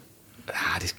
Ah, 0.48 0.80
das, 0.80 0.96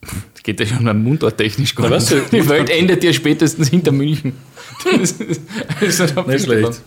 das 0.00 0.42
geht 0.42 0.60
ja 0.60 0.66
schon 0.66 0.86
am 0.88 1.02
Mundort-technisch 1.02 1.76
nicht. 1.76 1.90
weißt 1.90 2.10
du, 2.12 2.20
Die 2.32 2.48
Welt 2.48 2.70
endet 2.70 3.02
ja 3.04 3.12
spätestens 3.12 3.68
hinter 3.68 3.92
München. 3.92 4.32
Das 4.84 5.12
ist, 5.12 5.40
das 5.80 6.00
ist 6.00 6.18
ein 6.18 6.26
Nicht 6.26 6.44
schlecht. 6.44 6.82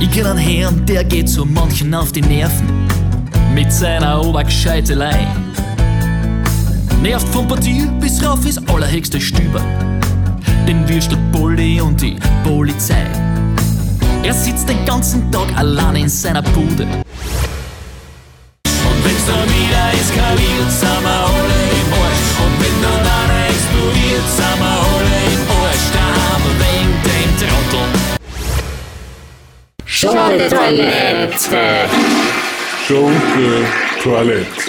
Ich 0.00 0.10
kenn 0.10 0.26
einen 0.26 0.38
Herrn, 0.38 0.86
der 0.86 1.04
geht 1.04 1.28
so 1.28 1.44
manchen 1.44 1.94
auf 1.94 2.12
die 2.12 2.20
Nerven. 2.22 2.66
Mit 3.54 3.72
seiner 3.72 4.24
Obergescheitelei. 4.24 5.26
Genervt 7.02 7.28
vom 7.30 7.48
Partie 7.48 7.88
bis 7.98 8.22
rauf 8.22 8.44
ins 8.44 8.58
allerhöchste 8.68 9.18
Stüber. 9.18 9.62
Den 10.68 10.86
Würstel 10.86 11.16
Bulli 11.32 11.80
und 11.80 11.98
die 11.98 12.18
Polizei. 12.44 13.06
Er 14.22 14.34
sitzt 14.34 14.68
den 14.68 14.84
ganzen 14.84 15.32
Tag 15.32 15.46
allein 15.56 15.96
in 15.96 16.10
seiner 16.10 16.42
Bude. 16.42 16.82
Und 16.82 17.04
wenn's 19.02 19.24
dann 19.26 19.48
wieder 19.48 19.94
eskaliert, 19.94 20.70
sind 20.70 21.02
wir 21.02 21.24
alle 21.24 21.70
im 21.80 21.90
Arsch. 22.02 22.36
Und 22.44 22.54
wenn 22.60 22.76
dann 22.82 23.00
einer 23.00 23.48
explodiert, 23.48 24.28
sind 24.36 24.58
wir 24.60 24.76
alle 24.84 25.16
im 25.32 25.42
Arsch. 25.56 25.88
wir 26.44 26.52
wegen 26.60 26.92
dem 27.08 27.30
Trottel. 27.40 27.86
Schade 29.86 30.48
Toilette! 30.50 31.64
Schunke 32.86 33.48
Toilette. 34.02 34.68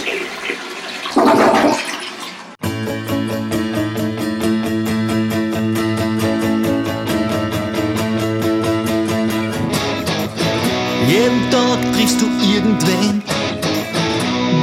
Triffst 11.94 12.22
du 12.22 12.26
irgendwen, 12.54 13.22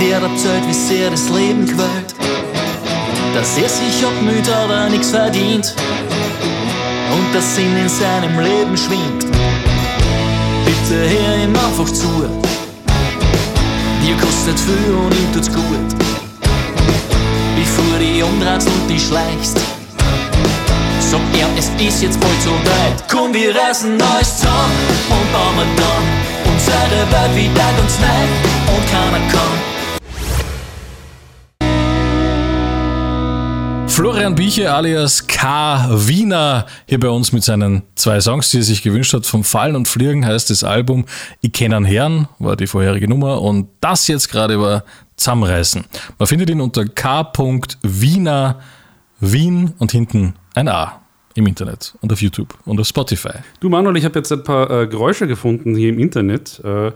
der 0.00 0.20
erzählt, 0.20 0.66
wie 0.66 0.74
sehr 0.74 1.10
das 1.10 1.28
Leben 1.28 1.66
quält. 1.66 2.14
Dass 3.34 3.56
er 3.58 3.68
sich 3.68 4.04
abmüht, 4.04 4.48
aber 4.50 4.88
nichts 4.88 5.10
verdient 5.10 5.74
und 7.12 7.34
der 7.34 7.42
Sinn 7.42 7.76
in 7.76 7.88
seinem 7.88 8.38
Leben 8.40 8.76
schwingt. 8.76 9.26
Bitte 10.64 10.96
hör 11.10 11.44
ihm 11.44 11.54
einfach 11.54 11.92
zu. 11.92 12.28
Dir 14.02 14.16
kostet 14.16 14.58
viel 14.58 14.94
und 14.94 15.14
ihm 15.14 15.32
tut's 15.32 15.52
gut. 15.52 15.88
Bevor 17.56 17.98
die 17.98 18.22
umdrehst 18.22 18.68
und 18.68 18.88
die 18.88 18.98
schleichst, 18.98 19.58
sag 20.98 21.20
er, 21.38 21.48
es 21.58 21.70
ist 21.78 22.02
jetzt 22.02 22.20
bald 22.20 22.42
so 22.42 22.50
weit. 22.50 23.04
Komm, 23.10 23.34
wir 23.34 23.54
reisen 23.54 24.00
alles 24.00 24.36
zusammen 24.36 24.72
und 25.10 25.32
bauen 25.32 25.68
dann 25.76 26.37
unsere 26.68 27.12
Welt 27.12 27.36
wieder 27.36 27.72
ganz 27.76 27.98
neu 28.00 28.06
und 28.76 28.90
keiner 28.90 29.20
kann. 29.32 29.58
Florian 33.88 34.34
Bieche 34.36 34.72
alias 34.72 35.26
K. 35.26 35.88
Wiener 35.90 36.66
hier 36.86 37.00
bei 37.00 37.08
uns 37.08 37.32
mit 37.32 37.42
seinen 37.42 37.82
zwei 37.96 38.20
Songs, 38.20 38.50
die 38.50 38.58
er 38.58 38.62
sich 38.62 38.82
gewünscht 38.82 39.12
hat. 39.12 39.26
Vom 39.26 39.42
Fallen 39.42 39.74
und 39.74 39.88
Fliegen 39.88 40.24
heißt 40.24 40.50
das 40.50 40.62
Album 40.62 41.06
Ich 41.40 41.52
kenne 41.52 41.76
einen 41.76 41.84
Herrn, 41.84 42.28
war 42.38 42.54
die 42.54 42.68
vorherige 42.68 43.08
Nummer. 43.08 43.42
Und 43.42 43.68
das 43.80 44.06
jetzt 44.06 44.28
gerade 44.28 44.60
war 44.60 44.84
Zusammenreißen. 45.16 45.84
Man 46.16 46.26
findet 46.28 46.48
ihn 46.50 46.60
unter 46.60 46.84
K. 46.84 47.32
Wiener 47.82 48.60
Wien 49.18 49.74
und 49.78 49.90
hinten 49.90 50.34
ein 50.54 50.68
A 50.68 51.00
im 51.38 51.46
Internet 51.46 51.94
und 52.00 52.12
auf 52.12 52.20
YouTube 52.20 52.58
und 52.64 52.80
auf 52.80 52.86
Spotify. 52.86 53.38
Du 53.60 53.68
Manuel, 53.68 53.96
ich 53.96 54.04
habe 54.04 54.18
jetzt 54.18 54.32
ein 54.32 54.42
paar 54.42 54.70
äh, 54.70 54.86
Geräusche 54.86 55.26
gefunden 55.26 55.74
hier 55.74 55.88
im 55.88 55.98
Internet 55.98 56.60
äh, 56.64 56.92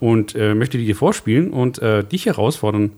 und 0.00 0.34
äh, 0.34 0.54
möchte 0.54 0.78
die 0.78 0.86
dir 0.86 0.96
vorspielen 0.96 1.50
und 1.50 1.80
äh, 1.80 2.04
dich 2.04 2.26
herausfordern, 2.26 2.92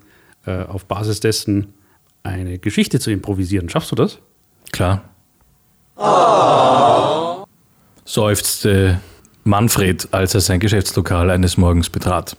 äh, 0.44 0.62
auf 0.64 0.84
Basis 0.84 1.20
dessen 1.20 1.74
eine 2.22 2.58
Geschichte 2.58 2.98
zu 2.98 3.10
improvisieren. 3.10 3.68
Schaffst 3.68 3.92
du 3.92 3.96
das? 3.96 4.18
Klar. 4.72 5.04
Seufzte 8.04 9.00
Manfred, 9.44 10.08
als 10.10 10.34
er 10.34 10.40
sein 10.40 10.60
Geschäftslokal 10.60 11.30
eines 11.30 11.56
Morgens 11.56 11.88
betrat. 11.88 12.36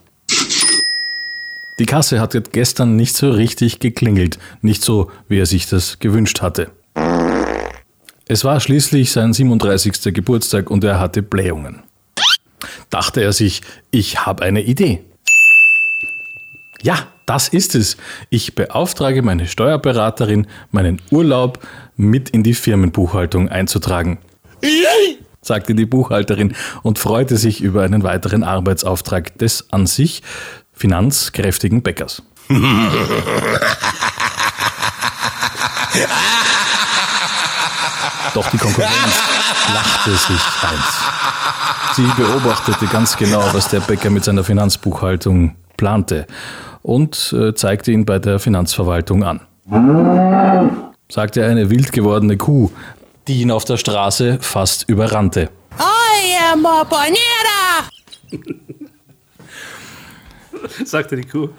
Die 1.80 1.86
Kasse 1.86 2.20
hatte 2.20 2.42
gestern 2.42 2.96
nicht 2.96 3.16
so 3.16 3.30
richtig 3.30 3.80
geklingelt, 3.80 4.40
nicht 4.62 4.84
so, 4.84 5.12
wie 5.30 5.40
er 5.40 5.46
sich 5.46 5.68
das 5.68 6.00
gewünscht 6.00 6.42
hatte. 6.42 6.72
Es 8.30 8.44
war 8.44 8.60
schließlich 8.60 9.14
sein 9.14 9.32
37. 9.32 10.14
Geburtstag 10.14 10.70
und 10.70 10.84
er 10.84 11.00
hatte 11.00 11.22
Blähungen. 11.22 11.84
Dachte 12.90 13.22
er 13.22 13.32
sich, 13.32 13.62
ich 13.90 14.26
habe 14.26 14.44
eine 14.44 14.64
Idee. 14.64 15.02
Ja, 16.82 17.08
das 17.26 17.48
ist 17.48 17.74
es. 17.74 17.96
Ich 18.30 18.54
beauftrage 18.54 19.22
meine 19.22 19.48
Steuerberaterin, 19.48 20.48
meinen 20.72 21.02
Urlaub 21.10 21.60
mit 21.96 22.30
in 22.30 22.44
die 22.44 22.54
Firmenbuchhaltung 22.54 23.48
einzutragen. 23.48 24.18
sagte 25.42 25.74
die 25.74 25.86
Buchhalterin 25.86 26.54
und 26.84 27.00
freute 27.00 27.38
sich 27.38 27.62
über 27.62 27.84
einen 27.84 28.04
weiteren 28.04 28.44
Arbeitsauftrag 28.44 29.38
des 29.38 29.72
an 29.72 29.88
sich 29.88 30.22
finanzkräftigen 30.74 31.82
Bäckers. 31.82 32.24
Doch 38.34 38.50
die 38.50 38.58
Konkurrenz 38.58 38.94
lachte 39.74 40.12
sich 40.12 40.42
eins. 40.62 41.96
Sie 41.96 42.08
beobachtete 42.16 42.86
ganz 42.88 43.18
genau, 43.18 43.44
was 43.54 43.70
der 43.70 43.80
Bäcker 43.80 44.10
mit 44.10 44.24
seiner 44.24 44.44
Finanzbuchhaltung 44.44 45.56
plante 45.78 46.28
und 46.84 47.34
äh, 47.34 47.54
zeigte 47.54 47.92
ihn 47.92 48.06
bei 48.06 48.20
der 48.20 48.40
Finanzverwaltung 48.40 49.24
an. 49.24 49.42
Sagte 51.10 51.46
eine 51.46 51.70
wild 51.70 51.92
gewordene 51.92 52.38
Kuh, 52.38 52.70
die 53.28 53.42
ihn 53.42 53.52
auf 53.52 53.66
der 53.66 53.78
Straße 53.78 54.40
fast 54.42 54.90
überrannte. 54.90 55.50
Oye, 55.78 56.56
Moponera! 56.56 57.90
Sagte 60.86 61.16
die 61.16 61.26
Kuh. 61.26 61.50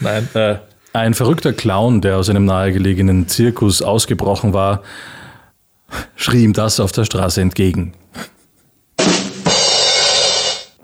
Nein, 0.00 0.28
äh, 0.34 0.56
ein 0.92 1.14
verrückter 1.14 1.52
Clown, 1.52 2.00
der 2.00 2.18
aus 2.18 2.28
einem 2.28 2.44
nahegelegenen 2.44 3.28
Zirkus 3.28 3.82
ausgebrochen 3.82 4.52
war, 4.52 4.82
schrie 6.16 6.44
ihm 6.44 6.52
das 6.52 6.80
auf 6.80 6.92
der 6.92 7.04
Straße 7.04 7.40
entgegen. 7.40 7.94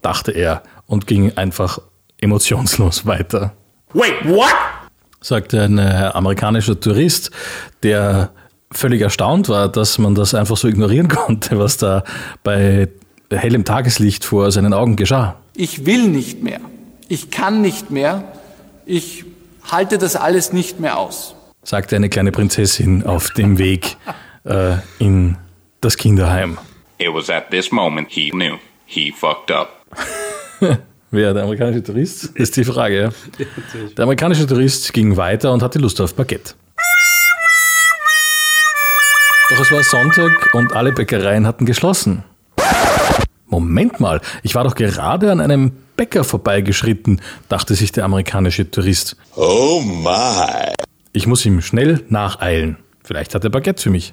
Dachte 0.03 0.33
er 0.33 0.63
und 0.87 1.07
ging 1.07 1.37
einfach 1.37 1.81
emotionslos 2.21 3.07
weiter. 3.07 3.53
Wait, 3.93 4.15
what? 4.25 4.55
sagte 5.21 5.63
ein 5.63 5.79
äh, 5.79 6.11
amerikanischer 6.15 6.79
Tourist, 6.79 7.31
der 7.83 8.31
völlig 8.71 9.01
erstaunt 9.01 9.49
war, 9.49 9.69
dass 9.69 9.99
man 9.99 10.15
das 10.15 10.35
einfach 10.35 10.57
so 10.57 10.69
ignorieren 10.69 11.09
konnte, 11.09 11.59
was 11.59 11.77
da 11.77 12.05
bei 12.45 12.89
hellem 13.31 13.65
Tageslicht 13.65 14.25
vor 14.25 14.51
seinen 14.53 14.73
Augen 14.73 14.97
geschah. 14.97 15.37
Ich 15.55 15.87
will 15.87 16.09
nicht 16.09 16.43
mehr. 16.43 16.61
Ich 17.09 17.31
kann 17.31 17.61
nicht 17.61 17.91
mehr. 17.91 18.25
Ich 18.87 19.25
halte 19.71 19.99
das 19.99 20.17
alles 20.17 20.53
nicht 20.53 20.81
mehr 20.81 20.99
aus. 20.99 21.35
sagte 21.63 21.97
eine 21.97 22.09
kleine 22.09 22.33
Prinzessin 22.33 23.05
auf 23.05 23.31
dem 23.31 23.59
Weg 23.59 23.97
äh, 24.49 24.77
in 24.99 25.37
das 25.81 25.97
Kinderheim. 25.97 26.59
It 26.99 27.13
was 27.13 27.31
at 27.31 27.51
this 27.51 27.71
moment 27.71 28.09
he 28.11 28.31
knew 28.31 28.59
he 28.87 29.13
fucked 29.13 29.51
up. 29.51 29.85
Wer, 31.11 31.33
der 31.33 31.45
amerikanische 31.45 31.83
Tourist? 31.83 32.25
Ist 32.35 32.57
die 32.57 32.65
Frage. 32.65 33.01
Ja. 33.01 33.47
Der 33.97 34.03
amerikanische 34.03 34.47
Tourist 34.47 34.93
ging 34.93 35.17
weiter 35.17 35.53
und 35.53 35.63
hatte 35.63 35.79
Lust 35.79 36.01
auf 36.01 36.15
Baguette. 36.15 36.55
Doch 39.51 39.61
es 39.61 39.73
war 39.73 39.83
Sonntag 39.83 40.31
und 40.53 40.75
alle 40.75 40.93
Bäckereien 40.93 41.47
hatten 41.47 41.65
geschlossen. 41.65 42.25
Moment 43.47 43.99
mal, 43.99 44.21
ich 44.43 44.55
war 44.55 44.65
doch 44.65 44.75
gerade 44.75 45.33
an 45.33 45.41
einem 45.41 45.73
Bäcker 45.97 46.25
vorbeigeschritten, 46.25 47.23
dachte 47.49 47.75
sich 47.75 47.91
der 47.93 48.05
amerikanische 48.05 48.71
Tourist. 48.71 49.17
Oh 49.37 49.81
my. 49.81 50.75
Ich 51.13 51.27
muss 51.27 51.47
ihm 51.47 51.63
schnell 51.63 52.05
nacheilen. 52.11 52.77
Vielleicht 53.03 53.35
hat 53.35 53.45
er 53.45 53.51
Baguette 53.51 53.83
für 53.83 53.91
mich. 53.91 54.13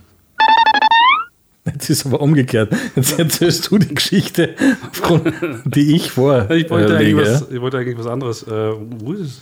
Jetzt 1.65 1.89
ist 1.89 2.06
aber 2.06 2.21
umgekehrt. 2.21 2.71
Jetzt 2.95 3.17
erzählst 3.17 3.71
du 3.71 3.80
die 3.80 3.93
Geschichte, 3.93 4.56
aufgrund, 4.89 5.34
die 5.65 5.95
ich 5.95 6.12
vor. 6.12 6.47
Ich 6.56 6.69
wollte, 6.69 6.93
äh, 6.93 6.97
eigentlich, 6.97 7.15
lege, 7.15 7.21
was, 7.21 7.49
ich 7.49 7.60
wollte 7.62 7.78
eigentlich 7.78 7.97
was 7.97 8.08
anderes. 8.08 8.43
Äh, 8.43 8.71
wo 8.99 9.13
ist 9.13 9.21
es? 9.21 9.41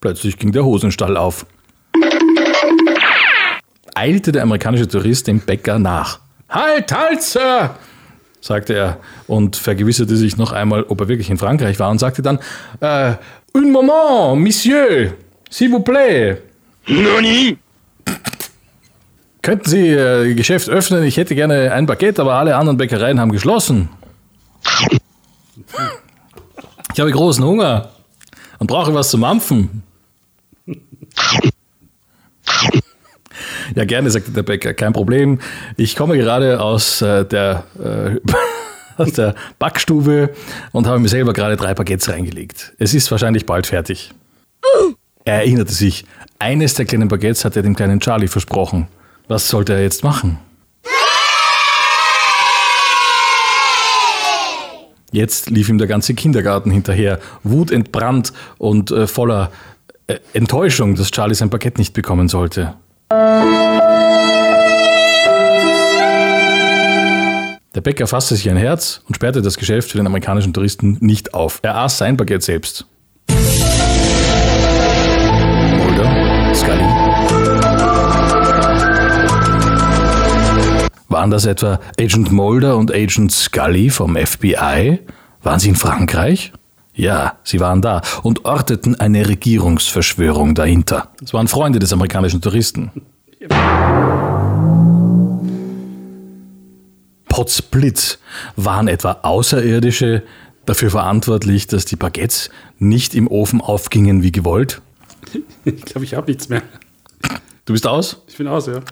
Plötzlich 0.00 0.36
ging 0.38 0.52
der 0.52 0.64
Hosenstall 0.64 1.16
auf. 1.16 1.46
Eilte 3.94 4.30
der 4.30 4.42
amerikanische 4.42 4.86
Tourist 4.86 5.26
dem 5.26 5.40
Bäcker 5.40 5.78
nach. 5.78 6.20
Halt, 6.48 6.92
halt, 6.92 7.22
Sir! 7.22 7.74
sagte 8.40 8.74
er 8.74 9.00
und 9.26 9.56
vergewisserte 9.56 10.16
sich 10.16 10.36
noch 10.36 10.52
einmal, 10.52 10.84
ob 10.84 11.00
er 11.00 11.08
wirklich 11.08 11.30
in 11.30 11.38
Frankreich 11.38 11.78
war 11.80 11.90
und 11.90 11.98
sagte 11.98 12.22
dann, 12.22 12.38
äh, 12.80 13.14
un 13.54 13.72
moment, 13.72 14.40
Monsieur, 14.40 15.12
s'il 15.50 15.70
vous 15.70 15.82
plaît. 15.82 16.38
Noni? 16.86 17.58
Könnten 19.48 19.70
Sie 19.70 19.88
äh, 19.88 20.28
Ihr 20.28 20.34
Geschäft 20.34 20.68
öffnen? 20.68 21.04
Ich 21.04 21.16
hätte 21.16 21.34
gerne 21.34 21.72
ein 21.72 21.86
Baguette, 21.86 22.20
aber 22.20 22.34
alle 22.34 22.54
anderen 22.54 22.76
Bäckereien 22.76 23.18
haben 23.18 23.32
geschlossen. 23.32 23.88
Ich 26.92 27.00
habe 27.00 27.12
großen 27.12 27.44
Hunger 27.44 27.90
und 28.58 28.66
brauche 28.66 28.92
was 28.92 29.10
zum 29.10 29.20
Mampfen. 29.20 29.84
Ja, 33.74 33.84
gerne, 33.84 34.10
sagte 34.10 34.32
der 34.32 34.42
Bäcker, 34.42 34.74
kein 34.74 34.92
Problem. 34.92 35.38
Ich 35.76 35.94
komme 35.94 36.18
gerade 36.18 36.60
aus 36.60 37.00
äh, 37.00 37.24
der, 37.24 37.64
äh, 37.78 38.20
aus 39.00 39.12
der 39.12 39.34
Backstube 39.60 40.34
und 40.72 40.88
habe 40.88 40.98
mir 40.98 41.08
selber 41.08 41.32
gerade 41.32 41.56
drei 41.56 41.72
Baguettes 41.72 42.08
reingelegt. 42.08 42.74
Es 42.78 42.94
ist 42.94 43.10
wahrscheinlich 43.12 43.46
bald 43.46 43.66
fertig. 43.68 44.12
Er 45.24 45.36
erinnerte 45.36 45.72
sich, 45.72 46.04
eines 46.38 46.74
der 46.74 46.84
kleinen 46.84 47.08
Baguettes 47.08 47.44
hat 47.44 47.54
er 47.54 47.62
dem 47.62 47.76
kleinen 47.76 48.00
Charlie 48.00 48.28
versprochen. 48.28 48.88
Was 49.28 49.48
sollte 49.48 49.74
er 49.74 49.82
jetzt 49.82 50.02
machen? 50.04 50.38
Jetzt 55.12 55.50
lief 55.50 55.68
ihm 55.68 55.78
der 55.78 55.86
ganze 55.86 56.14
Kindergarten 56.14 56.70
hinterher, 56.70 57.18
wutentbrannt 57.42 58.32
und 58.58 58.90
äh, 58.90 59.06
voller 59.06 59.50
äh, 60.06 60.16
Enttäuschung, 60.32 60.94
dass 60.94 61.10
Charlie 61.10 61.34
sein 61.34 61.50
Baguette 61.50 61.78
nicht 61.78 61.94
bekommen 61.94 62.28
Der 67.74 67.80
Bäcker 67.82 68.06
fasste 68.06 68.34
sich 68.34 68.48
ein 68.50 68.56
Herz 68.56 69.02
und 69.08 69.14
sperrte 69.14 69.40
das 69.40 69.56
Geschäft 69.56 69.90
für 69.90 69.98
den 69.98 70.06
amerikanischen 70.06 70.52
Touristen 70.52 70.98
nicht 71.00 71.34
auf. 71.34 71.60
Er 71.62 71.76
aß 71.76 71.98
sein 71.98 72.16
Baguette 72.16 72.44
selbst. 72.44 72.86
Mulder, 75.78 76.54
Scully. 76.54 76.87
Waren 81.18 81.32
das 81.32 81.46
etwa 81.46 81.80
Agent 81.98 82.30
Mulder 82.30 82.76
und 82.76 82.94
Agent 82.94 83.32
Scully 83.32 83.90
vom 83.90 84.14
FBI? 84.14 85.00
Waren 85.42 85.58
sie 85.58 85.70
in 85.70 85.74
Frankreich? 85.74 86.52
Ja, 86.94 87.38
sie 87.42 87.58
waren 87.58 87.82
da 87.82 88.02
und 88.22 88.44
orteten 88.44 88.94
eine 89.00 89.26
Regierungsverschwörung 89.26 90.54
dahinter. 90.54 91.10
Es 91.20 91.34
waren 91.34 91.48
Freunde 91.48 91.80
des 91.80 91.92
amerikanischen 91.92 92.40
Touristen. 92.40 92.92
Potzblitz 97.28 98.20
waren 98.54 98.86
etwa 98.86 99.18
Außerirdische 99.22 100.22
dafür 100.66 100.92
verantwortlich, 100.92 101.66
dass 101.66 101.84
die 101.84 101.96
Baguettes 101.96 102.48
nicht 102.78 103.16
im 103.16 103.26
Ofen 103.26 103.60
aufgingen 103.60 104.22
wie 104.22 104.30
gewollt? 104.30 104.80
Ich 105.64 105.84
glaube, 105.84 106.04
ich 106.04 106.14
habe 106.14 106.30
nichts 106.30 106.48
mehr. 106.48 106.62
Du 107.64 107.72
bist 107.72 107.88
aus? 107.88 108.22
Ich 108.28 108.36
bin 108.36 108.46
aus, 108.46 108.68
ja. 108.68 108.82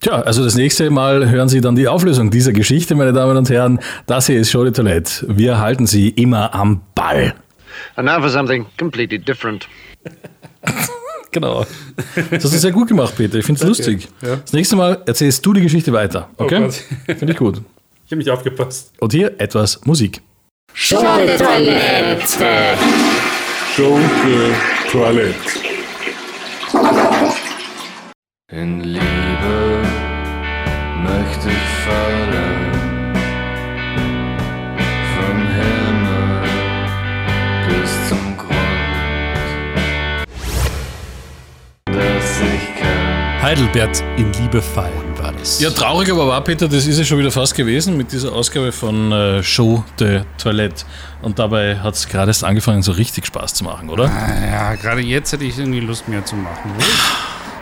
Tja, 0.00 0.22
also 0.22 0.42
das 0.42 0.54
nächste 0.54 0.88
Mal 0.90 1.28
hören 1.28 1.48
Sie 1.50 1.60
dann 1.60 1.76
die 1.76 1.86
Auflösung 1.86 2.30
dieser 2.30 2.52
Geschichte, 2.52 2.94
meine 2.94 3.12
Damen 3.12 3.36
und 3.36 3.50
Herren. 3.50 3.80
Das 4.06 4.26
hier 4.26 4.40
ist 4.40 4.50
Show 4.50 4.64
de 4.64 4.72
Toilette. 4.72 5.26
Wir 5.28 5.58
halten 5.58 5.86
Sie 5.86 6.08
immer 6.08 6.54
am 6.54 6.80
Ball. 6.94 7.34
And 7.96 8.06
now 8.06 8.18
for 8.20 8.30
something 8.30 8.64
completely 8.78 9.18
different. 9.18 9.68
Genau. 11.32 11.64
Das 12.32 12.42
hast 12.42 12.54
du 12.54 12.58
sehr 12.58 12.72
gut 12.72 12.88
gemacht, 12.88 13.14
Peter. 13.16 13.38
Ich 13.38 13.46
finde 13.46 13.60
es 13.64 13.76
Danke. 13.78 13.92
lustig. 13.92 14.08
Ja. 14.20 14.34
Das 14.34 14.52
nächste 14.52 14.74
Mal 14.74 15.00
erzählst 15.06 15.46
du 15.46 15.52
die 15.52 15.60
Geschichte 15.60 15.92
weiter. 15.92 16.28
Oh 16.38 16.42
Okay? 16.42 16.58
Gott. 16.58 16.74
finde 17.18 17.32
ich 17.34 17.38
gut. 17.38 17.62
Ich 18.04 18.10
habe 18.10 18.16
nicht 18.16 18.30
aufgepasst. 18.30 18.92
Und 18.98 19.12
hier 19.12 19.40
etwas 19.40 19.80
Musik. 19.84 20.20
Show 20.74 21.00
de 21.24 21.36
Toilette. 21.38 22.18
Show 23.76 23.96
de 24.26 24.90
Toilette. 24.90 25.36
In 28.50 28.82
Heidelbert 43.70 44.02
in 44.16 44.32
Liebe 44.32 44.60
fallen 44.60 45.16
war 45.18 45.32
das. 45.32 45.60
Ja, 45.60 45.70
traurig 45.70 46.10
aber 46.10 46.26
war, 46.26 46.42
Peter, 46.42 46.66
das 46.66 46.88
ist 46.88 46.98
ja 46.98 47.04
schon 47.04 47.18
wieder 47.18 47.30
fast 47.30 47.54
gewesen 47.54 47.96
mit 47.96 48.10
dieser 48.10 48.32
Ausgabe 48.32 48.72
von 48.72 49.12
äh, 49.12 49.44
Show 49.44 49.84
de 50.00 50.22
Toilette. 50.38 50.84
Und 51.22 51.38
dabei 51.38 51.78
hat 51.78 51.94
es 51.94 52.08
gerade 52.08 52.30
erst 52.30 52.42
angefangen, 52.42 52.82
so 52.82 52.90
richtig 52.90 53.26
Spaß 53.26 53.54
zu 53.54 53.62
machen, 53.62 53.88
oder? 53.88 54.06
Ah, 54.06 54.44
Ja, 54.44 54.74
gerade 54.74 55.02
jetzt 55.02 55.32
hätte 55.32 55.44
ich 55.44 55.56
irgendwie 55.56 55.78
Lust 55.78 56.08
mehr 56.08 56.24
zu 56.24 56.34
machen. 56.34 56.72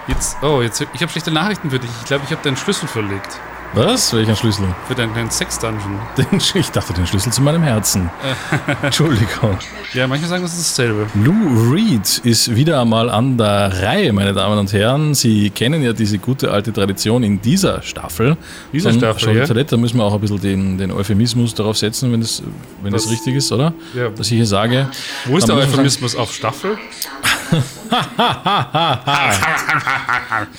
Jetzt, 0.07 0.39
oh, 0.43 0.63
jetzt, 0.63 0.81
ich 0.95 1.03
habe 1.03 1.13
schlechte 1.13 1.31
Nachrichten 1.31 1.69
für 1.71 1.79
dich. 1.79 1.91
Ich 2.01 2.07
glaube, 2.07 2.25
ich 2.25 2.31
habe 2.31 2.43
deinen 2.43 2.57
Schlüssel 2.57 2.89
verlegt. 2.89 3.39
Was? 3.75 4.13
Welchen 4.15 4.35
Schlüssel? 4.35 4.65
Für 4.89 4.95
deinen, 4.95 5.15
deinen 5.15 5.31
Sex-Dungeon. 5.31 5.99
Den, 6.17 6.27
ich 6.55 6.71
dachte, 6.71 6.95
den 6.95 7.07
Schlüssel 7.07 7.33
zu 7.33 7.43
meinem 7.43 7.63
Herzen. 7.63 8.11
Entschuldigung. 8.83 9.59
Ja, 9.93 10.07
manche 10.07 10.27
sagen, 10.27 10.43
das 10.43 10.57
ist 10.59 10.71
dasselbe. 10.79 11.07
Lou 11.15 11.71
Reed 11.73 12.19
ist 12.25 12.55
wieder 12.57 12.81
einmal 12.81 13.11
an 13.11 13.37
der 13.37 13.83
Reihe, 13.83 14.13
meine 14.13 14.33
Damen 14.33 14.59
und 14.59 14.73
Herren. 14.73 15.15
Sie 15.15 15.51
kennen 15.51 15.83
ja 15.83 15.93
diese 15.93 16.19
gute 16.19 16.51
alte 16.51 16.73
Tradition 16.73 17.23
in 17.23 17.41
dieser 17.43 17.83
Staffel. 17.83 18.37
Dieser 18.73 18.91
Von 18.91 18.99
Staffel, 19.01 19.29
de 19.35 19.39
ja. 19.43 19.47
Toilette, 19.47 19.77
da 19.77 19.77
müssen 19.77 19.99
wir 19.99 20.05
auch 20.05 20.15
ein 20.15 20.21
bisschen 20.21 20.41
den, 20.41 20.79
den 20.79 20.91
Euphemismus 20.91 21.55
darauf 21.55 21.77
setzen, 21.77 22.11
wenn 22.11 22.23
es 22.23 22.43
wenn 22.83 22.93
das 22.93 23.05
Was? 23.05 23.13
richtig 23.13 23.35
ist, 23.37 23.53
oder? 23.53 23.75
Ja. 23.95 24.09
Dass 24.09 24.29
ich 24.31 24.37
hier 24.37 24.47
sage. 24.47 24.89
Wo 25.27 25.37
ist 25.37 25.47
der 25.47 25.55
man 25.55 25.65
sagen- 25.65 25.75
Euphemismus 25.75 26.17
auf 26.17 26.33
Staffel? 26.33 26.79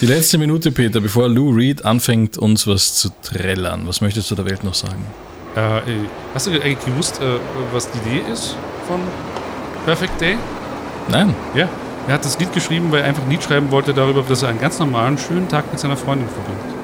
Die 0.01 0.05
letzte 0.05 0.37
Minute, 0.37 0.71
Peter, 0.71 0.99
bevor 1.01 1.29
Lou 1.29 1.51
Reed 1.51 1.85
anfängt, 1.85 2.37
uns 2.37 2.67
was 2.67 2.95
zu 2.95 3.09
trällern. 3.21 3.87
Was 3.87 4.01
möchtest 4.01 4.31
du 4.31 4.35
der 4.35 4.45
Welt 4.45 4.63
noch 4.63 4.73
sagen? 4.73 5.05
Äh, 5.55 5.77
äh, 5.77 5.81
hast 6.33 6.47
du 6.47 6.51
eigentlich 6.51 6.83
gewusst, 6.85 7.21
äh, 7.21 7.39
was 7.71 7.89
die 7.91 7.97
Idee 7.99 8.23
ist 8.31 8.55
von 8.87 8.99
Perfect 9.85 10.19
Day? 10.21 10.37
Nein. 11.09 11.35
Ja. 11.53 11.67
Er 12.07 12.13
hat 12.13 12.25
das 12.25 12.39
Lied 12.39 12.53
geschrieben, 12.53 12.91
weil 12.91 13.01
er 13.01 13.07
einfach 13.07 13.23
ein 13.23 13.29
Lied 13.29 13.43
schreiben 13.43 13.69
wollte 13.71 13.93
darüber, 13.93 14.23
dass 14.23 14.41
er 14.43 14.49
einen 14.49 14.59
ganz 14.59 14.79
normalen, 14.79 15.17
schönen 15.17 15.47
Tag 15.47 15.71
mit 15.71 15.79
seiner 15.79 15.97
Freundin 15.97 16.27
verbringt. 16.27 16.78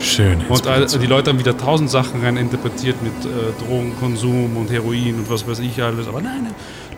Schön. 0.00 0.40
Und 0.48 0.66
all- 0.66 0.86
die 0.86 1.06
Leute 1.06 1.30
haben 1.30 1.38
wieder 1.38 1.56
tausend 1.56 1.90
Sachen 1.90 2.22
rein 2.24 2.36
interpretiert 2.36 2.96
mit 3.02 3.12
äh, 3.24 3.28
Drogenkonsum 3.64 4.56
und 4.56 4.70
Heroin 4.70 5.14
und 5.16 5.30
was 5.30 5.46
weiß 5.46 5.58
ich 5.60 5.82
alles. 5.82 6.08
Aber 6.08 6.20
nein, 6.22 6.48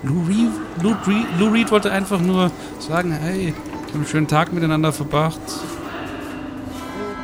Lou 0.03 0.23
Reed, 0.27 0.51
Lou, 0.83 0.95
Reed, 1.07 1.27
Lou 1.39 1.49
Reed 1.49 1.71
wollte 1.71 1.91
einfach 1.93 2.21
nur 2.21 2.51
sagen, 2.79 3.13
hey, 3.13 3.47
wir 3.47 3.53
haben 3.93 3.95
einen 3.95 4.07
schönen 4.07 4.29
Tag 4.29 4.53
miteinander 4.53 4.93
verbracht. 4.93 5.41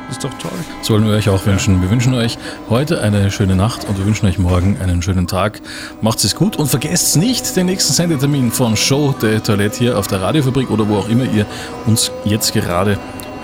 Ist 0.09 0.23
doch 0.23 0.33
toll. 0.39 0.51
Das 0.79 0.89
wollen 0.89 1.05
wir 1.05 1.13
euch 1.13 1.29
auch 1.29 1.45
wünschen. 1.45 1.81
Wir 1.83 1.89
wünschen 1.91 2.15
euch 2.15 2.37
heute 2.67 3.01
eine 3.01 3.29
schöne 3.29 3.55
Nacht 3.55 3.87
und 3.87 3.97
wir 3.99 4.05
wünschen 4.05 4.25
euch 4.27 4.39
morgen 4.39 4.77
einen 4.81 5.03
schönen 5.03 5.27
Tag. 5.27 5.61
Macht's 6.01 6.23
es 6.23 6.35
gut 6.35 6.55
und 6.57 6.67
vergesst 6.67 7.15
nicht 7.15 7.55
den 7.55 7.67
nächsten 7.67 7.93
Sendetermin 7.93 8.51
von 8.51 8.75
Show 8.75 9.13
de 9.21 9.39
Toilette 9.39 9.77
hier 9.77 9.99
auf 9.99 10.07
der 10.07 10.21
Radiofabrik 10.21 10.71
oder 10.71 10.89
wo 10.89 10.95
auch 10.97 11.09
immer 11.09 11.25
ihr 11.25 11.45
uns 11.85 12.11
jetzt 12.25 12.53
gerade 12.53 12.97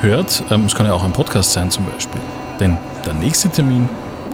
hört. 0.05 0.43
Ähm, 0.49 0.65
es 0.65 0.73
kann 0.75 0.85
ja 0.85 0.93
auch 0.93 1.03
ein 1.03 1.11
Podcast 1.11 1.51
sein 1.53 1.69
zum 1.69 1.85
Beispiel. 1.85 2.21
Denn 2.59 2.77
der 3.05 3.13
nächste 3.13 3.49
Termin 3.49 3.89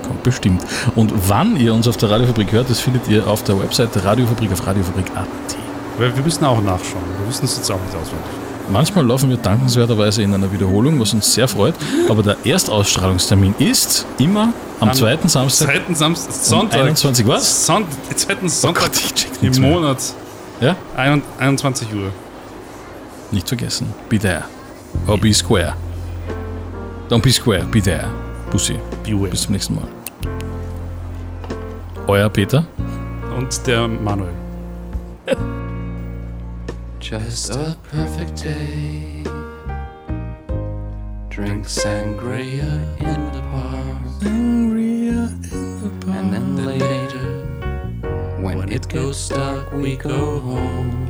kommt 0.05 0.21
bestimmt. 0.23 0.61
Und 0.95 1.11
wann 1.27 1.57
ihr 1.57 1.73
uns 1.73 1.87
auf 1.87 1.97
der 1.97 2.11
Radiofabrik 2.11 2.51
hört, 2.51 2.69
das 2.69 2.79
findet 2.79 3.07
ihr 3.07 3.25
auf 3.27 3.43
der 3.43 3.59
Website 3.59 3.89
Radiofabrik 4.03 4.51
auf 4.51 4.65
radiofabrik.at. 4.67 5.27
Wir 5.97 6.23
müssen 6.23 6.45
auch 6.45 6.61
nachschauen. 6.61 7.03
Wir 7.19 7.27
wissen 7.29 7.45
es 7.45 7.57
jetzt 7.57 7.71
auch 7.71 7.79
nicht 7.81 7.95
auswendig. 7.95 8.25
Manchmal 8.69 9.05
laufen 9.05 9.29
wir 9.29 9.37
dankenswerterweise 9.37 10.21
in 10.23 10.33
einer 10.33 10.51
Wiederholung, 10.51 10.99
was 10.99 11.13
uns 11.13 11.33
sehr 11.33 11.47
freut. 11.47 11.75
Aber 12.09 12.23
der 12.23 12.37
Erstausstrahlungstermin 12.45 13.55
ist 13.59 14.05
immer 14.17 14.53
am, 14.79 14.89
Am 14.89 14.93
zweiten 14.93 15.27
Samstag. 15.27 15.67
Zweiten 15.69 15.95
Samstag, 15.95 16.33
um 16.33 16.41
Sonntag. 16.41 16.79
21 16.81 17.27
was? 17.27 17.65
Son 17.65 17.85
zweiten 18.15 18.47
Sonntag 18.49 18.83
Oh 18.85 18.89
Gott, 18.89 19.27
im. 19.41 19.61
Monat. 19.61 19.97
Ja? 20.61 20.75
Ein- 20.95 21.21
21 21.39 21.93
Uhr. 21.93 22.11
Nicht 23.31 23.47
vergessen. 23.47 23.93
Be 24.09 24.17
there. 24.19 24.43
Or 25.07 25.17
be 25.17 25.33
square. 25.33 25.75
Don't 27.09 27.23
be 27.23 27.31
square, 27.31 27.63
be 27.65 27.81
there. 27.81 28.09
Bussi. 28.51 28.79
Bis 29.03 29.41
zum 29.43 29.53
nächsten 29.53 29.75
Mal. 29.75 29.87
Euer 32.07 32.29
Peter. 32.29 32.65
Und 33.37 33.65
der 33.65 33.87
Manuel. 33.87 34.33
Just 36.99 37.51
a 37.51 37.75
perfect 37.89 38.43
day. 38.43 39.23
Drink 41.29 41.67
sangria 41.67 42.79
in 42.99 43.31
the 43.33 43.41
park. 43.51 44.03
Sangria 44.19 45.27
in 45.51 45.81
the 45.81 46.05
park. 46.05 46.15
And 46.15 46.33
then 46.33 46.65
later, 46.65 47.47
when 48.41 48.71
it 48.71 48.87
goes 48.87 49.29
dark, 49.29 49.71
we 49.73 49.95
go 49.95 50.39
home. 50.39 51.00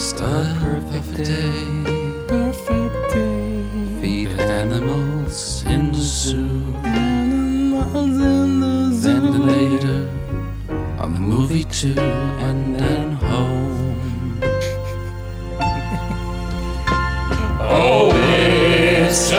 Just 0.00 0.20
a 0.20 0.56
perfect 0.62 1.12
day. 1.14 2.24
Perfect 2.26 3.12
day. 3.12 3.64
Feed 4.00 4.30
animals 4.40 5.62
in 5.66 5.92
the 5.92 5.98
zoo. 5.98 6.74
Animals 6.84 8.18
in 8.18 8.60
the 8.60 8.94
zoo. 8.94 9.20
Then 9.20 9.46
later, 9.46 10.08
a 11.00 11.06
movie 11.06 11.64
too, 11.64 12.00
and 12.48 12.76
then 12.76 13.12
home. 13.12 14.40
oh, 17.60 18.10
it's 18.14 19.32